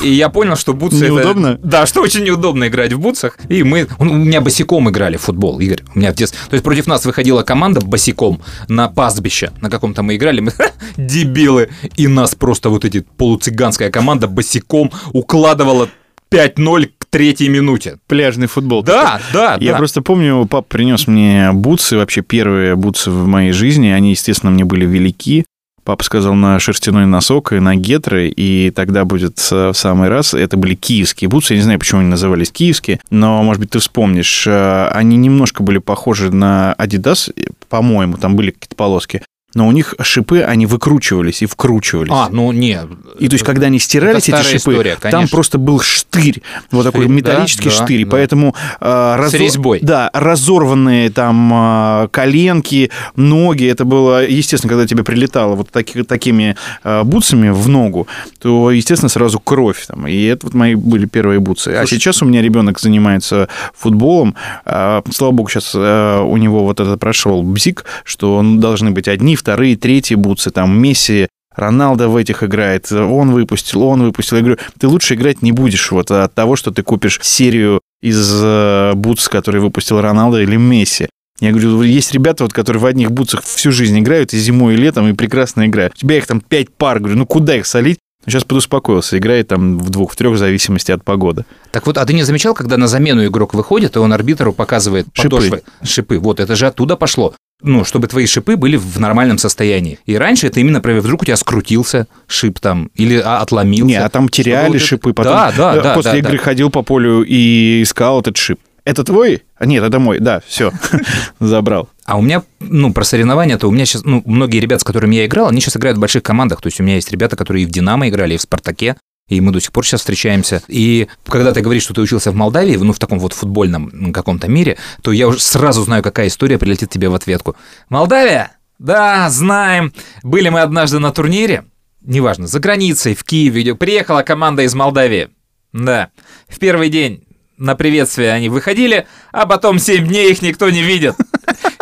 И 0.02 0.08
я 0.12 0.28
понял, 0.28 0.54
что 0.56 0.72
бутсы 0.72 1.04
это- 1.04 1.14
Неудобно? 1.14 1.58
Да, 1.64 1.84
что 1.84 2.00
очень 2.02 2.22
неудобно 2.22 2.68
играть 2.68 2.92
в 2.92 3.00
бутсах. 3.00 3.36
И 3.48 3.64
мы... 3.64 3.88
У 3.98 4.04
меня 4.04 4.40
босиком 4.40 4.88
играли 4.88 5.16
в 5.16 5.22
футбол, 5.22 5.58
Игорь. 5.58 5.80
У 5.94 5.98
меня 5.98 6.12
в 6.12 6.14
детстве... 6.14 6.38
То 6.48 6.54
есть 6.54 6.62
против 6.62 6.86
нас 6.86 7.04
выходила 7.04 7.42
команда 7.42 7.80
босиком 7.80 8.40
на 8.68 8.88
пастбище. 8.88 9.50
На 9.60 9.68
каком-то 9.68 10.04
мы 10.04 10.14
играли. 10.14 10.40
Мы 10.40 10.52
дебилы. 10.96 11.70
И 11.96 12.06
нас 12.06 12.36
просто 12.36 12.70
вот 12.70 12.84
эти 12.84 13.00
полуцыганская 13.00 13.90
команда 13.90 14.28
босиком 14.28 14.92
укладывала 15.12 15.88
5-0 16.32 16.90
к 16.98 17.06
третьей 17.06 17.48
минуте. 17.48 17.98
Пляжный 18.06 18.46
футбол. 18.46 18.82
Да, 18.82 19.20
да, 19.32 19.56
Я 19.60 19.72
да. 19.72 19.78
просто 19.78 20.02
помню, 20.02 20.46
папа 20.48 20.66
принес 20.68 21.06
мне 21.06 21.50
бутсы, 21.52 21.96
вообще 21.96 22.22
первые 22.22 22.76
бутсы 22.76 23.10
в 23.10 23.26
моей 23.26 23.52
жизни. 23.52 23.88
Они, 23.88 24.10
естественно, 24.10 24.50
мне 24.52 24.64
были 24.64 24.86
велики. 24.86 25.44
Папа 25.82 26.04
сказал 26.04 26.34
на 26.34 26.58
шерстяной 26.60 27.06
носок 27.06 27.52
и 27.52 27.58
на 27.58 27.74
гетры, 27.74 28.28
и 28.28 28.70
тогда 28.70 29.04
будет 29.06 29.38
э, 29.50 29.70
в 29.70 29.74
самый 29.74 30.08
раз. 30.10 30.34
Это 30.34 30.56
были 30.58 30.74
киевские 30.74 31.28
бутсы. 31.30 31.54
Я 31.54 31.58
не 31.58 31.64
знаю, 31.64 31.78
почему 31.78 32.00
они 32.00 32.10
назывались 32.10 32.52
киевские, 32.52 33.00
но, 33.10 33.42
может 33.42 33.60
быть, 33.60 33.70
ты 33.70 33.78
вспомнишь. 33.78 34.46
Э, 34.46 34.88
Они 34.92 35.16
немножко 35.16 35.62
были 35.62 35.78
похожи 35.78 36.30
на 36.30 36.76
Adidas, 36.78 37.32
по-моему, 37.70 38.18
там 38.18 38.36
были 38.36 38.50
какие-то 38.50 38.76
полоски. 38.76 39.22
Но 39.54 39.66
у 39.66 39.72
них 39.72 39.94
шипы, 40.00 40.42
они 40.42 40.66
выкручивались 40.66 41.42
и 41.42 41.46
вкручивались. 41.46 42.12
А, 42.12 42.28
ну 42.30 42.52
не. 42.52 42.78
И 43.18 43.28
то 43.28 43.34
есть, 43.34 43.44
когда 43.44 43.66
они 43.66 43.78
стирались, 43.78 44.28
эти 44.28 44.42
шипы, 44.42 44.56
история, 44.56 44.96
там 44.96 45.26
просто 45.28 45.58
был 45.58 45.80
штырь, 45.80 46.42
вот 46.70 46.84
такой 46.84 47.08
металлический 47.08 47.68
да, 47.68 47.74
штырь, 47.74 48.04
да. 48.04 48.10
поэтому 48.12 48.54
э, 48.80 48.84
разо- 48.84 49.38
резьбой. 49.38 49.80
Да, 49.82 50.08
разорванные 50.12 51.10
там 51.10 51.52
э, 51.52 52.08
коленки, 52.10 52.90
ноги, 53.16 53.64
это 53.64 53.84
было, 53.84 54.24
естественно, 54.24 54.68
когда 54.68 54.86
тебе 54.86 55.02
прилетало 55.02 55.56
вот 55.56 55.70
таки- 55.70 56.04
такими 56.04 56.56
э, 56.84 57.02
бутсами 57.02 57.48
в 57.48 57.68
ногу, 57.68 58.06
то, 58.38 58.70
естественно, 58.70 59.08
сразу 59.08 59.40
кровь 59.40 59.84
там, 59.86 60.06
и 60.06 60.22
это 60.24 60.46
вот 60.46 60.54
мои 60.54 60.76
были 60.76 61.06
первые 61.06 61.40
бутсы. 61.40 61.68
А 61.68 61.86
сейчас 61.86 62.22
у 62.22 62.24
меня 62.24 62.40
ребенок 62.40 62.78
занимается 62.78 63.48
футболом, 63.74 64.36
э, 64.64 65.02
слава 65.10 65.32
богу, 65.32 65.48
сейчас 65.48 65.72
э, 65.74 66.20
у 66.20 66.36
него 66.36 66.64
вот 66.64 66.78
это 66.78 66.96
прошел 66.96 67.42
бзик, 67.42 67.84
что 68.04 68.42
должны 68.44 68.92
быть 68.92 69.08
одни, 69.08 69.36
вторые, 69.40 69.76
третьи 69.76 70.14
бутсы, 70.14 70.50
там 70.50 70.78
Месси 70.78 71.28
Роналдо 71.54 72.08
в 72.08 72.16
этих 72.16 72.44
играет, 72.44 72.90
он 72.92 73.32
выпустил, 73.32 73.82
он 73.82 74.02
выпустил. 74.02 74.36
Я 74.36 74.42
говорю, 74.42 74.58
ты 74.78 74.86
лучше 74.86 75.14
играть 75.14 75.42
не 75.42 75.52
будешь 75.52 75.90
вот 75.90 76.10
от 76.10 76.32
того, 76.32 76.54
что 76.56 76.70
ты 76.70 76.82
купишь 76.82 77.18
серию 77.22 77.80
из 78.00 78.40
э, 78.42 78.92
бутс, 78.94 79.28
который 79.28 79.60
выпустил 79.60 80.00
Роналдо 80.00 80.40
или 80.40 80.56
Месси. 80.56 81.08
Я 81.40 81.50
говорю, 81.50 81.82
есть 81.82 82.12
ребята, 82.12 82.44
вот, 82.44 82.52
которые 82.52 82.80
в 82.80 82.86
одних 82.86 83.10
бутсах 83.10 83.42
всю 83.42 83.72
жизнь 83.72 83.98
играют, 83.98 84.32
и 84.32 84.38
зимой, 84.38 84.74
и 84.74 84.76
летом, 84.76 85.08
и 85.08 85.12
прекрасно 85.12 85.66
играют. 85.66 85.94
У 85.94 85.98
тебя 85.98 86.18
их 86.18 86.26
там 86.26 86.40
пять 86.40 86.70
пар. 86.70 87.00
Говорю, 87.00 87.16
ну 87.16 87.26
куда 87.26 87.56
их 87.56 87.66
солить? 87.66 87.98
Ну, 88.26 88.30
сейчас 88.30 88.44
подуспокоился, 88.44 89.16
играет 89.16 89.48
там 89.48 89.78
в 89.78 89.88
двух, 89.88 90.12
в 90.12 90.16
трех, 90.16 90.34
в 90.34 90.38
зависимости 90.38 90.92
от 90.92 91.02
погоды. 91.02 91.46
Так 91.72 91.86
вот, 91.86 91.96
а 91.96 92.04
ты 92.04 92.12
не 92.12 92.22
замечал, 92.22 92.52
когда 92.52 92.76
на 92.76 92.86
замену 92.86 93.24
игрок 93.24 93.54
выходит, 93.54 93.96
и 93.96 93.98
он 93.98 94.12
арбитру 94.12 94.52
показывает 94.52 95.06
Шипы. 95.14 95.28
подошвы? 95.30 95.62
Шипы. 95.82 96.18
Вот, 96.18 96.38
это 96.38 96.54
же 96.54 96.66
оттуда 96.66 96.96
пошло. 96.96 97.34
Ну, 97.62 97.84
чтобы 97.84 98.08
твои 98.08 98.26
шипы 98.26 98.56
были 98.56 98.76
в 98.76 98.98
нормальном 98.98 99.38
состоянии. 99.38 99.98
И 100.06 100.16
раньше 100.16 100.46
это 100.46 100.60
именно, 100.60 100.78
например, 100.78 101.00
вдруг 101.00 101.22
у 101.22 101.24
тебя 101.24 101.36
скрутился 101.36 102.06
шип 102.26 102.58
там, 102.58 102.90
или 102.94 103.20
а, 103.22 103.38
отломился. 103.38 103.86
Не, 103.86 103.96
а 103.96 104.08
там 104.08 104.28
теряли 104.28 104.72
вот 104.72 104.80
шипы, 104.80 105.12
потом 105.12 105.32
Да, 105.32 105.52
да, 105.56 105.76
э, 105.76 105.82
да. 105.82 105.94
после 105.94 106.12
да, 106.12 106.18
игры 106.18 106.38
да. 106.38 106.44
ходил 106.44 106.70
по 106.70 106.82
полю 106.82 107.22
и 107.22 107.82
искал 107.82 108.20
этот 108.20 108.36
шип. 108.36 108.58
Это 108.84 109.04
твой? 109.04 109.42
А, 109.58 109.66
Нет, 109.66 109.84
это 109.84 109.98
мой, 109.98 110.20
да, 110.20 110.40
все, 110.46 110.72
забрал. 111.40 111.88
А 112.06 112.16
у 112.16 112.22
меня, 112.22 112.42
ну, 112.60 112.92
про 112.92 113.04
соревнования-то 113.04 113.68
у 113.68 113.70
меня 113.70 113.84
сейчас, 113.84 114.04
ну, 114.04 114.22
многие 114.24 114.58
ребята, 114.58 114.80
с 114.80 114.84
которыми 114.84 115.16
я 115.16 115.26
играл, 115.26 115.48
они 115.48 115.60
сейчас 115.60 115.76
играют 115.76 115.98
в 115.98 116.00
больших 116.00 116.22
командах. 116.22 116.62
То 116.62 116.68
есть 116.68 116.80
у 116.80 116.82
меня 116.82 116.96
есть 116.96 117.12
ребята, 117.12 117.36
которые 117.36 117.64
и 117.64 117.66
в 117.66 117.70
«Динамо» 117.70 118.08
играли, 118.08 118.34
и 118.34 118.36
в 118.36 118.42
«Спартаке», 118.42 118.96
и 119.30 119.40
мы 119.40 119.52
до 119.52 119.60
сих 119.60 119.72
пор 119.72 119.86
сейчас 119.86 120.00
встречаемся. 120.00 120.62
И 120.68 121.08
когда 121.24 121.52
ты 121.52 121.62
говоришь, 121.62 121.84
что 121.84 121.94
ты 121.94 122.02
учился 122.02 122.32
в 122.32 122.34
Молдавии, 122.34 122.76
ну, 122.76 122.92
в 122.92 122.98
таком 122.98 123.18
вот 123.18 123.32
футбольном 123.32 124.12
каком-то 124.12 124.48
мире, 124.48 124.76
то 125.02 125.12
я 125.12 125.28
уже 125.28 125.40
сразу 125.40 125.82
знаю, 125.82 126.02
какая 126.02 126.26
история 126.26 126.58
прилетит 126.58 126.90
тебе 126.90 127.08
в 127.08 127.14
ответку. 127.14 127.56
Молдавия? 127.88 128.58
Да, 128.78 129.30
знаем. 129.30 129.92
Были 130.22 130.48
мы 130.48 130.60
однажды 130.60 130.98
на 130.98 131.12
турнире, 131.12 131.64
неважно, 132.02 132.46
за 132.46 132.58
границей, 132.58 133.14
в 133.14 133.24
Киеве, 133.24 133.74
приехала 133.74 134.22
команда 134.22 134.62
из 134.62 134.74
Молдавии. 134.74 135.30
Да, 135.72 136.10
в 136.48 136.58
первый 136.58 136.88
день 136.88 137.24
на 137.56 137.76
приветствие 137.76 138.32
они 138.32 138.48
выходили, 138.48 139.06
а 139.30 139.46
потом 139.46 139.78
7 139.78 140.08
дней 140.08 140.32
их 140.32 140.42
никто 140.42 140.68
не 140.70 140.82
видит. 140.82 141.14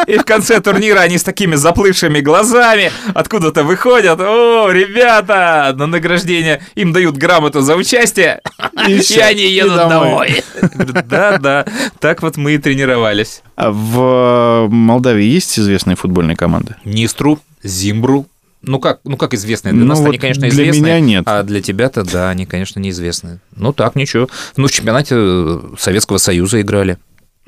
И 0.09 0.17
в 0.17 0.25
конце 0.25 0.59
турнира 0.61 1.01
они 1.01 1.19
с 1.19 1.23
такими 1.23 1.55
заплывшими 1.55 2.21
глазами 2.21 2.91
откуда-то 3.15 3.63
выходят. 3.63 4.19
О, 4.21 4.71
ребята, 4.71 5.75
на 5.77 5.87
награждение 5.87 6.63
им 6.75 6.93
дают 6.95 7.17
грамоту 7.19 7.61
за 7.61 7.77
участие, 7.77 8.41
и, 8.89 8.99
всё, 9.01 9.23
они 9.25 9.43
и 9.43 9.53
едут 9.53 9.77
домой. 9.77 10.09
домой. 10.09 10.45
Говорю, 10.75 10.93
Да, 11.07 11.39
да, 11.39 11.67
так 12.01 12.23
вот 12.23 12.39
мы 12.39 12.55
и 12.55 12.59
тренировались. 12.59 13.43
А 13.55 13.71
в 13.71 14.67
э, 14.67 14.69
Молдавии 14.73 15.25
есть 15.25 15.59
известные 15.59 15.97
футбольные 15.97 16.37
команды? 16.37 16.75
Нистру, 16.87 17.39
Зимбру. 17.63 18.27
Ну 18.63 18.81
как, 18.81 19.01
ну 19.05 19.17
как 19.17 19.35
известные? 19.35 19.73
Для 19.73 19.83
Ну 19.83 19.89
нас 19.89 19.99
вот 20.01 20.09
они, 20.09 20.19
конечно, 20.19 20.41
для 20.41 20.51
известные. 20.51 20.81
меня 20.81 21.01
нет. 21.01 21.25
А 21.27 21.43
для 21.43 21.61
тебя-то, 21.61 22.03
да, 22.03 22.31
они, 22.31 22.47
конечно, 22.47 22.81
неизвестные. 22.81 23.41
Ну 23.55 23.73
так, 23.73 23.95
ничего. 23.95 24.29
Ну, 24.57 24.67
в 24.67 24.73
чемпионате 24.73 25.15
э, 25.19 25.61
Советского 25.79 26.19
Союза 26.19 26.61
играли. 26.61 26.99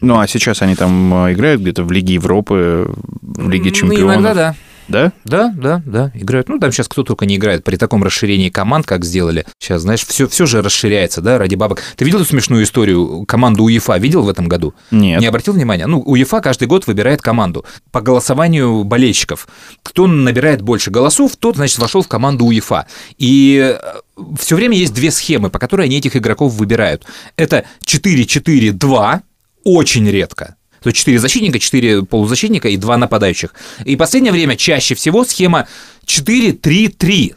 Ну, 0.01 0.19
а 0.19 0.27
сейчас 0.27 0.63
они 0.63 0.75
там 0.75 1.27
э, 1.27 1.33
играют 1.33 1.61
где-то 1.61 1.85
в 1.85 1.93
Лиге 1.93 2.15
Европы, 2.15 2.91
в 3.23 3.49
Лиге 3.49 3.71
Ну, 3.71 3.77
Чемпионов. 3.77 4.17
иногда 4.17 4.35
да. 4.35 4.55
Да? 4.91 5.13
Да, 5.25 5.53
да, 5.57 5.81
да, 5.87 6.11
играют. 6.15 6.49
Ну, 6.49 6.59
там 6.59 6.73
сейчас 6.73 6.89
кто 6.89 7.05
только 7.05 7.25
не 7.25 7.37
играет. 7.37 7.63
При 7.63 7.77
таком 7.77 8.03
расширении 8.03 8.49
команд, 8.51 8.87
как 8.87 9.05
сделали. 9.05 9.47
Сейчас, 9.61 9.83
знаешь, 9.83 10.05
все, 10.05 10.27
все 10.27 10.47
же 10.47 10.63
расширяется, 10.63 11.21
да, 11.21 11.39
ради 11.39 11.55
бабок. 11.55 11.81
Ты 11.97 12.05
видел 12.05 12.19
эту 12.21 12.29
смешную 12.29 12.65
историю? 12.65 13.25
Команду 13.25 13.63
УЕФА 13.63 13.99
видел 13.99 14.23
в 14.23 14.29
этом 14.29 14.49
году? 14.49 14.75
Нет. 14.91 15.21
Не 15.21 15.27
обратил 15.29 15.53
внимания? 15.53 15.87
Ну, 15.87 16.01
УЕФА 16.01 16.41
каждый 16.41 16.67
год 16.67 16.89
выбирает 16.89 17.23
команду 17.23 17.65
по 17.93 18.01
голосованию 18.01 18.83
болельщиков. 18.83 19.47
Кто 19.85 20.09
набирает 20.09 20.61
больше 20.61 20.91
голосов, 20.91 21.37
тот, 21.37 21.55
значит, 21.55 21.79
вошел 21.79 22.03
в 22.03 22.09
команду 22.09 22.47
УЕФА. 22.47 22.87
И 23.17 23.79
все 24.41 24.57
время 24.57 24.77
есть 24.77 24.93
две 24.93 25.13
схемы, 25.13 25.51
по 25.51 25.61
которой 25.61 25.87
они 25.87 25.99
этих 25.99 26.17
игроков 26.17 26.55
выбирают. 26.55 27.05
Это 27.37 27.65
4-4-2, 27.87 29.21
очень 29.65 30.09
редко. 30.09 30.57
То 30.83 30.89
есть 30.89 30.99
4 30.99 31.19
защитника, 31.19 31.59
4 31.59 32.05
полузащитника 32.05 32.69
и 32.69 32.77
2 32.77 32.97
нападающих. 32.97 33.55
И 33.85 33.97
в 33.97 33.99
последнее 33.99 34.33
время 34.33 34.57
чаще 34.57 34.95
всего 34.95 35.25
схема 35.25 35.67
4-3-3. 36.07 37.35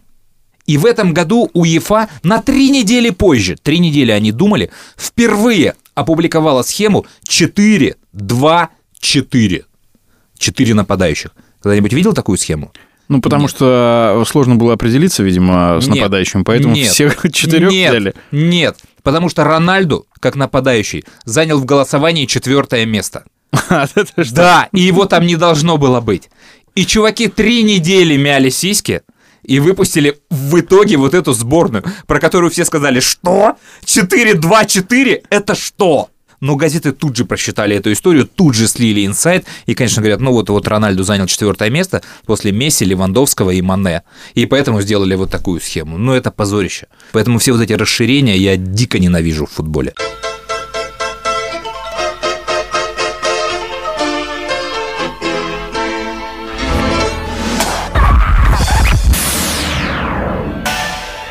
И 0.66 0.78
в 0.78 0.86
этом 0.86 1.14
году 1.14 1.50
УЕФА 1.54 2.08
на 2.24 2.42
три 2.42 2.70
недели 2.70 3.10
позже, 3.10 3.58
три 3.62 3.80
недели 3.80 4.12
они 4.12 4.32
думали, 4.32 4.72
впервые 4.98 5.76
опубликовала 5.94 6.64
схему 6.64 7.06
4-2-4. 7.28 9.66
Четыре 10.38 10.74
нападающих. 10.74 11.32
Когда-нибудь 11.62 11.94
видел 11.94 12.14
такую 12.14 12.38
схему? 12.38 12.72
Ну, 13.10 13.22
потому 13.22 13.44
Нет. 13.44 13.52
что 13.52 14.24
сложно 14.28 14.56
было 14.56 14.74
определиться, 14.74 15.24
видимо, 15.24 15.80
с 15.82 15.88
Нет. 15.88 15.98
нападающим, 15.98 16.44
поэтому 16.44 16.76
Нет. 16.76 16.90
всех 16.90 17.26
четырех 17.34 17.72
нет, 17.72 17.92
взяли. 17.92 18.14
Нет, 18.32 18.78
потому 19.04 19.30
что 19.30 19.44
Рональду, 19.44 20.08
как 20.20 20.36
нападающий, 20.36 21.04
занял 21.26 21.60
в 21.60 21.66
голосовании 21.66 22.26
четвертое 22.26 22.86
место. 22.86 23.24
А? 23.70 23.88
Да, 24.32 24.70
и 24.72 24.82
его 24.82 25.06
там 25.06 25.26
не 25.26 25.36
должно 25.36 25.78
было 25.78 26.02
быть. 26.02 26.30
И 26.76 26.86
чуваки 26.86 27.28
три 27.28 27.62
недели 27.64 28.18
мяли 28.18 28.50
сиськи 28.50 29.02
и 29.44 29.60
выпустили 29.60 30.18
в 30.30 30.60
итоге 30.60 30.98
вот 30.98 31.14
эту 31.14 31.34
сборную, 31.34 31.84
про 32.08 32.20
которую 32.20 32.50
все 32.50 32.66
сказали, 32.66 33.00
что? 33.00 33.58
4-2-4? 33.86 35.26
Это 35.30 35.56
что? 35.56 36.10
Но 36.44 36.58
газеты 36.58 36.92
тут 36.92 37.16
же 37.16 37.24
просчитали 37.24 37.74
эту 37.74 37.94
историю, 37.94 38.28
тут 38.28 38.54
же 38.54 38.68
слили 38.68 39.06
инсайт 39.06 39.46
и, 39.66 39.74
конечно, 39.74 40.02
говорят, 40.02 40.20
ну 40.20 40.34
вот, 40.34 40.50
вот 40.50 40.68
Рональду 40.68 41.06
занял 41.06 41.26
четвертое 41.26 41.70
место 41.70 42.02
после 42.26 42.52
Месси, 42.52 42.84
Левандовского 42.84 43.52
и 43.52 43.62
Мане. 43.62 44.04
И 44.34 44.46
поэтому 44.46 44.82
сделали 44.82 45.16
вот 45.16 45.32
такую 45.32 45.62
схему. 45.62 45.98
Ну, 45.98 46.12
это 46.12 46.32
позорище. 46.32 46.88
Поэтому 47.14 47.40
все 47.40 47.54
вот 47.54 47.62
эти 47.62 47.72
расширения 47.72 48.36
я 48.36 48.58
дико 48.58 49.00
ненавижу 49.00 49.46
в 49.46 49.52
футболе. 49.52 49.94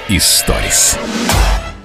Историс. 0.08 0.96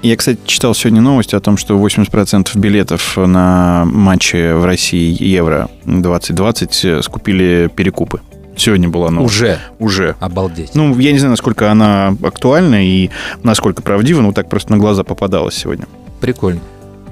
Я, 0.04 0.16
кстати, 0.16 0.40
читал 0.46 0.76
сегодня 0.76 1.02
новость 1.02 1.34
о 1.34 1.40
том, 1.40 1.58
что 1.58 1.76
80% 1.76 2.58
билетов 2.58 3.18
на 3.18 3.84
матчи 3.86 4.54
в 4.54 4.64
России 4.64 5.16
Евро 5.24 5.70
2020 5.86 7.04
скупили 7.04 7.70
перекупы. 7.76 8.22
Сегодня 8.56 8.90
была 8.90 9.12
новость. 9.12 9.36
Уже. 9.36 9.60
Уже. 9.80 10.16
Обалдеть. 10.20 10.76
Ну, 10.76 10.98
я 11.00 11.12
не 11.12 11.20
знаю, 11.20 11.32
насколько 11.32 11.72
она 11.72 12.16
актуальна 12.24 12.86
и 12.86 13.10
насколько 13.44 13.82
правдива, 13.82 14.22
но 14.22 14.34
так 14.34 14.50
просто 14.50 14.72
на 14.72 14.78
глаза 14.78 15.04
попадалась 15.04 15.56
сегодня. 15.56 15.86
Прикольно. 16.20 16.62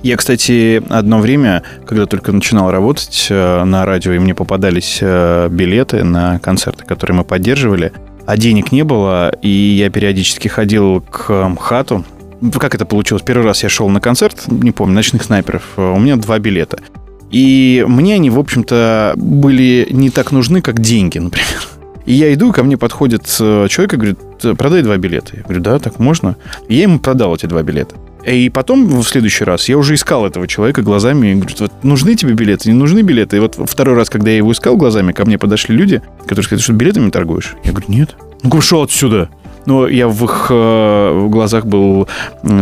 Я, 0.01 0.17
кстати, 0.17 0.83
одно 0.89 1.19
время, 1.19 1.63
когда 1.87 2.05
только 2.05 2.31
начинал 2.31 2.69
работать 2.69 3.27
э, 3.29 3.63
на 3.63 3.85
радио, 3.85 4.13
и 4.13 4.19
мне 4.19 4.35
попадались 4.35 4.99
э, 5.01 5.47
билеты 5.49 6.03
на 6.03 6.37
концерты, 6.39 6.85
которые 6.85 7.17
мы 7.17 7.23
поддерживали, 7.23 7.91
а 8.27 8.37
денег 8.37 8.71
не 8.71 8.83
было, 8.83 9.29
и 9.41 9.49
я 9.49 9.89
периодически 9.89 10.47
ходил 10.47 11.01
к 11.01 11.31
МХАТу. 11.47 12.03
Как 12.59 12.75
это 12.75 12.85
получилось? 12.85 13.23
Первый 13.23 13.45
раз 13.45 13.63
я 13.63 13.69
шел 13.69 13.89
на 13.89 13.99
концерт, 14.01 14.45
не 14.47 14.71
помню, 14.71 14.95
«Ночных 14.95 15.23
снайперов». 15.23 15.63
У 15.77 15.99
меня 15.99 16.15
два 16.17 16.39
билета. 16.39 16.79
И 17.31 17.83
мне 17.87 18.15
они, 18.15 18.29
в 18.29 18.39
общем-то, 18.39 19.13
были 19.15 19.87
не 19.89 20.09
так 20.09 20.31
нужны, 20.31 20.61
как 20.61 20.79
деньги, 20.79 21.17
например. 21.19 21.67
И 22.05 22.13
я 22.13 22.33
иду, 22.33 22.51
ко 22.51 22.63
мне 22.63 22.77
подходит 22.77 23.23
э, 23.39 23.67
человек 23.67 23.93
и 23.93 23.97
говорит, 23.97 24.19
продай 24.57 24.83
два 24.83 24.97
билета. 24.97 25.37
Я 25.37 25.43
говорю, 25.43 25.61
да, 25.61 25.79
так 25.79 25.99
можно. 25.99 26.35
И 26.67 26.75
я 26.75 26.83
ему 26.83 26.99
продал 26.99 27.35
эти 27.35 27.47
два 27.47 27.63
билета. 27.63 27.95
И 28.25 28.49
потом, 28.49 28.87
в 29.01 29.03
следующий 29.03 29.43
раз, 29.43 29.69
я 29.69 29.77
уже 29.77 29.95
искал 29.95 30.25
этого 30.25 30.47
человека 30.47 30.81
глазами 30.81 31.27
и 31.27 31.35
говорю, 31.35 31.55
вот 31.59 31.83
нужны 31.83 32.15
тебе 32.15 32.33
билеты, 32.33 32.69
не 32.69 32.75
нужны 32.75 33.01
билеты? 33.01 33.37
И 33.37 33.39
вот 33.39 33.57
второй 33.69 33.95
раз, 33.95 34.09
когда 34.09 34.31
я 34.31 34.37
его 34.37 34.51
искал 34.51 34.77
глазами, 34.77 35.11
ко 35.11 35.25
мне 35.25 35.37
подошли 35.37 35.75
люди, 35.75 36.01
которые 36.21 36.43
сказали, 36.43 36.63
что 36.63 36.73
билетами 36.73 37.09
торгуешь? 37.09 37.55
Я 37.63 37.71
говорю, 37.71 37.87
нет. 37.89 38.15
Ну-ка, 38.43 38.55
ушел 38.55 38.83
отсюда. 38.83 39.29
Но 39.65 39.87
я 39.87 40.07
в 40.07 40.23
их 40.23 40.47
э, 40.49 41.27
глазах 41.29 41.65
был, 41.65 42.07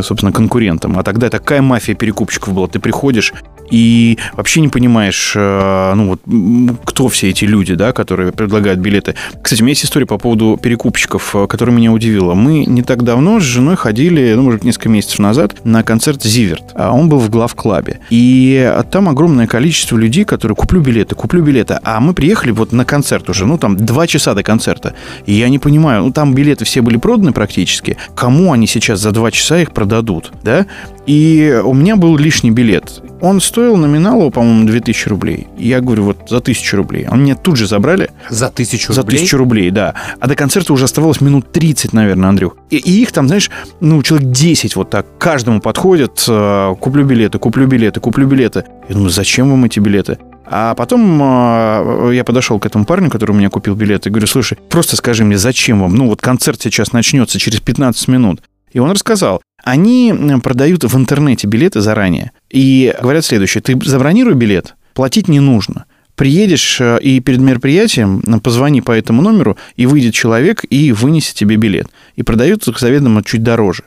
собственно, 0.02 0.32
конкурентом. 0.32 0.98
А 0.98 1.04
тогда 1.04 1.30
такая 1.30 1.62
мафия 1.62 1.96
перекупщиков 1.96 2.54
была. 2.54 2.68
Ты 2.68 2.80
приходишь 2.80 3.34
и 3.74 4.20
вообще 4.34 4.62
не 4.62 4.68
понимаешь, 4.68 5.34
э, 5.36 5.94
ну 5.96 6.10
вот, 6.10 6.80
кто 6.86 7.08
все 7.08 7.30
эти 7.30 7.46
люди, 7.46 7.76
да, 7.76 7.92
которые 7.92 8.32
предлагают 8.32 8.80
билеты. 8.80 9.16
Кстати, 9.42 9.62
у 9.62 9.66
меня 9.66 9.72
есть 9.72 9.86
история 9.86 10.06
по 10.06 10.18
поводу 10.18 10.60
перекупщиков, 10.62 11.36
э, 11.36 11.48
которая 11.48 11.76
меня 11.76 11.92
удивила. 11.92 12.34
Мы 12.34 12.66
не 12.66 12.84
так 12.84 13.04
давно 13.04 13.40
с 13.40 13.44
женой 13.44 13.76
ходили, 13.76 14.34
ну, 14.36 14.44
может, 14.44 14.64
несколько 14.64 14.90
месяцев 14.90 15.20
назад, 15.20 15.66
на 15.66 15.84
концерт 15.84 16.22
«Зиверт». 16.24 16.64
А 16.76 16.92
он 16.92 17.10
был 17.10 17.20
в 17.20 17.30
главклабе. 17.30 18.00
И 18.10 18.72
там 18.92 19.10
огромное 19.10 19.48
количество 19.48 19.98
людей, 19.98 20.26
которые 20.26 20.56
куплю 20.56 20.82
билеты, 20.82 21.16
куплю 21.16 21.42
билеты. 21.42 21.80
А 21.84 22.00
мы 22.00 22.14
приехали 22.14 22.52
вот 22.52 22.74
на 22.74 22.86
концерт 22.86 23.30
уже, 23.30 23.46
ну, 23.46 23.58
там, 23.58 23.76
два 23.76 24.08
часа 24.08 24.34
до 24.34 24.44
концерта. 24.44 24.94
И 25.26 25.34
я 25.34 25.50
не 25.50 25.60
понимаю, 25.60 26.04
ну, 26.04 26.12
там 26.12 26.36
билеты 26.36 26.66
все 26.66 26.82
были 26.82 26.93
проданы 26.98 27.34
практически. 27.34 27.98
Кому 28.16 28.54
они 28.54 28.68
сейчас 28.68 29.00
за 29.00 29.12
два 29.12 29.32
часа 29.32 29.60
их 29.60 29.72
продадут, 29.72 30.32
да? 30.44 30.66
И 31.06 31.62
у 31.64 31.74
меня 31.74 31.96
был 31.96 32.18
лишний 32.18 32.52
билет. 32.52 33.02
Он 33.24 33.40
стоил 33.40 33.78
номиналу, 33.78 34.32
по-моему, 34.32 34.68
2000 34.68 35.08
рублей. 35.08 35.48
Я 35.58 35.80
говорю, 35.80 36.04
вот 36.04 36.18
за 36.28 36.40
1000 36.40 36.76
рублей. 36.76 37.08
Он 37.10 37.22
мне 37.22 37.36
тут 37.36 37.56
же 37.56 37.68
забрали. 37.68 38.10
За 38.30 38.50
тысячу 38.50 38.92
За 38.92 39.00
рублей? 39.00 39.20
тысячу 39.20 39.38
рублей, 39.38 39.72
да. 39.72 39.94
А 40.20 40.28
до 40.28 40.36
концерта 40.36 40.74
уже 40.74 40.84
оставалось 40.84 41.22
минут 41.22 41.50
30, 41.54 41.94
наверное, 41.94 42.28
Андрюх. 42.28 42.58
И, 42.70 42.76
и 42.76 43.02
их 43.02 43.14
там, 43.14 43.28
знаешь, 43.28 43.50
ну, 43.80 44.04
человек 44.04 44.30
10 44.30 44.76
вот 44.76 44.90
так. 44.90 45.06
Каждому 45.20 45.62
подходит, 45.62 46.26
э, 46.28 46.76
куплю 46.82 47.06
билеты, 47.06 47.40
куплю 47.40 47.66
билеты, 47.66 48.02
куплю 48.02 48.28
билеты. 48.28 48.66
Я 48.90 48.96
думаю, 48.96 49.10
зачем 49.10 49.50
вам 49.50 49.64
эти 49.64 49.80
билеты? 49.80 50.18
А 50.46 50.76
потом 50.76 51.18
э, 51.24 52.12
я 52.16 52.26
подошел 52.26 52.60
к 52.60 52.66
этому 52.66 52.84
парню, 52.84 53.10
который 53.10 53.32
у 53.32 53.36
меня 53.36 53.50
купил 53.50 53.76
билеты, 53.76 54.10
и 54.10 54.12
говорю, 54.12 54.28
слушай, 54.28 54.58
просто 54.70 54.98
скажи 54.98 55.24
мне, 55.24 55.38
зачем 55.38 55.80
вам? 55.80 55.96
Ну, 55.96 56.10
вот 56.10 56.20
концерт 56.20 56.62
сейчас 56.62 56.92
начнется 56.92 57.40
через 57.40 57.62
15 57.62 58.06
минут. 58.10 58.42
И 58.74 58.80
он 58.80 58.92
рассказал. 58.92 59.42
Они 59.64 60.14
продают 60.44 60.84
в 60.84 60.98
интернете 60.98 61.48
билеты 61.48 61.82
заранее. 61.82 62.32
И 62.50 62.94
говорят 63.02 63.26
следующее. 63.26 63.62
Ты 63.62 63.80
забронируй 63.84 64.34
билет, 64.34 64.76
платить 64.94 65.28
не 65.28 65.40
нужно. 65.40 65.86
Приедешь 66.16 66.80
э, 66.80 67.00
и 67.02 67.20
перед 67.22 67.40
мероприятием 67.40 68.22
позвони 68.42 68.82
по 68.82 68.92
этому 68.92 69.24
номеру, 69.24 69.58
и 69.76 69.88
выйдет 69.88 70.14
человек 70.14 70.62
и 70.70 70.92
вынесет 70.92 71.36
тебе 71.36 71.56
билет. 71.56 71.88
И 72.16 72.22
продаются 72.22 72.72
заведомо 72.78 73.24
чуть 73.24 73.42
дороже. 73.42 73.84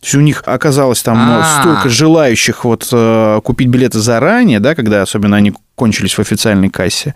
То 0.00 0.06
есть 0.06 0.14
у 0.14 0.20
них 0.20 0.42
оказалось 0.46 1.02
там 1.02 1.16
э, 1.16 1.40
А. 1.42 1.60
столько 1.60 1.88
желающих 1.88 2.64
вот 2.64 2.88
э, 2.92 3.40
купить 3.42 3.68
билеты 3.68 3.98
заранее, 3.98 4.60
да, 4.60 4.74
когда 4.74 5.02
особенно 5.02 5.36
они 5.36 5.54
кончились 5.74 6.14
в 6.14 6.20
официальной 6.20 6.68
кассе. 6.68 7.14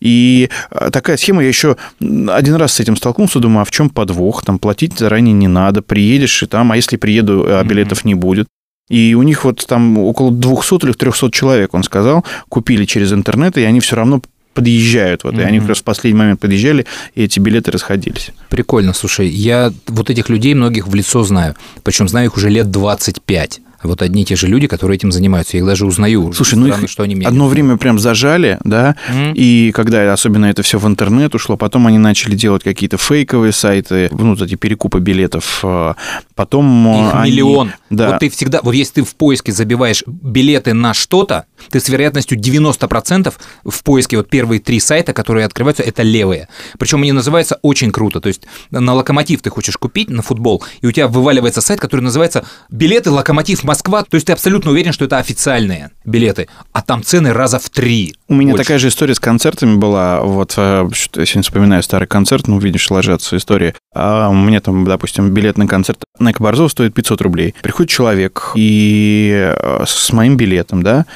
И 0.00 0.50
э, 0.70 0.90
такая 0.90 1.16
схема, 1.16 1.42
я 1.42 1.48
еще 1.48 1.76
один 2.00 2.56
раз 2.56 2.74
с 2.74 2.80
этим 2.80 2.96
столкнулся, 2.96 3.40
думаю, 3.40 3.62
а 3.62 3.64
в 3.64 3.70
чем 3.70 3.88
подвох? 3.88 4.44
Там 4.44 4.58
платить 4.58 4.98
заранее 4.98 5.32
не 5.32 5.48
надо, 5.48 5.82
приедешь 5.82 6.42
и 6.42 6.46
там, 6.46 6.72
а 6.72 6.76
если 6.76 6.96
приеду, 6.96 7.44
а 7.46 7.64
билетов 7.64 8.04
не 8.04 8.14
будет. 8.14 8.46
И 8.88 9.14
у 9.14 9.22
них 9.22 9.44
вот 9.44 9.66
там 9.66 9.98
около 9.98 10.30
200 10.30 10.84
или 10.84 10.92
300 10.92 11.30
человек, 11.30 11.74
он 11.74 11.82
сказал, 11.82 12.24
купили 12.48 12.84
через 12.84 13.12
интернет, 13.12 13.56
и 13.58 13.64
они 13.64 13.80
все 13.80 13.96
равно 13.96 14.22
подъезжают. 14.54 15.24
Вот, 15.24 15.34
И 15.34 15.42
они 15.42 15.58
как 15.58 15.68
раз 15.68 15.78
в 15.78 15.84
последний 15.84 16.18
момент 16.18 16.40
подъезжали, 16.40 16.86
и 17.14 17.24
эти 17.24 17.40
билеты 17.40 17.70
расходились. 17.70 18.30
Прикольно, 18.48 18.94
слушай, 18.94 19.28
я 19.28 19.72
вот 19.86 20.08
этих 20.08 20.28
людей 20.28 20.54
многих 20.54 20.88
в 20.88 20.94
лицо 20.94 21.22
знаю, 21.24 21.56
причем 21.82 22.08
знаю 22.08 22.26
их 22.26 22.36
уже 22.36 22.48
лет 22.48 22.70
25. 22.70 23.60
Вот 23.82 24.02
одни 24.02 24.22
и 24.22 24.24
те 24.24 24.36
же 24.36 24.46
люди, 24.48 24.66
которые 24.66 24.96
этим 24.96 25.12
занимаются, 25.12 25.56
я 25.56 25.60
их 25.60 25.66
даже 25.66 25.86
узнаю. 25.86 26.32
Слушай, 26.32 26.54
ну 26.56 26.66
Странно, 26.66 26.84
их 26.84 26.90
что 26.90 27.02
они 27.02 27.14
мне 27.14 27.26
одно 27.26 27.46
время 27.48 27.76
прям 27.76 27.98
зажали, 27.98 28.58
да, 28.64 28.96
Мгм. 29.08 29.32
и 29.34 29.70
когда 29.72 30.12
особенно 30.12 30.46
это 30.46 30.62
все 30.62 30.78
в 30.78 30.86
интернет 30.86 31.34
ушло, 31.34 31.56
потом 31.56 31.86
они 31.86 31.98
начали 31.98 32.34
делать 32.34 32.62
какие-то 32.64 32.96
фейковые 32.98 33.52
сайты, 33.52 34.08
ну, 34.12 34.30
вот 34.30 34.42
эти 34.42 34.54
перекупы 34.56 34.98
билетов, 35.00 35.60
э, 35.62 35.94
потом... 36.34 36.88
э, 36.88 37.08
Их 37.08 37.14
они- 37.14 37.30
миллион. 37.32 37.72
Да. 37.90 38.10
Вот 38.10 38.18
ты 38.20 38.28
всегда, 38.30 38.60
вот 38.62 38.74
если 38.74 38.94
ты 38.94 39.04
в 39.04 39.14
поиске 39.14 39.52
забиваешь 39.52 40.02
билеты 40.06 40.74
на 40.74 40.92
что-то, 40.94 41.44
ты 41.70 41.78
с 41.80 41.88
вероятностью 41.88 42.38
90% 42.38 43.32
в 43.64 43.82
поиске 43.84 44.16
вот 44.16 44.28
первые 44.28 44.60
три 44.60 44.80
сайта, 44.80 45.12
которые 45.12 45.46
открываются, 45.46 45.82
это 45.82 46.02
левые. 46.02 46.48
Причем 46.78 47.02
они 47.02 47.12
называются 47.12 47.58
очень 47.62 47.92
круто. 47.92 48.20
То 48.20 48.28
есть 48.28 48.42
на 48.70 48.94
локомотив 48.94 49.40
ты 49.42 49.50
хочешь 49.50 49.76
купить 49.76 50.10
на 50.10 50.22
футбол, 50.22 50.64
и 50.80 50.86
у 50.86 50.92
тебя 50.92 51.06
вываливается 51.08 51.60
сайт, 51.60 51.80
который 51.80 52.00
называется 52.00 52.44
«Билеты 52.70 53.10
Локомотив 53.10 53.62
Москва». 53.64 53.75
То 54.08 54.14
есть 54.16 54.26
ты 54.26 54.32
абсолютно 54.32 54.70
уверен, 54.70 54.92
что 54.92 55.04
это 55.04 55.18
официальные 55.18 55.90
билеты, 56.04 56.48
а 56.72 56.82
там 56.82 57.02
цены 57.02 57.32
раза 57.32 57.58
в 57.58 57.68
три. 57.70 58.14
У 58.28 58.34
меня 58.34 58.52
больше. 58.52 58.64
такая 58.64 58.78
же 58.78 58.88
история 58.88 59.14
с 59.14 59.20
концертами 59.20 59.76
была. 59.76 60.20
Вот 60.22 60.54
э, 60.56 60.88
я 61.14 61.26
сегодня 61.26 61.42
вспоминаю 61.42 61.82
старый 61.82 62.08
концерт, 62.08 62.48
ну, 62.48 62.58
видишь, 62.58 62.90
ложатся 62.90 63.36
истории. 63.36 63.74
А 63.94 64.28
у 64.28 64.34
меня 64.34 64.60
там, 64.60 64.84
допустим, 64.84 65.30
билет 65.30 65.58
на 65.58 65.66
концерт 65.66 66.04
на 66.18 66.32
Борзов 66.32 66.72
стоит 66.72 66.94
500 66.94 67.20
рублей. 67.22 67.54
Приходит 67.62 67.90
человек 67.90 68.52
и 68.54 69.52
э, 69.58 69.84
с 69.86 70.12
моим 70.12 70.36
билетом, 70.36 70.82
да, 70.82 71.06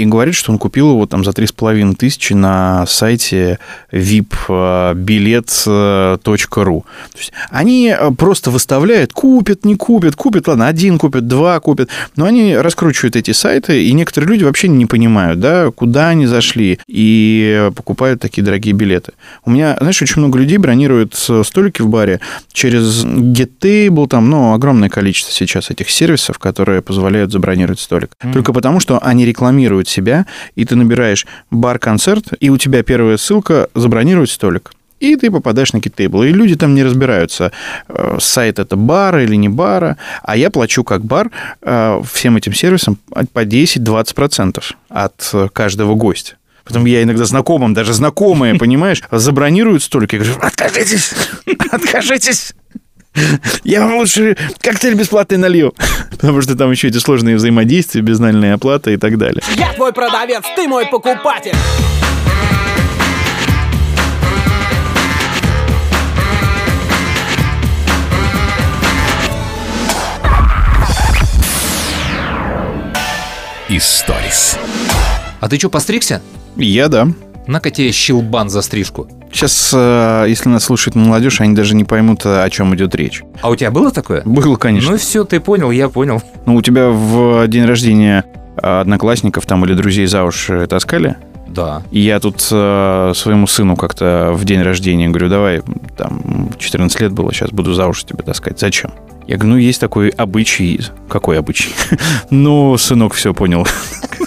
и 0.00 0.06
говорит, 0.06 0.34
что 0.34 0.52
он 0.52 0.58
купил 0.58 0.90
его 0.90 1.06
там 1.06 1.24
за 1.24 1.30
3,5 1.30 1.94
тысячи 1.96 2.32
на 2.32 2.86
сайте 2.86 3.58
vipbilet.ru. 3.92 5.64
То 6.14 7.18
есть 7.18 7.32
они 7.50 7.94
э, 7.96 8.10
просто 8.12 8.50
выставляют, 8.50 9.12
купят, 9.12 9.64
не 9.64 9.76
купят, 9.76 10.16
купят, 10.16 10.48
ладно, 10.48 10.66
один 10.68 10.98
купят, 10.98 11.26
два 11.26 11.60
купят, 11.60 11.90
но 12.16 12.24
они 12.24 12.56
раскручивают 12.56 13.16
эти 13.16 13.32
сайты, 13.32 13.84
и 13.84 13.92
некоторые 13.92 14.30
люди 14.30 14.44
вообще 14.44 14.68
не 14.68 14.86
понимают, 14.86 15.40
да, 15.40 15.70
куда 15.70 16.08
они 16.08 16.26
зашли, 16.26 16.78
и 16.86 17.70
покупают 17.76 18.20
такие 18.20 18.42
дорогие 18.42 18.74
билеты. 18.74 19.12
У 19.44 19.50
меня, 19.50 19.76
знаешь, 19.78 20.00
очень 20.02 20.20
много 20.20 20.38
людей 20.38 20.58
бронируют 20.58 21.14
э, 21.28 21.42
столики 21.44 21.82
в 21.82 21.88
баре 21.88 22.20
через 22.52 23.04
GetTable, 23.04 24.08
там, 24.08 24.30
ну, 24.30 24.54
огромное 24.54 24.88
количество 24.88 25.32
сейчас 25.32 25.70
этих 25.70 25.90
сервисов, 25.90 26.38
которые 26.38 26.82
позволяют 26.82 27.32
забронировать 27.32 27.80
столик. 27.80 28.10
Только 28.32 28.52
потому, 28.52 28.80
что 28.80 28.98
они 29.02 29.24
рекламируют 29.24 29.88
себя, 29.90 30.26
и 30.54 30.64
ты 30.64 30.76
набираешь 30.76 31.26
бар-концерт, 31.50 32.32
и 32.40 32.50
у 32.50 32.58
тебя 32.58 32.82
первая 32.82 33.16
ссылка 33.16 33.68
«Забронировать 33.74 34.30
столик». 34.30 34.72
И 35.00 35.16
ты 35.16 35.30
попадаешь 35.30 35.72
на 35.72 35.78
GetTable. 35.78 36.28
И 36.28 36.32
люди 36.32 36.56
там 36.56 36.74
не 36.74 36.84
разбираются, 36.84 37.52
э, 37.88 38.18
сайт 38.20 38.58
это 38.58 38.76
бара 38.76 39.24
или 39.24 39.34
не 39.34 39.48
бара. 39.48 39.96
А 40.22 40.36
я 40.36 40.50
плачу 40.50 40.84
как 40.84 41.04
бар 41.04 41.30
э, 41.62 42.02
всем 42.12 42.36
этим 42.36 42.52
сервисам 42.52 42.98
по 43.32 43.44
10-20% 43.44 44.62
от 44.90 45.30
э, 45.32 45.48
каждого 45.52 45.94
гостя. 45.94 46.34
Потом 46.64 46.84
я 46.84 47.02
иногда 47.02 47.24
знакомым, 47.24 47.72
даже 47.72 47.94
знакомые, 47.94 48.54
понимаешь, 48.58 49.02
забронируют 49.10 49.82
столик. 49.82 50.12
Я 50.12 50.18
говорю, 50.18 50.38
откажитесь, 50.42 51.14
откажитесь. 51.70 52.54
Я 53.64 53.80
вам 53.80 53.98
лучше 53.98 54.36
коктейль 54.60 54.94
бесплатный 54.94 55.38
налью. 55.38 55.74
Потому 56.10 56.42
что 56.42 56.56
там 56.56 56.70
еще 56.70 56.88
эти 56.88 56.98
сложные 56.98 57.36
взаимодействия, 57.36 58.02
безнальная 58.02 58.54
оплата 58.54 58.90
и 58.90 58.96
так 58.96 59.18
далее. 59.18 59.42
Я 59.56 59.72
твой 59.72 59.92
продавец, 59.92 60.42
ты 60.56 60.68
мой 60.68 60.86
покупатель. 60.86 61.54
Историс. 73.68 74.58
А 75.38 75.48
ты 75.48 75.56
что, 75.56 75.70
постригся? 75.70 76.20
Я, 76.56 76.88
да. 76.88 77.06
На-ка 77.46 77.70
тебе 77.70 77.92
щелбан 77.92 78.50
за 78.50 78.62
стрижку. 78.62 79.08
Сейчас, 79.32 79.72
э, 79.74 80.26
если 80.28 80.48
нас 80.48 80.64
слушает 80.64 80.96
молодежь, 80.96 81.40
они 81.40 81.54
даже 81.54 81.74
не 81.74 81.84
поймут, 81.84 82.26
о 82.26 82.48
чем 82.50 82.74
идет 82.74 82.94
речь. 82.94 83.22
А 83.42 83.50
у 83.50 83.56
тебя 83.56 83.70
было 83.70 83.90
такое? 83.90 84.22
Было, 84.24 84.56
конечно. 84.56 84.92
Ну 84.92 84.96
все, 84.98 85.24
ты 85.24 85.40
понял, 85.40 85.70
я 85.70 85.88
понял. 85.88 86.22
Ну, 86.46 86.56
у 86.56 86.62
тебя 86.62 86.88
в 86.88 87.46
день 87.46 87.64
рождения 87.64 88.24
одноклассников 88.56 89.46
там 89.46 89.64
или 89.64 89.74
друзей 89.74 90.06
за 90.06 90.24
уши 90.24 90.66
таскали? 90.66 91.16
Да. 91.50 91.82
И 91.90 92.00
я 92.00 92.20
тут 92.20 92.46
э, 92.50 93.12
своему 93.14 93.46
сыну 93.46 93.76
как-то 93.76 94.30
в 94.34 94.44
день 94.44 94.62
рождения 94.62 95.08
говорю, 95.08 95.28
давай, 95.28 95.62
там, 95.96 96.50
14 96.58 97.00
лет 97.00 97.12
было, 97.12 97.32
сейчас 97.32 97.50
буду 97.50 97.72
за 97.74 97.88
уши 97.88 98.06
тебя 98.06 98.22
таскать. 98.22 98.60
Зачем? 98.60 98.92
Я 99.30 99.36
говорю, 99.36 99.54
ну, 99.54 99.60
есть 99.60 99.80
такой 99.80 100.08
обычай. 100.08 100.80
Какой 101.08 101.38
обычай? 101.38 101.70
Ну, 102.30 102.76
сынок, 102.76 103.14
все 103.14 103.32
понял. 103.32 103.64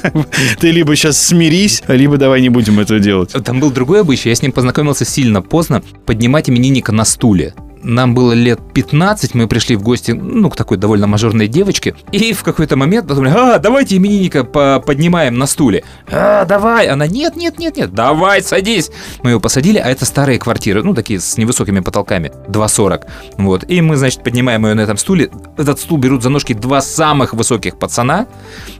Ты 0.62 0.72
либо 0.72 0.95
сейчас 0.95 1.22
смирись, 1.22 1.84
либо 1.89 2.18
давай 2.18 2.41
не 2.41 2.47
будем 2.47 2.80
это 2.80 2.99
делать. 2.99 3.34
Там 3.43 3.60
был 3.60 3.70
другой 3.70 3.99
обычай, 3.99 4.30
я 4.30 4.36
с 4.36 4.41
ним 4.41 4.54
познакомился 4.54 5.04
сильно 5.04 5.41
поздно, 5.41 5.84
поднимать 6.06 6.49
именинника 6.49 6.93
на 6.93 7.04
стуле. 7.04 7.54
Нам 7.84 8.16
было 8.16 8.32
лет 8.32 8.60
15, 8.74 9.36
мы 9.36 9.48
пришли 9.48 9.76
в 9.76 9.84
гости, 9.84 10.12
ну, 10.12 10.50
к 10.50 10.56
такой 10.56 10.78
довольно 10.78 11.06
мажорной 11.06 11.48
девочке, 11.48 11.96
и 12.12 12.34
в 12.34 12.44
какой-то 12.44 12.78
момент 12.78 13.08
подумали, 13.08 13.34
а, 13.36 13.60
давайте 13.60 13.98
именинника 13.98 14.44
по- 14.46 14.80
поднимаем 14.80 15.38
на 15.38 15.46
стуле. 15.48 15.84
А, 16.10 16.46
давай. 16.46 16.88
Она, 16.88 17.08
нет, 17.08 17.36
нет, 17.36 17.60
нет, 17.60 17.76
нет, 17.76 17.94
давай, 17.94 18.42
садись. 18.42 18.90
Мы 19.22 19.32
его 19.32 19.40
посадили, 19.40 19.78
а 19.80 19.90
это 19.90 20.06
старые 20.06 20.40
квартиры, 20.40 20.82
ну, 20.82 20.94
такие 20.94 21.20
с 21.20 21.38
невысокими 21.38 21.82
потолками, 21.82 22.32
2,40. 22.48 23.04
Вот, 23.38 23.70
и 23.70 23.82
мы, 23.82 23.98
значит, 23.98 24.24
поднимаем 24.24 24.66
ее 24.66 24.76
на 24.76 24.82
этом 24.82 24.98
стуле. 24.98 25.30
Этот 25.58 25.80
стул 25.80 25.98
берут 25.98 26.24
за 26.24 26.30
ножки 26.30 26.54
два 26.54 26.82
самых 26.82 27.34
высоких 27.34 27.78
пацана, 27.78 28.28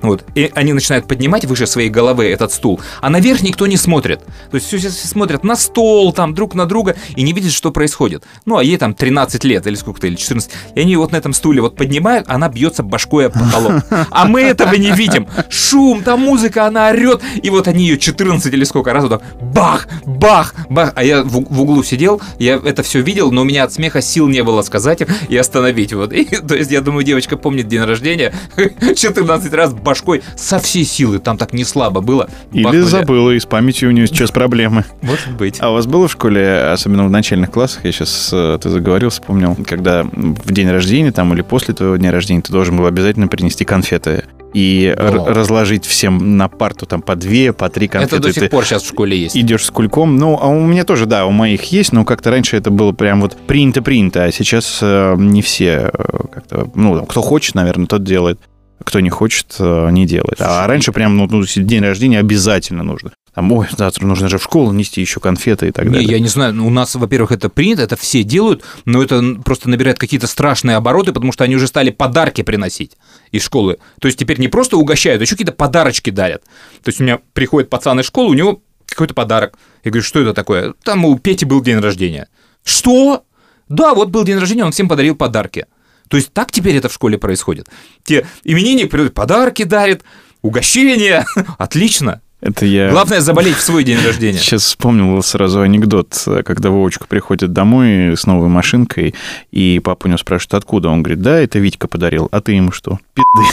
вот, 0.02 0.24
и 0.36 0.50
они 0.56 0.72
начинают 0.74 1.08
поднимать 1.08 1.46
выше 1.46 1.68
своей 1.68 1.90
головы 1.90 2.26
этот 2.30 2.54
стул, 2.54 2.80
а 3.02 3.10
наверх 3.10 3.42
никто 3.42 3.68
не 3.68 3.78
смотрит. 3.78 4.22
То 4.50 4.56
есть 4.56 4.68
все, 4.68 4.78
все 4.78 4.90
смотрят 4.90 5.44
на 5.44 5.56
стол, 5.56 6.14
там, 6.14 6.34
друг 6.34 6.56
на 6.56 6.66
друга, 6.66 6.96
и 7.16 7.24
не 7.24 7.34
видят, 7.34 7.52
что 7.52 7.72
происходит. 7.72 8.24
Ну, 8.46 8.58
а 8.58 8.64
ей 8.64 8.78
там 8.78 8.93
13 8.94 9.44
лет, 9.44 9.68
или 9.68 9.76
сколько-то, 9.76 10.08
или 10.08 10.16
14. 10.16 10.52
И 10.76 10.80
они 10.80 10.96
вот 10.96 11.12
на 11.12 11.18
этом 11.18 11.34
стуле 11.34 11.62
вот 11.62 11.76
поднимают, 11.76 12.28
она 12.30 12.50
бьется 12.50 12.84
башкой 12.84 13.28
об 13.28 13.34
потолок. 13.34 13.84
А 14.10 14.26
мы 14.26 14.42
этого 14.42 14.74
не 14.76 14.92
видим. 14.92 15.28
Шум, 15.50 16.04
там 16.04 16.22
музыка, 16.22 16.68
она 16.68 16.90
орет. 16.90 17.22
И 17.42 17.50
вот 17.50 17.68
они 17.68 17.86
ее 17.88 17.98
14 17.98 18.54
или 18.54 18.64
сколько 18.64 18.94
раз 18.94 19.04
вот 19.04 19.10
так 19.10 19.22
бах, 19.42 19.88
бах, 20.06 20.54
бах. 20.70 20.94
А 20.96 21.04
я 21.04 21.24
в, 21.24 21.30
в 21.30 21.62
углу 21.62 21.84
сидел, 21.84 22.22
я 22.40 22.56
это 22.64 22.84
все 22.84 23.02
видел, 23.02 23.32
но 23.32 23.42
у 23.42 23.44
меня 23.44 23.64
от 23.64 23.74
смеха 23.74 24.02
сил 24.02 24.28
не 24.28 24.44
было 24.44 24.62
сказать 24.62 25.02
им 25.02 25.08
и 25.30 25.38
остановить. 25.38 25.94
Вот. 25.94 26.14
И, 26.14 26.26
то 26.48 26.56
есть 26.56 26.72
я 26.72 26.82
думаю, 26.82 27.04
девочка 27.04 27.38
помнит 27.38 27.68
день 27.68 27.82
рождения 27.82 28.34
14 28.96 29.54
раз 29.54 29.74
башкой 29.74 30.24
со 30.36 30.60
всей 30.60 30.86
силы. 30.86 31.20
Там 31.20 31.38
так 31.38 31.54
не 31.54 31.64
слабо 31.64 32.02
было. 32.02 32.30
Или 32.52 32.64
Бахнули. 32.64 32.84
забыла, 32.84 33.32
и 33.32 33.40
с 33.40 33.46
памятью 33.46 33.90
у 33.90 33.92
нее 33.92 34.08
сейчас 34.08 34.32
проблемы. 34.32 34.86
Может 35.02 35.32
быть. 35.32 35.58
А 35.60 35.72
у 35.72 35.74
вас 35.74 35.86
было 35.86 36.08
в 36.08 36.12
школе, 36.12 36.72
особенно 36.72 37.06
в 37.06 37.10
начальных 37.10 37.52
классах, 37.52 37.86
я 37.86 37.92
сейчас, 37.92 38.30
ты 38.30 38.70
заговорил, 38.84 39.10
вспомнил, 39.10 39.56
когда 39.66 40.04
в 40.04 40.52
день 40.52 40.70
рождения 40.70 41.14
там 41.14 41.34
или 41.34 41.42
после 41.42 41.74
твоего 41.74 41.96
дня 41.96 42.12
рождения 42.12 42.42
ты 42.42 42.52
должен 42.52 42.76
был 42.76 42.86
обязательно 42.86 43.30
принести 43.30 43.64
конфеты 43.64 44.26
и 44.54 44.94
О. 44.96 45.34
разложить 45.34 45.86
всем 45.86 46.38
на 46.38 46.50
парту 46.50 46.86
там 46.86 47.02
по 47.02 47.16
две, 47.16 47.54
по 47.54 47.70
три 47.70 47.88
конфеты. 47.88 48.18
Это 48.18 48.28
до 48.28 48.34
сих 48.34 48.44
Ты 48.44 48.50
пор 48.50 48.66
сейчас 48.66 48.84
в 48.84 48.88
школе 48.90 49.18
есть. 49.18 49.38
Идешь 49.38 49.66
с 49.66 49.72
кульком. 49.72 50.18
Ну, 50.18 50.38
а 50.40 50.48
у 50.48 50.60
меня 50.60 50.84
тоже, 50.84 51.06
да, 51.06 51.26
у 51.26 51.32
моих 51.32 51.64
есть, 51.72 51.94
но 51.94 52.04
как-то 52.04 52.30
раньше 52.30 52.58
это 52.58 52.70
было 52.72 52.92
прям 52.92 53.22
вот 53.22 53.38
принято-принято, 53.48 54.26
а 54.26 54.32
сейчас 54.32 54.80
э, 54.82 55.16
не 55.18 55.42
все 55.42 55.90
э, 55.94 56.28
как-то, 56.32 56.70
ну, 56.76 57.06
кто 57.06 57.22
хочет, 57.22 57.56
наверное, 57.56 57.88
тот 57.88 58.04
делает. 58.04 58.40
Кто 58.84 59.00
не 59.00 59.10
хочет, 59.10 59.56
э, 59.60 59.90
не 59.92 60.06
делает. 60.06 60.40
А 60.40 60.68
раньше 60.68 60.92
прям, 60.92 61.18
ну, 61.18 61.28
ну, 61.30 61.44
день 61.46 61.82
рождения 61.82 62.20
обязательно 62.20 62.84
нужно. 62.84 63.12
Там, 63.34 63.52
ой, 63.52 63.68
завтра 63.76 64.06
нужно 64.06 64.30
же 64.30 64.38
в 64.38 64.44
школу 64.44 64.72
нести 64.74 65.02
еще 65.02 65.20
конфеты 65.20 65.68
и 65.70 65.72
так 65.72 65.86
Не, 65.86 65.92
далее. 65.94 66.10
я 66.12 66.20
не 66.20 66.28
знаю, 66.28 66.54
ну, 66.54 66.68
у 66.68 66.70
нас, 66.70 66.94
во-первых, 66.94 67.32
это 67.32 67.50
принято, 67.50 67.82
это 67.82 67.96
все 67.96 68.22
делают, 68.22 68.64
но 68.86 69.02
это 69.02 69.24
просто 69.44 69.70
набирает 69.70 69.98
какие-то 69.98 70.28
страшные 70.28 70.76
обороты, 70.78 71.14
потому 71.14 71.32
что 71.32 71.44
они 71.44 71.56
уже 71.56 71.66
стали 71.66 71.90
подарки 71.90 72.44
приносить 72.44 72.92
из 73.32 73.44
школы. 73.44 73.80
То 74.00 74.08
есть 74.08 74.20
теперь 74.20 74.40
не 74.40 74.50
просто 74.50 74.78
угощают, 74.78 75.20
а 75.20 75.24
еще 75.24 75.34
какие-то 75.34 75.54
подарочки 75.54 76.12
дарят. 76.12 76.44
То 76.84 76.90
есть 76.90 77.02
у 77.02 77.04
меня 77.04 77.20
приходит 77.34 77.72
пацан 77.72 78.00
из 78.00 78.06
школы, 78.06 78.30
у 78.30 78.34
него 78.34 78.62
какой-то 78.86 79.16
подарок. 79.16 79.58
Я 79.84 79.90
говорю, 79.90 80.04
что 80.06 80.20
это 80.22 80.34
такое? 80.34 80.76
Там 80.84 81.04
у 81.04 81.18
Пети 81.18 81.46
был 81.46 81.62
день 81.62 81.80
рождения. 81.80 82.28
Что? 82.64 83.24
Да, 83.68 83.96
вот 83.96 84.10
был 84.10 84.24
день 84.26 84.38
рождения, 84.38 84.64
он 84.64 84.72
всем 84.72 84.88
подарил 84.88 85.16
подарки. 85.16 85.66
То 86.14 86.18
есть 86.18 86.32
так 86.32 86.52
теперь 86.52 86.76
это 86.76 86.90
в 86.90 86.94
школе 86.94 87.18
происходит. 87.18 87.70
Те 88.04 88.28
именинник 88.44 88.92
придут, 88.92 89.16
подарки 89.16 89.64
дарит, 89.64 90.04
угощения. 90.44 91.26
Отлично. 91.58 92.22
Это 92.40 92.68
я... 92.68 92.92
Главное 92.92 93.20
заболеть 93.20 93.56
в 93.56 93.62
свой 93.62 93.84
день 93.84 93.98
рождения. 93.98 94.38
Сейчас 94.40 94.62
вспомнил 94.62 95.24
сразу 95.24 95.62
анекдот, 95.62 96.14
когда 96.46 96.70
Вовочка 96.70 97.08
приходит 97.08 97.52
домой 97.52 98.16
с 98.16 98.28
новой 98.28 98.48
машинкой, 98.48 99.16
и 99.50 99.82
папа 99.84 100.06
у 100.06 100.10
него 100.10 100.20
спрашивает, 100.20 100.54
откуда? 100.54 100.90
Он 100.90 101.02
говорит, 101.02 101.24
да, 101.24 101.40
это 101.40 101.58
Витька 101.58 101.88
подарил, 101.88 102.28
а 102.32 102.42
ты 102.42 102.52
ему 102.52 102.72
что? 102.72 103.00
Пизды. 103.16 103.48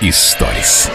Историс. 0.00 0.90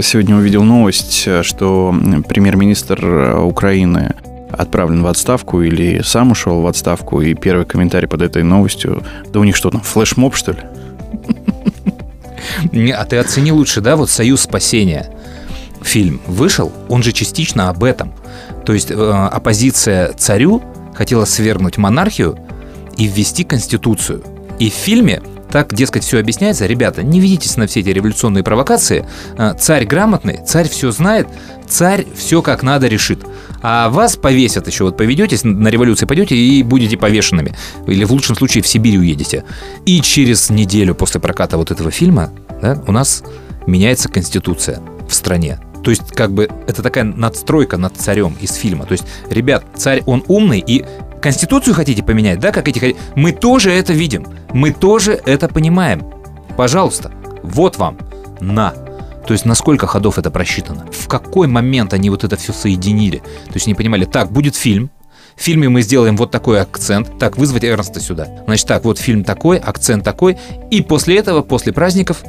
Сегодня 0.00 0.36
увидел 0.36 0.62
новость, 0.62 1.28
что 1.42 1.94
премьер-министр 2.28 3.36
Украины 3.42 4.14
отправлен 4.50 5.02
в 5.02 5.06
отставку 5.06 5.62
или 5.62 6.02
сам 6.02 6.30
ушел 6.30 6.60
в 6.60 6.66
отставку, 6.66 7.20
и 7.20 7.34
первый 7.34 7.66
комментарий 7.66 8.08
под 8.08 8.22
этой 8.22 8.42
новостью, 8.42 9.02
да 9.32 9.40
у 9.40 9.44
них 9.44 9.56
что 9.56 9.70
там, 9.70 9.80
флешмоб, 9.80 10.34
что 10.34 10.52
ли? 10.52 10.58
Не, 12.72 12.92
а 12.92 13.04
ты 13.04 13.16
оцени 13.16 13.52
лучше, 13.52 13.80
да, 13.80 13.96
вот 13.96 14.10
«Союз 14.10 14.42
спасения» 14.42 15.10
фильм 15.82 16.20
вышел, 16.26 16.72
он 16.88 17.02
же 17.02 17.12
частично 17.12 17.68
об 17.68 17.82
этом. 17.82 18.12
То 18.64 18.72
есть 18.72 18.90
э, 18.90 18.94
оппозиция 18.94 20.12
царю 20.12 20.62
хотела 20.94 21.24
свергнуть 21.24 21.76
монархию 21.76 22.38
и 22.96 23.06
ввести 23.06 23.44
конституцию. 23.44 24.22
И 24.58 24.70
в 24.70 24.74
фильме 24.74 25.22
так, 25.52 25.74
дескать, 25.74 26.02
все 26.02 26.18
объясняется. 26.18 26.66
Ребята, 26.66 27.02
не 27.02 27.20
ведитесь 27.20 27.58
на 27.58 27.66
все 27.66 27.80
эти 27.80 27.90
революционные 27.90 28.42
провокации. 28.42 29.04
Э, 29.36 29.52
Царь 29.58 29.84
грамотный, 29.84 30.40
царь 30.46 30.68
все 30.68 30.90
знает, 30.90 31.28
царь 31.68 32.06
все 32.16 32.40
как 32.40 32.62
надо 32.62 32.88
решит. 32.88 33.20
А 33.60 33.90
вас 33.90 34.16
повесят 34.16 34.66
еще, 34.66 34.84
вот 34.84 34.96
поведетесь 34.96 35.44
на 35.44 35.68
революции, 35.68 36.06
пойдете 36.06 36.36
и 36.36 36.62
будете 36.62 36.96
повешенными. 36.96 37.54
Или 37.86 38.04
в 38.04 38.12
лучшем 38.12 38.34
случае 38.34 38.62
в 38.62 38.66
Сибирь 38.66 38.96
уедете. 38.96 39.44
И 39.84 40.00
через 40.00 40.48
неделю 40.48 40.94
после 40.94 41.20
проката 41.20 41.58
вот 41.58 41.70
этого 41.70 41.90
фильма 41.90 42.32
да, 42.62 42.82
у 42.86 42.92
нас 42.92 43.22
меняется 43.66 44.08
конституция 44.08 44.80
в 45.06 45.14
стране. 45.14 45.60
То 45.84 45.90
есть, 45.90 46.12
как 46.14 46.32
бы, 46.32 46.48
это 46.66 46.82
такая 46.82 47.04
надстройка 47.04 47.76
над 47.76 47.96
царем 47.96 48.36
из 48.40 48.54
фильма. 48.54 48.86
То 48.86 48.92
есть, 48.92 49.04
ребят, 49.28 49.64
царь, 49.76 50.02
он 50.06 50.24
умный, 50.28 50.62
и 50.64 50.84
конституцию 51.22 51.74
хотите 51.74 52.02
поменять, 52.02 52.40
да, 52.40 52.52
как 52.52 52.68
эти... 52.68 52.96
Мы 53.14 53.32
тоже 53.32 53.70
это 53.70 53.92
видим, 53.92 54.26
мы 54.52 54.72
тоже 54.72 55.18
это 55.24 55.48
понимаем. 55.48 56.04
Пожалуйста, 56.56 57.12
вот 57.42 57.78
вам, 57.78 57.96
на. 58.40 58.74
То 59.26 59.32
есть, 59.32 59.44
на 59.44 59.54
сколько 59.54 59.86
ходов 59.86 60.18
это 60.18 60.30
просчитано? 60.30 60.86
В 60.90 61.06
какой 61.06 61.46
момент 61.46 61.94
они 61.94 62.10
вот 62.10 62.24
это 62.24 62.36
все 62.36 62.52
соединили? 62.52 63.18
То 63.18 63.54
есть, 63.54 63.66
они 63.66 63.74
понимали, 63.74 64.04
так, 64.04 64.32
будет 64.32 64.56
фильм, 64.56 64.90
в 65.36 65.40
фильме 65.40 65.68
мы 65.68 65.82
сделаем 65.82 66.16
вот 66.16 66.30
такой 66.30 66.60
акцент. 66.60 67.18
Так, 67.18 67.38
вызвать 67.38 67.64
Эрнста 67.64 68.00
сюда. 68.00 68.28
Значит, 68.46 68.66
так, 68.66 68.84
вот 68.84 68.98
фильм 68.98 69.24
такой, 69.24 69.58
акцент 69.58 70.04
такой. 70.04 70.36
И 70.70 70.82
после 70.82 71.16
этого, 71.16 71.42
после 71.42 71.72
праздников, 71.72 72.22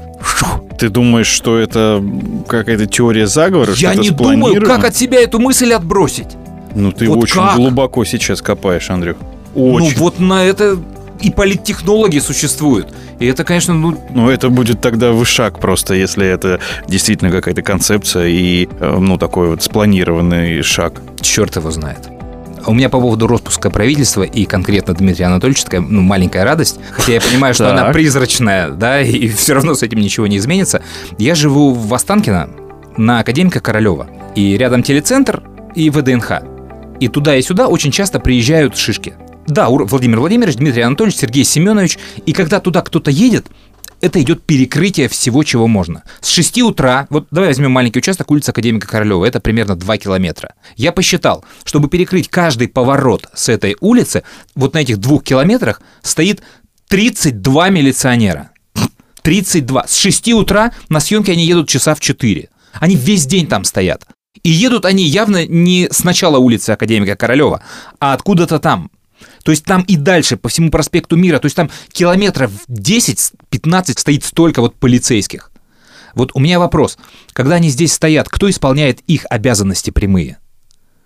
Ты 0.80 0.90
думаешь, 0.90 1.28
что 1.28 1.58
это 1.58 2.04
какая-то 2.48 2.86
теория 2.86 3.28
заговора? 3.28 3.74
я 3.76 3.96
не 3.96 4.10
думаю, 4.10 4.66
как 4.66 4.86
от 4.86 4.96
себя 4.96 5.22
эту 5.22 5.40
мысль 5.40 5.74
отбросить. 5.74 6.28
Ну, 6.76 6.92
ты 6.92 7.08
Вот 7.08 7.24
очень 7.24 7.36
как? 7.42 7.56
глубоко 7.56 8.06
сейчас 8.06 8.42
копаешь, 8.42 8.90
Андрюх. 8.90 9.18
Очень. 9.56 9.94
Ну 9.96 10.04
вот 10.04 10.20
на 10.20 10.44
это 10.44 10.78
и 11.22 11.32
политтехнологии 11.32 12.20
существуют. 12.20 12.88
И 13.20 13.26
это, 13.26 13.44
конечно, 13.44 13.74
ну, 13.74 13.98
Ну, 14.14 14.30
это 14.30 14.50
будет 14.50 14.82
тогда 14.82 15.12
вышаг 15.12 15.60
просто, 15.60 15.94
если 15.94 16.28
это 16.28 16.60
действительно 16.88 17.32
какая-то 17.32 17.62
концепция 17.62 18.28
и, 18.28 18.68
э, 18.80 18.98
ну, 19.00 19.18
такой 19.18 19.48
вот 19.48 19.64
спланированный 19.64 20.62
шаг. 20.64 21.02
черт 21.22 21.56
его 21.56 21.72
знает. 21.72 22.10
А 22.66 22.72
У 22.72 22.74
меня 22.74 22.90
по 22.90 23.00
поводу 23.00 23.28
распуска 23.28 23.70
правительства 23.70 24.24
и 24.24 24.46
конкретно 24.46 24.94
Дмитрия 24.94 25.26
Анатольевича 25.26 25.66
такая 25.66 25.82
ну, 25.82 26.02
маленькая 26.02 26.44
радость, 26.44 26.80
хотя 26.92 27.14
я 27.14 27.22
понимаю, 27.22 27.54
что 27.54 27.72
она 27.72 27.92
призрачная, 27.92 28.70
да, 28.70 29.02
и 29.02 29.28
все 29.36 29.54
равно 29.54 29.76
с 29.76 29.84
этим 29.84 30.00
ничего 30.00 30.28
не 30.28 30.38
изменится. 30.38 30.82
Я 31.18 31.36
живу 31.36 31.74
в 31.74 31.94
Останкино 31.94 32.50
на 32.98 33.20
Академика 33.20 33.60
Королева, 33.60 34.08
и 34.36 34.58
рядом 34.58 34.84
телецентр 34.84 35.44
и 35.76 35.90
ВДНХ. 35.90 36.53
И 37.00 37.08
туда 37.08 37.36
и 37.36 37.42
сюда 37.42 37.68
очень 37.68 37.92
часто 37.92 38.20
приезжают 38.20 38.78
шишки. 38.78 39.16
Да, 39.48 39.70
Владимир 39.70 40.20
Владимирович, 40.20 40.56
Дмитрий 40.56 40.84
Анатольевич, 40.84 41.20
Сергей 41.20 41.44
Семенович. 41.44 41.98
И 42.26 42.34
когда 42.34 42.60
туда 42.60 42.82
кто-то 42.82 43.12
едет, 43.12 43.48
это 44.04 44.22
идет 44.22 44.44
перекрытие 44.44 45.08
всего, 45.08 45.44
чего 45.44 45.68
можно. 45.68 46.04
С 46.20 46.28
6 46.28 46.62
утра, 46.64 47.08
вот 47.10 47.28
давай 47.32 47.50
возьмем 47.50 47.72
маленький 47.72 48.00
участок 48.00 48.32
улицы 48.32 48.50
Академика 48.50 48.86
Королева, 48.86 49.24
это 49.24 49.40
примерно 49.40 49.78
2 49.78 49.98
километра. 49.98 50.56
Я 50.76 50.92
посчитал, 50.92 51.46
чтобы 51.64 51.88
перекрыть 51.88 52.28
каждый 52.28 52.68
поворот 52.68 53.30
с 53.34 53.48
этой 53.48 53.78
улицы, 53.80 54.24
вот 54.56 54.74
на 54.74 54.80
этих 54.80 54.98
двух 54.98 55.24
километрах 55.24 55.82
стоит 56.02 56.42
32 56.90 57.70
милиционера. 57.70 58.52
32. 59.22 59.88
С 59.88 59.96
6 59.96 60.34
утра 60.34 60.74
на 60.90 61.00
съемки 61.00 61.32
они 61.32 61.46
едут 61.46 61.70
часа 61.70 61.96
в 61.96 62.02
4. 62.02 62.50
Они 62.74 62.96
весь 62.98 63.26
день 63.26 63.48
там 63.48 63.64
стоят. 63.64 64.06
И 64.44 64.50
едут 64.50 64.86
они 64.86 65.04
явно 65.06 65.46
не 65.48 65.88
с 65.90 66.04
начала 66.04 66.38
улицы 66.38 66.72
Академика 66.72 67.16
Королева, 67.16 67.64
а 68.00 68.14
откуда-то 68.14 68.60
там. 68.60 68.92
То 69.44 69.52
есть 69.52 69.64
там 69.64 69.84
и 69.84 69.96
дальше, 69.96 70.36
по 70.38 70.50
всему 70.50 70.70
проспекту 70.70 71.16
Мира, 71.16 71.40
то 71.40 71.46
есть 71.46 71.56
там 71.56 71.70
километров 71.92 72.52
10-15 72.70 73.98
стоит 73.98 74.24
столько 74.24 74.62
вот 74.62 74.76
полицейских. 74.76 75.52
Вот 76.14 76.32
у 76.34 76.40
меня 76.40 76.60
вопрос. 76.60 76.98
Когда 77.32 77.56
они 77.56 77.70
здесь 77.70 77.94
стоят, 77.94 78.30
кто 78.30 78.50
исполняет 78.50 79.00
их 79.08 79.26
обязанности 79.30 79.90
прямые? 79.90 80.38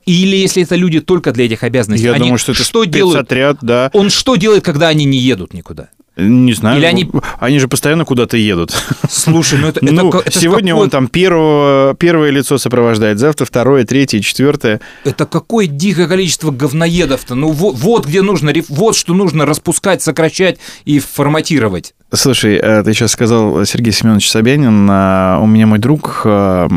Или 0.05 0.37
если 0.37 0.63
это 0.63 0.75
люди 0.75 1.01
только 1.01 1.31
для 1.31 1.45
этих 1.45 1.63
обязанностей, 1.63 2.05
Я 2.05 2.13
они 2.13 2.23
думаю, 2.23 2.37
что 2.37 2.53
это 2.53 2.63
что 2.63 2.85
делают? 2.85 3.19
спецотряд, 3.19 3.57
да. 3.61 3.89
Он 3.93 4.09
что 4.09 4.35
делает, 4.35 4.63
когда 4.63 4.87
они 4.87 5.05
не 5.05 5.17
едут 5.17 5.53
никуда? 5.53 5.89
Не 6.17 6.53
знаю. 6.53 6.77
Или 6.79 6.85
они- 6.85 7.09
они 7.39 7.59
же 7.59 7.67
постоянно 7.67 8.03
куда-то 8.05 8.37
едут. 8.37 8.73
Слушай, 9.09 9.59
ну 9.59 9.67
это, 9.67 9.79
это 9.85 9.93
Ну, 9.93 10.09
ка- 10.09 10.19
это 10.25 10.39
сегодня 10.39 10.71
какой- 10.73 10.83
он 10.85 10.89
там 10.89 11.07
первого, 11.07 11.95
первое 11.95 12.31
лицо 12.31 12.57
сопровождает, 12.57 13.19
завтра 13.19 13.45
второе, 13.45 13.85
третье, 13.85 14.19
четвертое. 14.19 14.81
Это 15.03 15.25
какое 15.25 15.67
дикое 15.67 16.07
количество 16.07 16.51
говноедов-то. 16.51 17.35
Ну 17.35 17.51
вот, 17.51 17.75
вот 17.75 18.05
где 18.07 18.21
нужно, 18.21 18.51
вот 18.69 18.95
что 18.95 19.13
нужно 19.13 19.45
распускать, 19.45 20.01
сокращать 20.01 20.57
и 20.85 20.99
форматировать. 20.99 21.93
Слушай, 22.13 22.55
э, 22.55 22.83
ты 22.83 22.93
сейчас 22.93 23.11
сказал 23.11 23.65
Сергей 23.65 23.91
Семенович 23.91 24.29
Собянин. 24.31 24.89
э, 24.89 25.37
У 25.41 25.45
меня 25.45 25.67
мой 25.67 25.77
друг 25.77 26.21
э, 26.25 26.67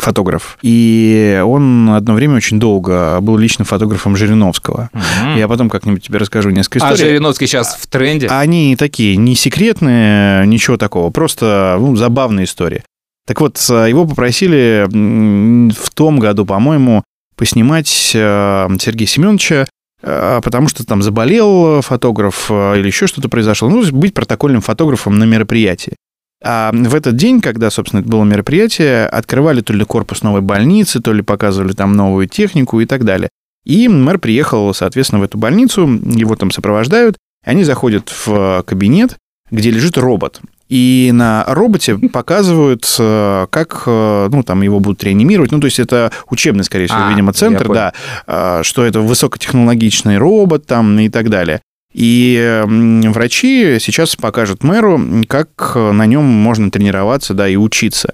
фотограф, 0.00 0.58
и 0.62 1.40
он 1.44 1.90
одно 1.90 2.14
время 2.14 2.36
очень 2.36 2.58
долго 2.58 3.18
был 3.20 3.36
личным 3.36 3.66
фотографом 3.66 4.16
Жириновского. 4.16 4.88
Я 5.36 5.46
потом 5.46 5.68
как-нибудь 5.70 6.02
тебе 6.04 6.18
расскажу 6.18 6.50
несколько 6.50 6.86
А 6.86 6.94
историй. 6.94 7.10
Жириновский 7.12 7.46
сейчас 7.46 7.76
в 7.80 7.86
тренде. 7.86 8.28
Они 8.28 8.74
такие 8.76 8.87
не 8.96 9.34
секретные, 9.34 10.46
ничего 10.46 10.76
такого, 10.76 11.10
просто 11.10 11.76
ну, 11.78 11.96
забавные 11.96 12.44
истории. 12.44 12.82
Так 13.28 13.42
вот, 13.42 13.62
э, 13.70 13.90
его 13.90 14.06
попросили 14.06 14.86
в 14.88 15.90
том 15.90 16.18
году, 16.18 16.46
по-моему, 16.46 17.04
поснимать 17.36 18.12
э, 18.14 18.68
Сергея 18.80 19.06
Семеновича, 19.06 19.66
э, 20.02 20.40
потому 20.42 20.68
что 20.68 20.86
там 20.86 21.02
заболел 21.02 21.82
фотограф 21.82 22.50
или 22.50 22.86
еще 22.86 23.06
что-то 23.06 23.28
произошло. 23.28 23.68
Ну, 23.68 23.84
быть 23.92 24.14
протокольным 24.14 24.62
фотографом 24.62 25.18
на 25.18 25.24
мероприятии. 25.24 25.94
А 26.42 26.70
в 26.72 26.94
этот 26.94 27.16
день, 27.16 27.42
когда, 27.42 27.68
собственно, 27.68 28.00
это 28.00 28.08
было 28.08 28.24
мероприятие, 28.24 29.06
открывали 29.06 29.60
то 29.60 29.74
ли 29.74 29.84
корпус 29.84 30.22
новой 30.22 30.40
больницы, 30.40 31.00
то 31.00 31.12
ли 31.12 31.20
показывали 31.20 31.72
там 31.72 31.92
новую 31.92 32.28
технику 32.28 32.80
и 32.80 32.86
так 32.86 33.04
далее. 33.04 33.28
И 33.64 33.88
мэр 33.88 34.18
приехал, 34.18 34.72
соответственно, 34.72 35.20
в 35.20 35.24
эту 35.24 35.36
больницу, 35.36 35.86
его 35.86 36.34
там 36.36 36.50
сопровождают, 36.50 37.18
они 37.44 37.64
заходят 37.64 38.10
в 38.26 38.62
кабинет, 38.66 39.16
где 39.50 39.70
лежит 39.70 39.96
робот. 39.96 40.40
И 40.68 41.10
на 41.14 41.44
роботе 41.46 41.96
показывают, 42.12 42.86
э, 42.98 43.46
как 43.50 43.84
э, 43.86 44.28
ну, 44.30 44.42
там 44.42 44.62
его 44.62 44.80
будут 44.80 45.02
реанимировать. 45.02 45.50
Ну, 45.50 45.60
то 45.60 45.64
есть 45.66 45.78
это 45.78 46.12
учебный, 46.28 46.64
скорее 46.64 46.86
всего, 46.86 47.00
А, 47.02 47.10
видимо, 47.10 47.32
центр, 47.32 47.68
да, 47.72 47.92
э, 48.26 48.60
что 48.62 48.84
это 48.84 49.00
высокотехнологичный 49.00 50.18
робот 50.18 50.66
там 50.66 50.98
и 50.98 51.08
так 51.08 51.30
далее. 51.30 51.62
И 51.94 52.62
врачи 52.66 53.78
сейчас 53.80 54.14
покажут 54.14 54.62
мэру, 54.62 55.00
как 55.26 55.74
на 55.74 56.04
нем 56.04 56.22
можно 56.22 56.70
тренироваться, 56.70 57.32
да, 57.32 57.48
и 57.48 57.56
учиться. 57.56 58.12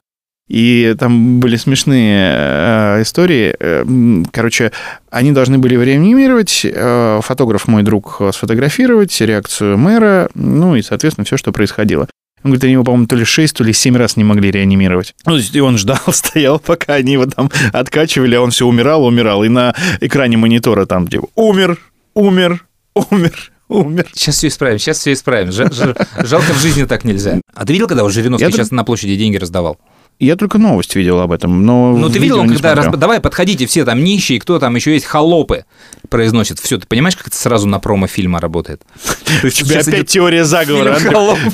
И 0.49 0.95
там 0.99 1.41
были 1.41 1.57
смешные 1.57 2.33
э, 2.37 3.03
истории. 3.03 3.55
Э, 3.59 3.85
Короче, 4.31 4.73
они 5.11 5.33
должны 5.33 5.59
были 5.59 5.75
реанимировать, 5.83 6.63
э, 6.65 7.21
фотограф 7.23 7.67
мой 7.67 7.83
друг 7.83 8.21
сфотографировать 8.33 9.19
реакцию 9.21 9.79
мэра, 9.79 10.29
ну 10.35 10.77
и, 10.77 10.83
соответственно, 10.83 11.25
все, 11.25 11.37
что 11.39 11.51
происходило. 11.53 12.09
Он 12.43 12.51
говорит, 12.51 12.65
они 12.65 12.73
его, 12.75 12.85
по-моему, 12.85 13.07
то 13.07 13.17
ли 13.17 13.25
6, 13.25 13.57
то 13.57 13.65
ли 13.65 13.73
7 13.73 13.97
раз 13.97 14.19
не 14.19 14.25
могли 14.25 14.51
реанимировать. 14.51 15.15
Ну, 15.25 15.39
и 15.39 15.61
он 15.61 15.79
ждал, 15.79 15.99
стоял, 16.13 16.59
пока 16.59 16.95
они 16.95 17.15
его 17.15 17.25
там 17.25 17.51
откачивали, 17.73 18.35
а 18.35 18.43
он 18.43 18.51
все 18.51 18.67
умирал, 18.67 19.07
умирал. 19.07 19.45
И 19.45 19.49
на 19.49 19.75
экране 20.03 20.37
монитора 20.37 20.85
там 20.85 21.09
типа 21.09 21.29
умер, 21.37 21.79
умер, 22.13 22.67
умер, 22.95 23.51
умер. 23.71 24.07
Сейчас 24.13 24.37
все 24.37 24.49
исправим, 24.49 24.79
сейчас 24.79 24.99
все 24.99 25.15
исправим. 25.15 25.53
Жа- 25.53 25.71
жа- 25.73 25.97
Жалко, 26.23 26.53
в 26.53 26.61
жизни 26.61 26.85
так 26.85 27.05
нельзя. 27.05 27.41
А 27.55 27.65
ты 27.65 27.73
видел, 27.73 27.89
когда 27.89 28.03
вот 28.03 28.13
Жириновский 28.13 28.45
Я 28.45 28.51
сейчас 28.53 28.71
на 28.71 28.85
площади 28.85 29.17
деньги 29.17 29.39
раздавал? 29.39 29.79
Я 30.21 30.37
только 30.37 30.59
новость 30.59 30.95
видел 30.95 31.21
об 31.21 31.33
этом, 31.33 31.67
но 31.67 31.97
Ну, 31.97 32.09
ты 32.09 32.19
видел, 32.21 32.39
он 32.39 32.49
когда... 32.49 32.75
раз- 32.75 32.95
Давай, 32.97 33.21
подходите 33.21 33.67
все 33.67 33.85
там 33.85 34.05
нищие, 34.05 34.39
кто 34.39 34.59
там 34.61 34.75
еще 34.77 34.93
есть, 34.93 35.07
холопы 35.07 35.65
произносит. 36.09 36.61
Все, 36.61 36.79
ты 36.79 36.87
понимаешь, 36.87 37.17
как 37.17 37.29
это 37.29 37.37
сразу 37.37 37.67
на 37.67 37.81
промо 37.81 38.07
фильма 38.07 38.41
работает? 38.41 38.83
У 39.43 39.49
тебя 39.49 39.81
опять 39.81 40.09
теория 40.09 40.45
заговора. 40.45 40.99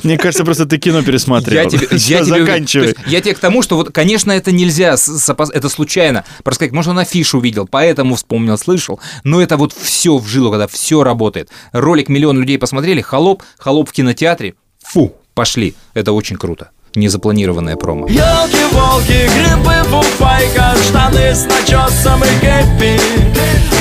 Мне 0.03 0.19
кажется, 0.19 0.45
просто 0.45 0.67
ты 0.67 0.79
кино 0.79 1.03
пересматривал. 1.03 1.63
Я 1.63 1.71
тебе, 1.71 1.89
я 1.91 2.23
тебе, 2.23 2.41
заканчивай. 2.41 2.93
то 2.93 3.01
есть 3.01 3.13
я 3.13 3.21
тебе 3.23 3.35
к 3.35 3.39
тому, 3.39 3.63
что 3.63 3.77
вот, 3.77 3.93
конечно, 3.93 4.31
это 4.31 4.53
нельзя, 4.53 4.97
это 4.97 5.69
случайно. 5.69 6.25
Просто 6.45 6.59
сказать, 6.61 6.73
может, 6.73 6.91
он 6.91 6.99
афишу 6.99 7.39
увидел, 7.39 7.67
поэтому 7.67 8.17
вспомнил, 8.17 8.59
слышал. 8.59 9.01
Но 9.25 9.41
это 9.41 9.57
вот 9.57 9.73
все 9.73 10.19
в 10.19 10.27
жилу, 10.29 10.51
когда 10.51 10.67
все 10.69 11.03
работает. 11.03 11.49
Ролик 11.73 12.09
миллион 12.11 12.39
людей 12.39 12.59
посмотрели, 12.59 13.01
холоп, 13.01 13.43
холоп 13.59 13.89
в 13.89 13.93
кинотеатре, 13.93 14.55
фу, 14.85 15.15
пошли. 15.35 15.75
Это 15.95 16.13
очень 16.13 16.37
круто. 16.37 16.71
Незапланированное 16.97 17.77
промо. 17.77 18.07
Елки-волки, 18.09 19.31
грибы, 19.37 19.75
фуфайка, 19.89 20.75
штаны 20.89 21.33
с 21.35 21.45
начесом 21.45 22.21
и 22.25 22.41
кэппи 22.41 23.01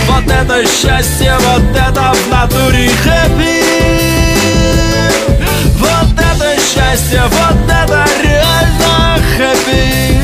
Вот 0.08 0.26
это 0.26 0.64
счастье, 0.68 1.36
вот 1.40 1.64
это 1.76 2.14
в 2.14 2.30
натуре 2.32 2.88
хэппи 2.88 3.64
Вот 5.80 6.14
это 6.14 6.62
счастье, 6.62 7.24
вот 7.24 7.64
это 7.66 8.06
реально 8.24 9.20
хэппи 9.38 10.20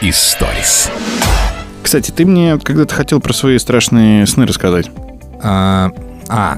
Историс. 0.00 0.90
Кстати, 1.82 2.10
ты 2.10 2.24
мне 2.24 2.58
когда-то 2.58 2.94
хотел 2.94 3.20
про 3.20 3.32
свои 3.32 3.58
страшные 3.58 4.26
сны 4.26 4.46
рассказать. 4.46 4.90
А, 5.42 5.90
а, 6.28 6.56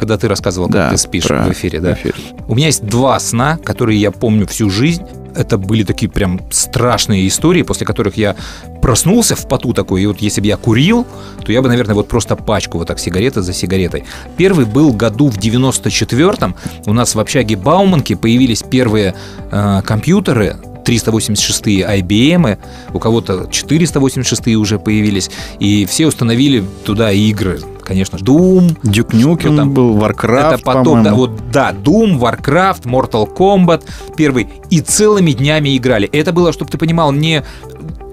когда 0.00 0.16
ты 0.16 0.28
рассказывал, 0.28 0.66
как 0.68 0.74
Да, 0.74 0.90
ты 0.90 0.96
спишь 0.96 1.24
про- 1.24 1.44
в 1.44 1.52
эфире, 1.52 1.78
да? 1.78 1.94
в 1.94 1.98
эфире. 1.98 2.14
У 2.48 2.54
меня 2.54 2.66
есть 2.68 2.84
два 2.86 3.20
сна, 3.20 3.58
которые 3.62 4.00
я 4.00 4.10
помню 4.10 4.46
всю 4.46 4.70
жизнь. 4.70 5.02
Это 5.36 5.58
были 5.58 5.84
такие 5.84 6.10
прям 6.10 6.40
страшные 6.50 7.28
истории, 7.28 7.62
после 7.62 7.86
которых 7.86 8.16
я 8.16 8.34
проснулся 8.82 9.36
в 9.36 9.46
поту 9.46 9.72
такой, 9.74 10.02
и 10.02 10.06
вот 10.06 10.18
если 10.20 10.40
бы 10.40 10.46
я 10.46 10.56
курил, 10.56 11.06
то 11.44 11.52
я 11.52 11.60
бы, 11.62 11.68
наверное, 11.68 11.94
вот 11.94 12.08
просто 12.08 12.34
пачку 12.34 12.78
вот 12.78 12.88
так 12.88 12.98
сигареты 12.98 13.42
за 13.42 13.52
сигаретой. 13.52 14.04
Первый 14.38 14.64
был 14.64 14.92
году 14.94 15.28
в 15.28 15.36
94-м. 15.38 16.54
У 16.86 16.92
нас 16.94 17.14
в 17.14 17.20
общаге 17.20 17.56
Бауманки 17.56 18.14
появились 18.14 18.62
первые 18.62 19.14
э, 19.52 19.82
компьютеры, 19.84 20.56
386 20.84 21.66
IBM, 21.84 22.58
у 22.94 22.98
кого-то 22.98 23.46
486 23.50 24.56
уже 24.56 24.78
появились, 24.78 25.30
и 25.60 25.84
все 25.84 26.06
установили 26.06 26.64
туда 26.84 27.12
игры, 27.12 27.60
конечно, 27.90 28.18
Doom, 28.18 28.78
Дюк 28.84 29.12
Нюкем 29.12 29.56
там? 29.56 29.74
был, 29.74 29.98
Warcraft, 29.98 30.54
это 30.54 30.58
потом, 30.62 31.02
да, 31.02 31.12
вот, 31.12 31.50
да, 31.50 31.72
Doom, 31.72 32.20
Warcraft, 32.20 32.84
Mortal 32.84 33.28
Kombat, 33.36 33.82
первый, 34.16 34.48
и 34.70 34.80
целыми 34.80 35.32
днями 35.32 35.76
играли. 35.76 36.08
Это 36.12 36.32
было, 36.32 36.52
чтобы 36.52 36.70
ты 36.70 36.78
понимал, 36.78 37.10
не 37.10 37.42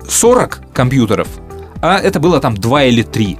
40 0.09 0.61
компьютеров, 0.73 1.27
а 1.79 1.99
это 1.99 2.19
было 2.19 2.39
там 2.39 2.57
2 2.57 2.83
или 2.85 3.03
3. 3.03 3.37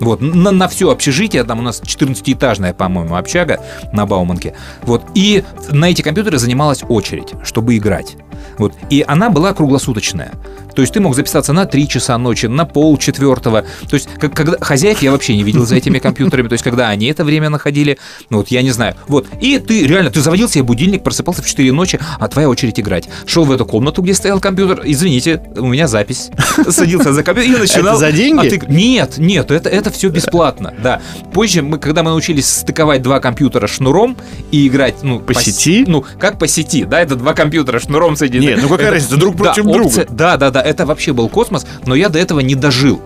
Вот, 0.00 0.22
на, 0.22 0.52
на 0.52 0.68
все 0.68 0.90
общежитие, 0.90 1.44
там 1.44 1.58
у 1.58 1.62
нас 1.62 1.82
14-этажная, 1.82 2.72
по-моему, 2.72 3.16
общага 3.16 3.60
на 3.92 4.06
Бауманке. 4.06 4.54
Вот, 4.84 5.02
и 5.14 5.44
на 5.70 5.90
эти 5.90 6.00
компьютеры 6.00 6.38
занималась 6.38 6.82
очередь, 6.88 7.34
чтобы 7.44 7.76
играть. 7.76 8.16
Вот, 8.58 8.74
и 8.90 9.04
она 9.06 9.30
была 9.30 9.52
круглосуточная. 9.54 10.32
То 10.74 10.82
есть 10.82 10.92
ты 10.92 10.98
мог 11.00 11.14
записаться 11.14 11.52
на 11.52 11.66
3 11.66 11.88
часа 11.88 12.18
ночи, 12.18 12.46
на 12.46 12.64
пол 12.64 12.98
четвертого. 12.98 13.62
То 13.88 13.94
есть 13.94 14.08
как, 14.18 14.34
когда 14.34 14.56
хозяев 14.60 15.02
я 15.02 15.12
вообще 15.12 15.36
не 15.36 15.44
видел 15.44 15.64
за 15.64 15.76
этими 15.76 16.00
компьютерами. 16.00 16.48
То 16.48 16.54
есть 16.54 16.64
когда 16.64 16.88
они 16.88 17.06
это 17.06 17.24
время 17.24 17.48
находили, 17.48 17.96
ну 18.28 18.38
вот 18.38 18.48
я 18.48 18.60
не 18.60 18.72
знаю. 18.72 18.96
Вот, 19.06 19.28
и 19.40 19.58
ты 19.58 19.86
реально, 19.86 20.10
ты 20.10 20.20
заводил 20.20 20.48
себе 20.48 20.64
будильник, 20.64 21.04
просыпался 21.04 21.42
в 21.42 21.46
4 21.46 21.70
ночи, 21.72 22.00
а 22.18 22.26
твоя 22.26 22.48
очередь 22.48 22.80
играть. 22.80 23.08
Шел 23.26 23.44
в 23.44 23.52
эту 23.52 23.64
комнату, 23.66 24.02
где 24.02 24.14
стоял 24.14 24.40
компьютер, 24.40 24.82
извините, 24.84 25.40
у 25.56 25.66
меня 25.66 25.86
запись. 25.86 26.30
Садился 26.68 27.12
за 27.12 27.22
компьютер 27.22 27.54
и 27.54 27.58
начинал. 27.60 27.96
Это 27.96 27.98
за 27.98 28.12
деньги? 28.12 28.46
А 28.46 28.50
ты- 28.50 28.66
Нет, 28.66 29.18
нет, 29.18 29.50
это, 29.52 29.68
это 29.68 29.90
все 29.92 30.08
бесплатно, 30.08 30.74
да. 30.82 31.00
Позже, 31.32 31.62
мы, 31.62 31.78
когда 31.78 32.02
мы 32.02 32.10
научились 32.10 32.48
стыковать 32.48 33.00
два 33.02 33.20
компьютера 33.20 33.68
шнуром 33.68 34.16
и 34.50 34.66
играть, 34.66 34.96
ну, 35.02 35.20
По 35.20 35.34
с- 35.34 35.44
сети? 35.44 35.84
Ну, 35.86 36.04
как 36.18 36.38
по 36.40 36.48
сети, 36.48 36.84
да, 36.84 37.00
это 37.00 37.14
два 37.14 37.32
компьютера 37.34 37.78
шнуром 37.78 38.16
соединены. 38.28 38.50
Нет, 38.54 38.62
ну 38.62 38.68
какая 38.68 38.86
Это- 38.86 38.94
разница, 38.96 39.16
друг 39.16 39.36
да, 39.36 39.44
против 39.44 39.64
друга. 39.64 39.86
опция- 39.86 40.06
Да, 40.10 40.36
да, 40.36 40.50
да, 40.50 40.60
это 40.62 40.86
вообще 40.86 41.12
был 41.12 41.28
космос, 41.28 41.66
но 41.86 41.94
я 41.94 42.08
до 42.08 42.18
этого 42.18 42.40
не 42.40 42.54
дожил. 42.54 43.00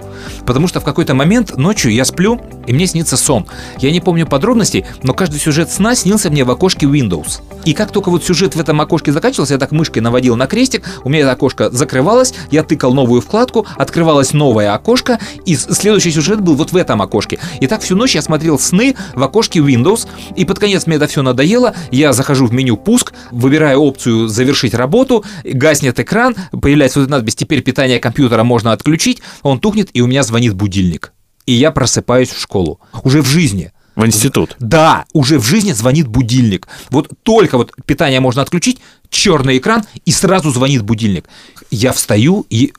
Потому 0.47 0.69
что 0.69 0.81
в 0.81 0.85
какой-то 0.85 1.14
момент 1.14 1.57
ночью 1.57 1.93
я 1.93 2.05
сплю, 2.05 2.41
и 2.66 2.73
мне 2.73 2.87
снится 2.87 3.16
сон. 3.16 3.47
Я 3.79 3.91
не 3.91 4.01
помню 4.01 4.27
подробностей, 4.27 4.85
но 5.03 5.14
каждый 5.14 5.41
сюжет 5.41 5.71
сна 5.71 5.95
снился 5.95 6.31
мне 6.31 6.45
в 6.45 6.51
окошке 6.51 6.87
Windows. 6.87 7.41
И 7.64 7.75
как 7.75 7.93
только 7.93 8.11
вот 8.11 8.25
сюжет 8.25 8.55
в 8.55 8.61
этом 8.61 8.81
окошке 8.81 9.12
заканчивался, 9.12 9.55
я 9.55 9.59
так 9.59 9.73
мышкой 9.73 10.01
наводил 10.01 10.37
на 10.37 10.47
крестик, 10.47 10.85
у 11.05 11.09
меня 11.09 11.23
это 11.23 11.33
окошко 11.33 11.71
закрывалось, 11.71 12.35
я 12.51 12.62
тыкал 12.62 12.95
новую 12.95 13.21
вкладку, 13.21 13.66
открывалось 13.77 14.33
новое 14.33 14.75
окошко, 14.75 15.19
и 15.45 15.55
следующий 15.55 16.11
сюжет 16.11 16.41
был 16.41 16.55
вот 16.55 16.73
в 16.73 16.77
этом 16.77 17.03
окошке. 17.03 17.39
И 17.61 17.66
так 17.66 17.83
всю 17.83 17.97
ночь 17.97 18.14
я 18.14 18.23
смотрел 18.23 18.59
сны 18.59 18.97
в 19.14 19.23
окошке 19.23 19.61
Windows, 19.61 20.07
и 20.37 20.45
под 20.45 20.59
конец 20.59 20.87
мне 20.87 20.97
это 20.97 21.07
все 21.07 21.23
надоело, 21.23 21.75
я 21.91 22.12
захожу 22.12 22.47
в 22.47 22.53
меню 22.53 22.77
«Пуск», 22.77 23.12
выбираю 23.31 23.81
опцию 23.81 24.29
«Завершить 24.29 24.75
работу», 24.75 25.25
гаснет 25.45 26.01
экран, 26.01 26.35
появляется 26.51 27.01
вот 27.01 27.09
надпись 27.09 27.37
«Теперь 27.37 27.62
питание 27.62 28.01
компьютера 28.01 28.45
можно 28.45 28.73
отключить», 28.73 29.23
он 29.43 29.61
тухнет, 29.61 29.91
и 29.93 30.01
у 30.01 30.07
меня 30.09 30.22
звонит 30.22 30.54
будильник. 30.54 31.12
И 31.46 31.52
я 31.52 31.70
просыпаюсь 31.70 32.30
в 32.30 32.40
школу. 32.40 32.80
Уже 33.04 33.22
в 33.22 33.26
жизни. 33.26 33.72
В 33.96 34.06
институт. 34.06 34.54
Да, 34.61 35.06
уже 35.12 35.38
в 35.38 35.44
жизни 35.44 35.72
звонит 35.72 36.06
будильник. 36.06 36.68
Вот 36.90 37.11
только 37.22 37.56
вот 37.59 37.72
питание 37.84 38.20
можно 38.20 38.42
отключить, 38.42 38.78
черный 39.11 39.59
экран, 39.59 39.82
и 40.04 40.12
сразу 40.12 40.50
звонит 40.50 40.82
будильник. 40.82 41.24
Я 41.70 41.92
встаю, 41.92 42.46
и, 42.48 42.72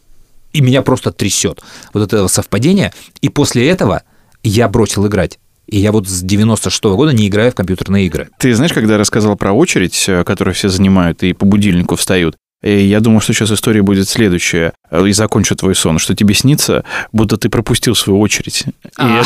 и 0.53 0.61
меня 0.61 0.81
просто 0.81 1.11
трясет. 1.11 1.61
Вот 1.93 2.03
это 2.03 2.27
совпадение. 2.29 2.93
И 3.21 3.29
после 3.29 3.67
этого 3.67 4.03
я 4.43 4.69
бросил 4.69 5.07
играть. 5.07 5.39
И 5.67 5.77
я 5.79 5.91
вот 5.91 6.07
с 6.07 6.21
96 6.21 6.83
года 6.83 7.11
не 7.11 7.27
играю 7.27 7.51
в 7.51 7.55
компьютерные 7.55 8.05
игры. 8.05 8.29
Ты 8.39 8.53
знаешь, 8.55 8.73
когда 8.73 8.93
я 8.93 8.99
рассказал 8.99 9.35
про 9.35 9.51
очередь, 9.51 10.05
э, 10.07 10.23
которую 10.23 10.55
все 10.55 10.69
занимают 10.69 11.21
и 11.23 11.33
по 11.33 11.45
будильнику 11.45 11.95
встают, 11.95 12.35
и 12.61 12.85
я 12.85 12.99
думал, 12.99 13.21
что 13.21 13.33
сейчас 13.33 13.51
история 13.51 13.81
будет 13.81 14.09
следующая, 14.09 14.73
э, 14.91 15.07
и 15.07 15.13
закончу 15.13 15.55
твой 15.55 15.75
сон, 15.75 15.97
что 15.97 16.15
тебе 16.15 16.33
снится, 16.33 16.83
будто 17.11 17.37
ты 17.37 17.49
пропустил 17.49 17.95
свою 17.95 18.19
очередь. 18.19 18.63
И 18.65 18.71
А. 18.97 19.23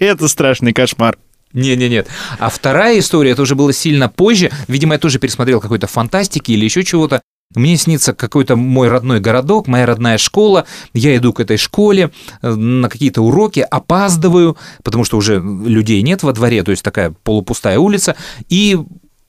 это, 0.00 0.28
страшный 0.28 0.72
кошмар. 0.72 1.16
Не-не-нет. 1.54 2.08
А 2.38 2.48
вторая 2.48 2.98
история, 2.98 3.32
это 3.32 3.42
уже 3.42 3.54
было 3.54 3.72
сильно 3.72 4.08
позже. 4.08 4.50
Видимо, 4.68 4.94
я 4.94 4.98
тоже 4.98 5.18
пересмотрел 5.18 5.60
какой-то 5.60 5.86
фантастики 5.86 6.52
или 6.52 6.64
еще 6.64 6.82
чего-то. 6.82 7.22
Мне 7.54 7.76
снится 7.76 8.14
какой-то 8.14 8.56
мой 8.56 8.88
родной 8.88 9.20
городок, 9.20 9.66
моя 9.66 9.84
родная 9.84 10.16
школа. 10.16 10.64
Я 10.94 11.16
иду 11.16 11.34
к 11.34 11.40
этой 11.40 11.58
школе 11.58 12.10
э, 12.40 12.50
на 12.50 12.88
какие-то 12.88 13.22
уроки, 13.22 13.60
опаздываю, 13.60 14.56
потому 14.82 15.04
что 15.04 15.18
уже 15.18 15.40
людей 15.40 16.00
нет 16.02 16.22
во 16.22 16.32
дворе, 16.32 16.62
то 16.62 16.70
есть 16.70 16.82
такая 16.82 17.14
полупустая 17.22 17.78
улица. 17.78 18.16
И 18.48 18.78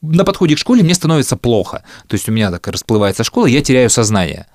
на 0.04 0.26
подходе 0.26 0.56
к 0.56 0.60
школе 0.60 0.84
мне 0.84 0.94
становится 0.94 1.38
плохо. 1.38 1.84
То 2.08 2.16
есть 2.16 2.30
у 2.30 2.32
меня 2.32 2.52
так 2.52 2.68
расплывается 2.68 3.24
школа, 3.24 3.48
я 3.48 3.62
теряю 3.62 3.90
сознание. 3.90 4.48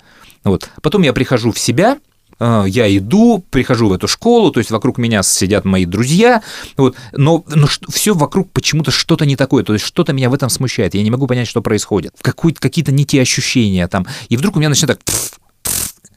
Вот. 0.43 0.69
Потом 0.81 1.01
я 1.01 1.11
прихожу 1.11 1.51
в 1.51 1.59
себя, 1.59 1.97
э, 2.39 2.63
я 2.67 2.95
иду, 2.95 3.43
прихожу 3.49 3.89
в 3.89 3.93
эту 3.93 4.07
школу, 4.07 4.51
то 4.51 4.59
есть 4.59 4.71
вокруг 4.71 4.97
меня 4.97 5.23
сидят 5.23 5.65
мои 5.65 5.85
друзья, 5.85 6.43
вот, 6.77 6.95
но, 7.11 7.43
но 7.47 7.67
все 7.89 8.13
вокруг 8.13 8.51
почему-то 8.51 8.91
что-то 8.91 9.25
не 9.25 9.35
такое, 9.35 9.63
то 9.63 9.73
есть 9.73 9.83
что-то 9.83 10.13
меня 10.13 10.29
в 10.29 10.33
этом 10.33 10.49
смущает, 10.49 10.93
я 10.93 11.03
не 11.03 11.11
могу 11.11 11.27
понять, 11.27 11.47
что 11.47 11.61
происходит. 11.61 12.13
Какие-то 12.21 12.91
не 12.91 13.05
те 13.05 13.21
ощущения 13.21 13.87
там, 13.87 14.05
и 14.29 14.37
вдруг 14.37 14.55
у 14.55 14.59
меня 14.59 14.69
начинает 14.69 15.03
так 15.03 15.15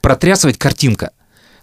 протрясывать 0.00 0.58
картинка. 0.58 1.12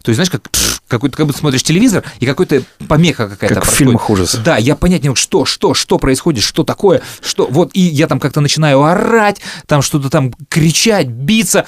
То 0.03 0.09
есть, 0.11 0.15
знаешь, 0.15 0.29
как, 0.29 0.43
какой-то, 0.87 1.15
как 1.15 1.27
будто 1.27 1.39
смотришь 1.39 1.63
телевизор, 1.63 2.03
и 2.19 2.25
какой-то 2.25 2.63
помеха 2.87 3.29
какая-то 3.29 3.55
Как 3.55 3.63
в 3.63 3.67
происходит. 3.67 3.77
фильмах 3.77 4.09
ужасов. 4.09 4.43
Да, 4.43 4.57
я 4.57 4.75
понять 4.75 5.03
не 5.03 5.09
могу, 5.09 5.15
что, 5.15 5.45
что, 5.45 5.73
что 5.73 5.97
происходит, 5.97 6.43
что 6.43 6.63
такое, 6.63 7.01
что, 7.21 7.47
вот, 7.47 7.71
и 7.73 7.81
я 7.81 8.07
там 8.07 8.19
как-то 8.19 8.41
начинаю 8.41 8.83
орать, 8.83 9.41
там 9.67 9.81
что-то 9.81 10.09
там 10.09 10.33
кричать, 10.49 11.07
биться, 11.07 11.65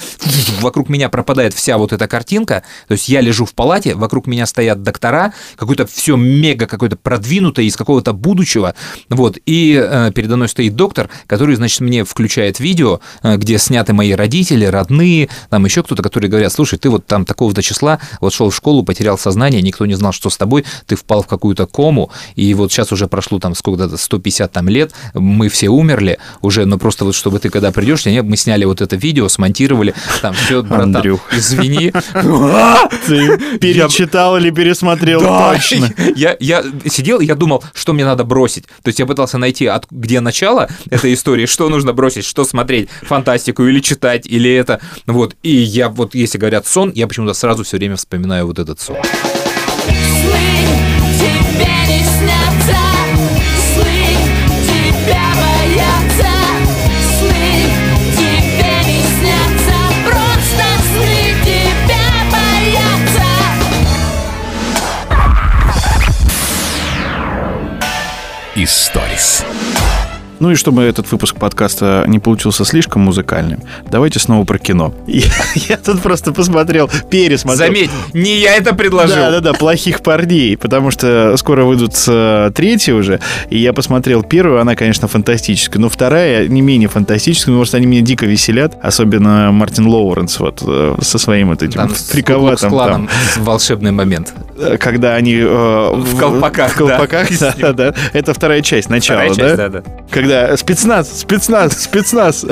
вокруг 0.62 0.90
меня 0.90 1.10
пропадает 1.10 1.54
вся 1.54 1.78
вот 1.78 1.94
эта 1.94 2.08
картинка, 2.08 2.64
то 2.88 2.94
есть 2.94 3.10
я 3.10 3.22
лежу 3.22 3.46
в 3.46 3.54
палате, 3.54 3.96
вокруг 3.96 4.28
меня 4.28 4.46
стоят 4.46 4.84
доктора, 4.84 5.34
какое-то 5.56 5.86
все 5.86 6.16
мега 6.16 6.66
какое-то 6.66 6.96
продвинутое 6.96 7.66
из 7.66 7.76
какого-то 7.76 8.14
будущего, 8.14 8.76
вот, 9.10 9.38
и 9.46 9.80
э, 9.82 10.12
передо 10.16 10.36
мной 10.36 10.50
стоит 10.50 10.76
доктор, 10.76 11.10
который, 11.28 11.56
значит, 11.56 11.82
мне 11.82 12.04
включает 12.04 12.60
видео, 12.60 13.00
э, 13.24 13.38
где 13.38 13.58
сняты 13.58 13.94
мои 13.94 14.14
родители, 14.14 14.66
родные, 14.66 15.30
там 15.50 15.66
еще 15.66 15.84
кто-то, 15.84 16.02
которые 16.02 16.30
говорят, 16.30 16.52
слушай, 16.52 16.80
ты 16.80 16.90
вот 16.90 17.06
там 17.06 17.26
такого-то 17.26 17.62
числа, 17.62 18.00
вот 18.22 18.34
шел 18.34 18.50
в 18.50 18.56
школу, 18.56 18.84
потерял 18.84 19.18
сознание, 19.18 19.62
никто 19.62 19.86
не 19.86 19.96
знал, 19.96 20.12
что 20.12 20.30
с 20.30 20.38
тобой, 20.38 20.66
ты 20.86 20.96
впал 20.96 21.24
в 21.24 21.28
какую-то 21.28 21.66
кому, 21.66 22.12
и 22.36 22.54
вот 22.54 22.72
сейчас 22.72 22.92
уже 22.92 23.08
прошло 23.08 23.40
там 23.40 23.56
сколько-то, 23.56 23.98
150 23.98 24.52
там 24.52 24.70
лет, 24.70 24.92
мы 25.14 25.50
все 25.50 25.70
умерли 25.70 26.18
уже, 26.42 26.66
но 26.66 26.78
просто 26.78 27.06
вот 27.06 27.16
чтобы 27.16 27.40
ты 27.40 27.50
когда 27.50 27.72
придешь, 27.72 28.06
мы 28.06 28.38
сняли 28.38 28.66
вот 28.66 28.82
это 28.82 28.96
видео, 28.96 29.28
смонтировали, 29.28 29.94
там 30.22 30.34
все, 30.34 30.62
братан, 30.82 30.96
Андрюх. 30.96 31.22
извини. 31.32 31.92
Ты 33.08 33.38
перечитал 33.60 34.38
или 34.38 34.50
пересмотрел 34.52 35.22
точно? 35.22 35.94
Я, 36.16 36.64
сидел, 36.86 37.20
и 37.20 37.26
я 37.26 37.36
думал, 37.36 37.64
что 37.74 37.94
мне 37.94 38.06
надо 38.06 38.24
бросить. 38.24 38.66
То 38.84 38.88
есть 38.88 39.00
я 39.00 39.06
пытался 39.06 39.38
найти, 39.38 39.70
где 39.90 40.20
начало 40.20 40.70
этой 40.90 41.14
истории, 41.14 41.46
что 41.46 41.70
нужно 41.70 41.94
бросить, 41.94 42.26
что 42.26 42.44
смотреть, 42.44 42.90
фантастику 43.04 43.64
или 43.64 43.80
читать, 43.80 44.26
или 44.26 44.52
это. 44.54 44.80
Вот. 45.08 45.36
И 45.44 45.56
я 45.56 45.90
вот, 45.90 46.16
если 46.16 46.38
говорят 46.38 46.68
сон, 46.68 46.92
я 46.94 47.08
почему-то 47.08 47.34
сразу 47.34 47.64
все 47.64 47.78
время 47.78 47.96
вспоминаю 47.96 48.11
вот 48.44 48.60
этот 48.60 48.78
сон. 48.80 48.98
Тебе 51.18 51.76
не 51.88 52.04
снятся 52.04 52.82
сны, 53.74 54.04
тебя 54.68 55.28
боятся 55.40 56.34
сны, 57.18 57.52
тебе 58.18 58.76
не 58.86 59.02
снятся 59.02 59.80
просто 60.04 60.66
сны, 60.92 61.22
тебя 61.46 62.10
боятся. 62.32 63.30
Историс. 68.56 69.46
Ну 70.42 70.50
и 70.50 70.56
чтобы 70.56 70.82
этот 70.82 71.12
выпуск 71.12 71.36
подкаста 71.36 72.04
не 72.08 72.18
получился 72.18 72.66
слишком 72.66 73.04
музыкальным, 73.04 73.62
давайте 73.92 74.18
снова 74.18 74.44
про 74.44 74.58
кино. 74.58 74.92
Я, 75.08 75.28
я 75.54 75.78
тут 75.78 76.02
просто 76.02 76.34
посмотрел, 76.34 76.90
пересмотрел. 77.12 77.68
Заметь, 77.68 77.92
не 78.14 78.40
я 78.40 78.56
это 78.56 78.74
предложил. 78.74 79.18
Да, 79.18 79.32
да, 79.32 79.40
да, 79.40 79.54
плохих 79.54 80.02
парней, 80.02 80.58
потому 80.58 80.90
что 80.90 81.38
скоро 81.38 81.64
выйдут 81.64 81.94
э, 82.08 82.50
третьи 82.56 82.92
уже, 82.92 83.20
и 83.52 83.60
я 83.60 83.72
посмотрел 83.72 84.24
первую, 84.24 84.60
она, 84.60 84.76
конечно, 84.76 85.08
фантастическая, 85.08 85.80
но 85.80 85.90
вторая 85.90 86.48
не 86.48 86.62
менее 86.62 86.90
фантастическая, 86.90 87.54
потому 87.54 87.66
что 87.66 87.78
они 87.78 87.86
меня 87.86 88.02
дико 88.02 88.26
веселят, 88.26 88.76
особенно 88.82 89.52
Мартин 89.52 89.86
Лоуренс 89.86 90.40
вот 90.40 90.64
э, 90.66 90.96
со 91.02 91.20
своим 91.20 91.50
вот 91.50 91.62
этим 91.62 91.74
Там 91.74 91.90
фриковатым 91.90 92.72
там, 92.72 93.10
волшебный 93.38 93.92
момент. 93.92 94.34
э, 94.58 94.78
когда 94.78 95.14
они 95.14 95.36
э, 95.36 95.46
в 95.46 96.18
колпаках, 96.18 96.72
в 96.72 96.78
колпаках, 96.78 97.28
да. 97.40 97.54
да, 97.60 97.74
да, 97.74 97.94
это 98.14 98.34
вторая 98.34 98.62
часть, 98.64 98.90
начало, 98.90 99.20
Вторая 99.20 99.36
часть, 99.36 99.58
да? 99.58 99.70
да, 99.70 99.82
да. 99.82 99.92
Когда 100.10 100.31
спецназ, 100.56 101.20
спецназ, 101.20 101.84
спецназ. 101.84 102.46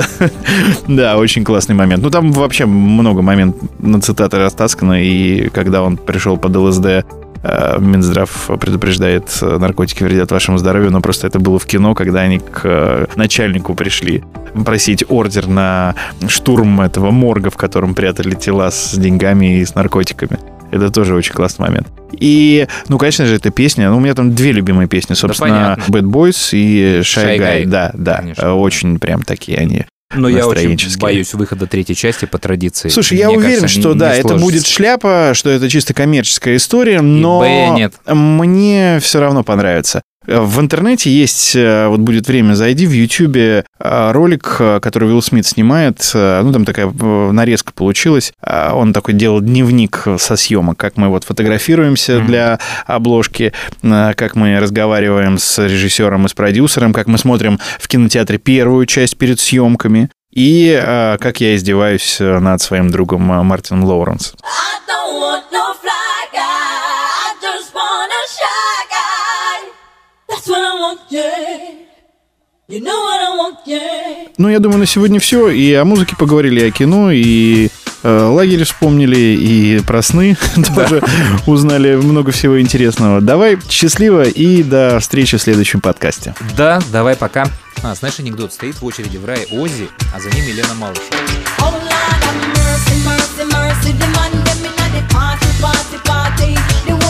Да, 0.88 1.16
очень 1.16 1.44
классный 1.44 1.74
момент. 1.74 2.02
Ну, 2.02 2.10
там 2.10 2.32
вообще 2.32 2.66
много 2.66 3.22
момент 3.22 3.56
на 3.78 4.00
цитаты 4.00 4.38
растаскано, 4.38 5.02
и 5.02 5.48
когда 5.50 5.82
он 5.82 5.96
пришел 5.96 6.36
под 6.36 6.56
ЛСД, 6.56 6.86
э, 7.42 7.78
Минздрав 7.78 8.50
предупреждает, 8.60 9.38
э, 9.42 9.58
наркотики 9.58 10.02
вредят 10.02 10.30
вашему 10.30 10.58
здоровью, 10.58 10.90
но 10.90 11.00
просто 11.00 11.26
это 11.26 11.38
было 11.38 11.58
в 11.58 11.66
кино, 11.66 11.94
когда 11.94 12.20
они 12.20 12.38
к 12.38 12.62
э, 12.64 13.06
начальнику 13.16 13.74
пришли 13.74 14.24
просить 14.64 15.04
ордер 15.08 15.46
на 15.46 15.94
штурм 16.28 16.80
этого 16.80 17.10
морга, 17.10 17.50
в 17.50 17.56
котором 17.56 17.94
прятали 17.94 18.34
тела 18.34 18.70
с 18.70 18.94
деньгами 18.94 19.60
и 19.60 19.64
с 19.64 19.74
наркотиками. 19.74 20.38
Это 20.70 20.90
тоже 20.90 21.14
очень 21.14 21.32
классный 21.34 21.66
момент. 21.66 21.88
И, 22.12 22.66
ну, 22.88 22.98
конечно 22.98 23.26
же, 23.26 23.36
эта 23.36 23.50
песня, 23.50 23.90
ну, 23.90 23.96
у 23.96 24.00
меня 24.00 24.14
там 24.14 24.34
две 24.34 24.52
любимые 24.52 24.88
песни, 24.88 25.14
собственно, 25.14 25.76
понятно. 25.78 25.92
Bad 25.92 26.10
Boys 26.10 26.48
и 26.52 27.00
Shy 27.00 27.02
Shy 27.02 27.38
Guy. 27.38 27.62
Guy. 27.62 27.66
Да, 27.66 27.90
да, 27.94 28.16
Конечно. 28.18 28.54
очень 28.54 28.98
прям 28.98 29.22
такие 29.22 29.58
они 29.58 29.84
Но 30.14 30.28
я 30.28 30.46
очень 30.46 30.76
боюсь 30.98 31.34
выхода 31.34 31.66
третьей 31.66 31.94
части 31.96 32.24
по 32.24 32.38
традиции. 32.38 32.88
Слушай, 32.88 33.18
я 33.18 33.28
Мне 33.28 33.38
уверен, 33.38 33.60
кажется, 33.60 33.80
что 33.80 33.92
не 33.94 33.98
да, 34.00 34.12
это 34.14 34.28
сложится. 34.28 34.44
будет 34.46 34.66
шляпа, 34.66 35.32
что 35.34 35.50
это 35.50 35.68
чисто 35.68 35.94
коммерческая 35.94 36.56
история, 36.56 37.00
но 37.00 37.40
Б 37.40 37.70
нет. 37.76 37.94
мне 38.06 38.98
все 39.00 39.20
равно 39.20 39.42
понравится. 39.44 40.02
В 40.30 40.60
интернете 40.60 41.10
есть, 41.10 41.56
э, 41.56 41.88
вот 41.88 41.98
будет 41.98 42.28
время, 42.28 42.54
зайди 42.54 42.86
в 42.86 42.92
Ютубе 42.92 43.64
э, 43.80 44.12
ролик, 44.12 44.58
э, 44.60 44.78
который 44.80 45.08
Уилл 45.08 45.22
Смит 45.22 45.44
снимает, 45.44 46.08
ну 46.14 46.52
там 46.52 46.64
такая 46.64 46.88
нарезка 46.88 47.72
получилась, 47.72 48.32
он 48.40 48.92
такой 48.92 49.14
делал 49.14 49.40
дневник 49.40 50.06
со 50.18 50.36
съемок, 50.36 50.78
как 50.78 50.96
мы 50.96 51.08
вот 51.08 51.24
фотографируемся 51.24 52.20
для 52.20 52.60
обложки, 52.86 53.52
как 53.82 54.36
мы 54.36 54.60
разговариваем 54.60 55.38
с 55.38 55.58
режиссером 55.58 56.26
и 56.26 56.28
с 56.28 56.34
продюсером, 56.34 56.92
как 56.92 57.08
мы 57.08 57.18
смотрим 57.18 57.58
в 57.80 57.88
кинотеатре 57.88 58.38
первую 58.38 58.86
часть 58.86 59.18
перед 59.18 59.40
съемками, 59.40 60.10
и 60.30 60.80
э, 60.80 61.18
как 61.18 61.40
я 61.40 61.56
издеваюсь 61.56 62.18
над 62.20 62.62
своим 62.62 62.90
другом 62.90 63.22
Мартином 63.22 63.84
Лоуренс. 63.84 64.34
I 64.44 64.78
don't 64.86 65.20
want 65.20 65.44
no 65.50 65.74
fly 65.82 66.28
guy, 66.32 66.38
I 66.38 67.34
just 67.42 67.74
want 67.74 68.09
Ну, 74.38 74.48
я 74.48 74.60
думаю, 74.60 74.78
на 74.78 74.86
сегодня 74.86 75.18
все. 75.18 75.48
И 75.50 75.72
о 75.74 75.84
музыке 75.84 76.14
поговорили, 76.16 76.60
и 76.60 76.68
о 76.68 76.70
кино, 76.70 77.10
и 77.10 77.68
э, 78.02 78.22
лагерь 78.22 78.62
вспомнили, 78.64 79.18
и 79.18 79.80
про 79.80 80.02
сны 80.02 80.36
тоже 80.74 81.02
узнали 81.46 81.96
много 81.96 82.30
всего 82.30 82.60
интересного. 82.60 83.20
Давай, 83.20 83.58
счастливо 83.68 84.22
и 84.22 84.62
до 84.62 85.00
встречи 85.00 85.36
в 85.36 85.42
следующем 85.42 85.80
подкасте. 85.80 86.34
Да, 86.56 86.80
давай 86.92 87.16
пока. 87.16 87.46
А, 87.82 87.94
знаешь, 87.94 88.20
анекдот 88.20 88.52
стоит 88.52 88.76
в 88.76 88.84
очереди 88.84 89.16
в 89.16 89.24
рае 89.24 89.46
Ози, 89.50 89.88
а 90.14 90.20
за 90.20 90.30
ним 90.30 90.46
Елена 90.46 90.74
Малышева. 90.74 91.06
Oh 91.58 91.72
mercy, 92.80 92.94
mercy, 93.04 93.44
mercy. 93.44 93.92
The 93.98 94.06
man 94.14 94.32
them 94.44 94.64
inna 94.68 94.86
the 94.94 95.02
party, 95.12 95.48
party, 95.60 95.98
party. 96.04 96.54
The 96.86 97.09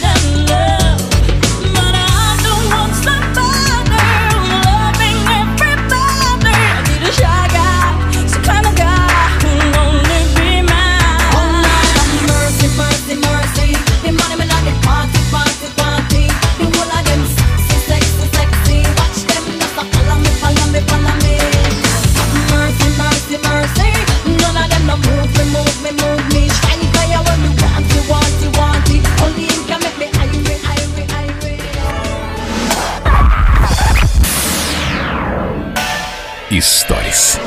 Историс. 36.61 37.39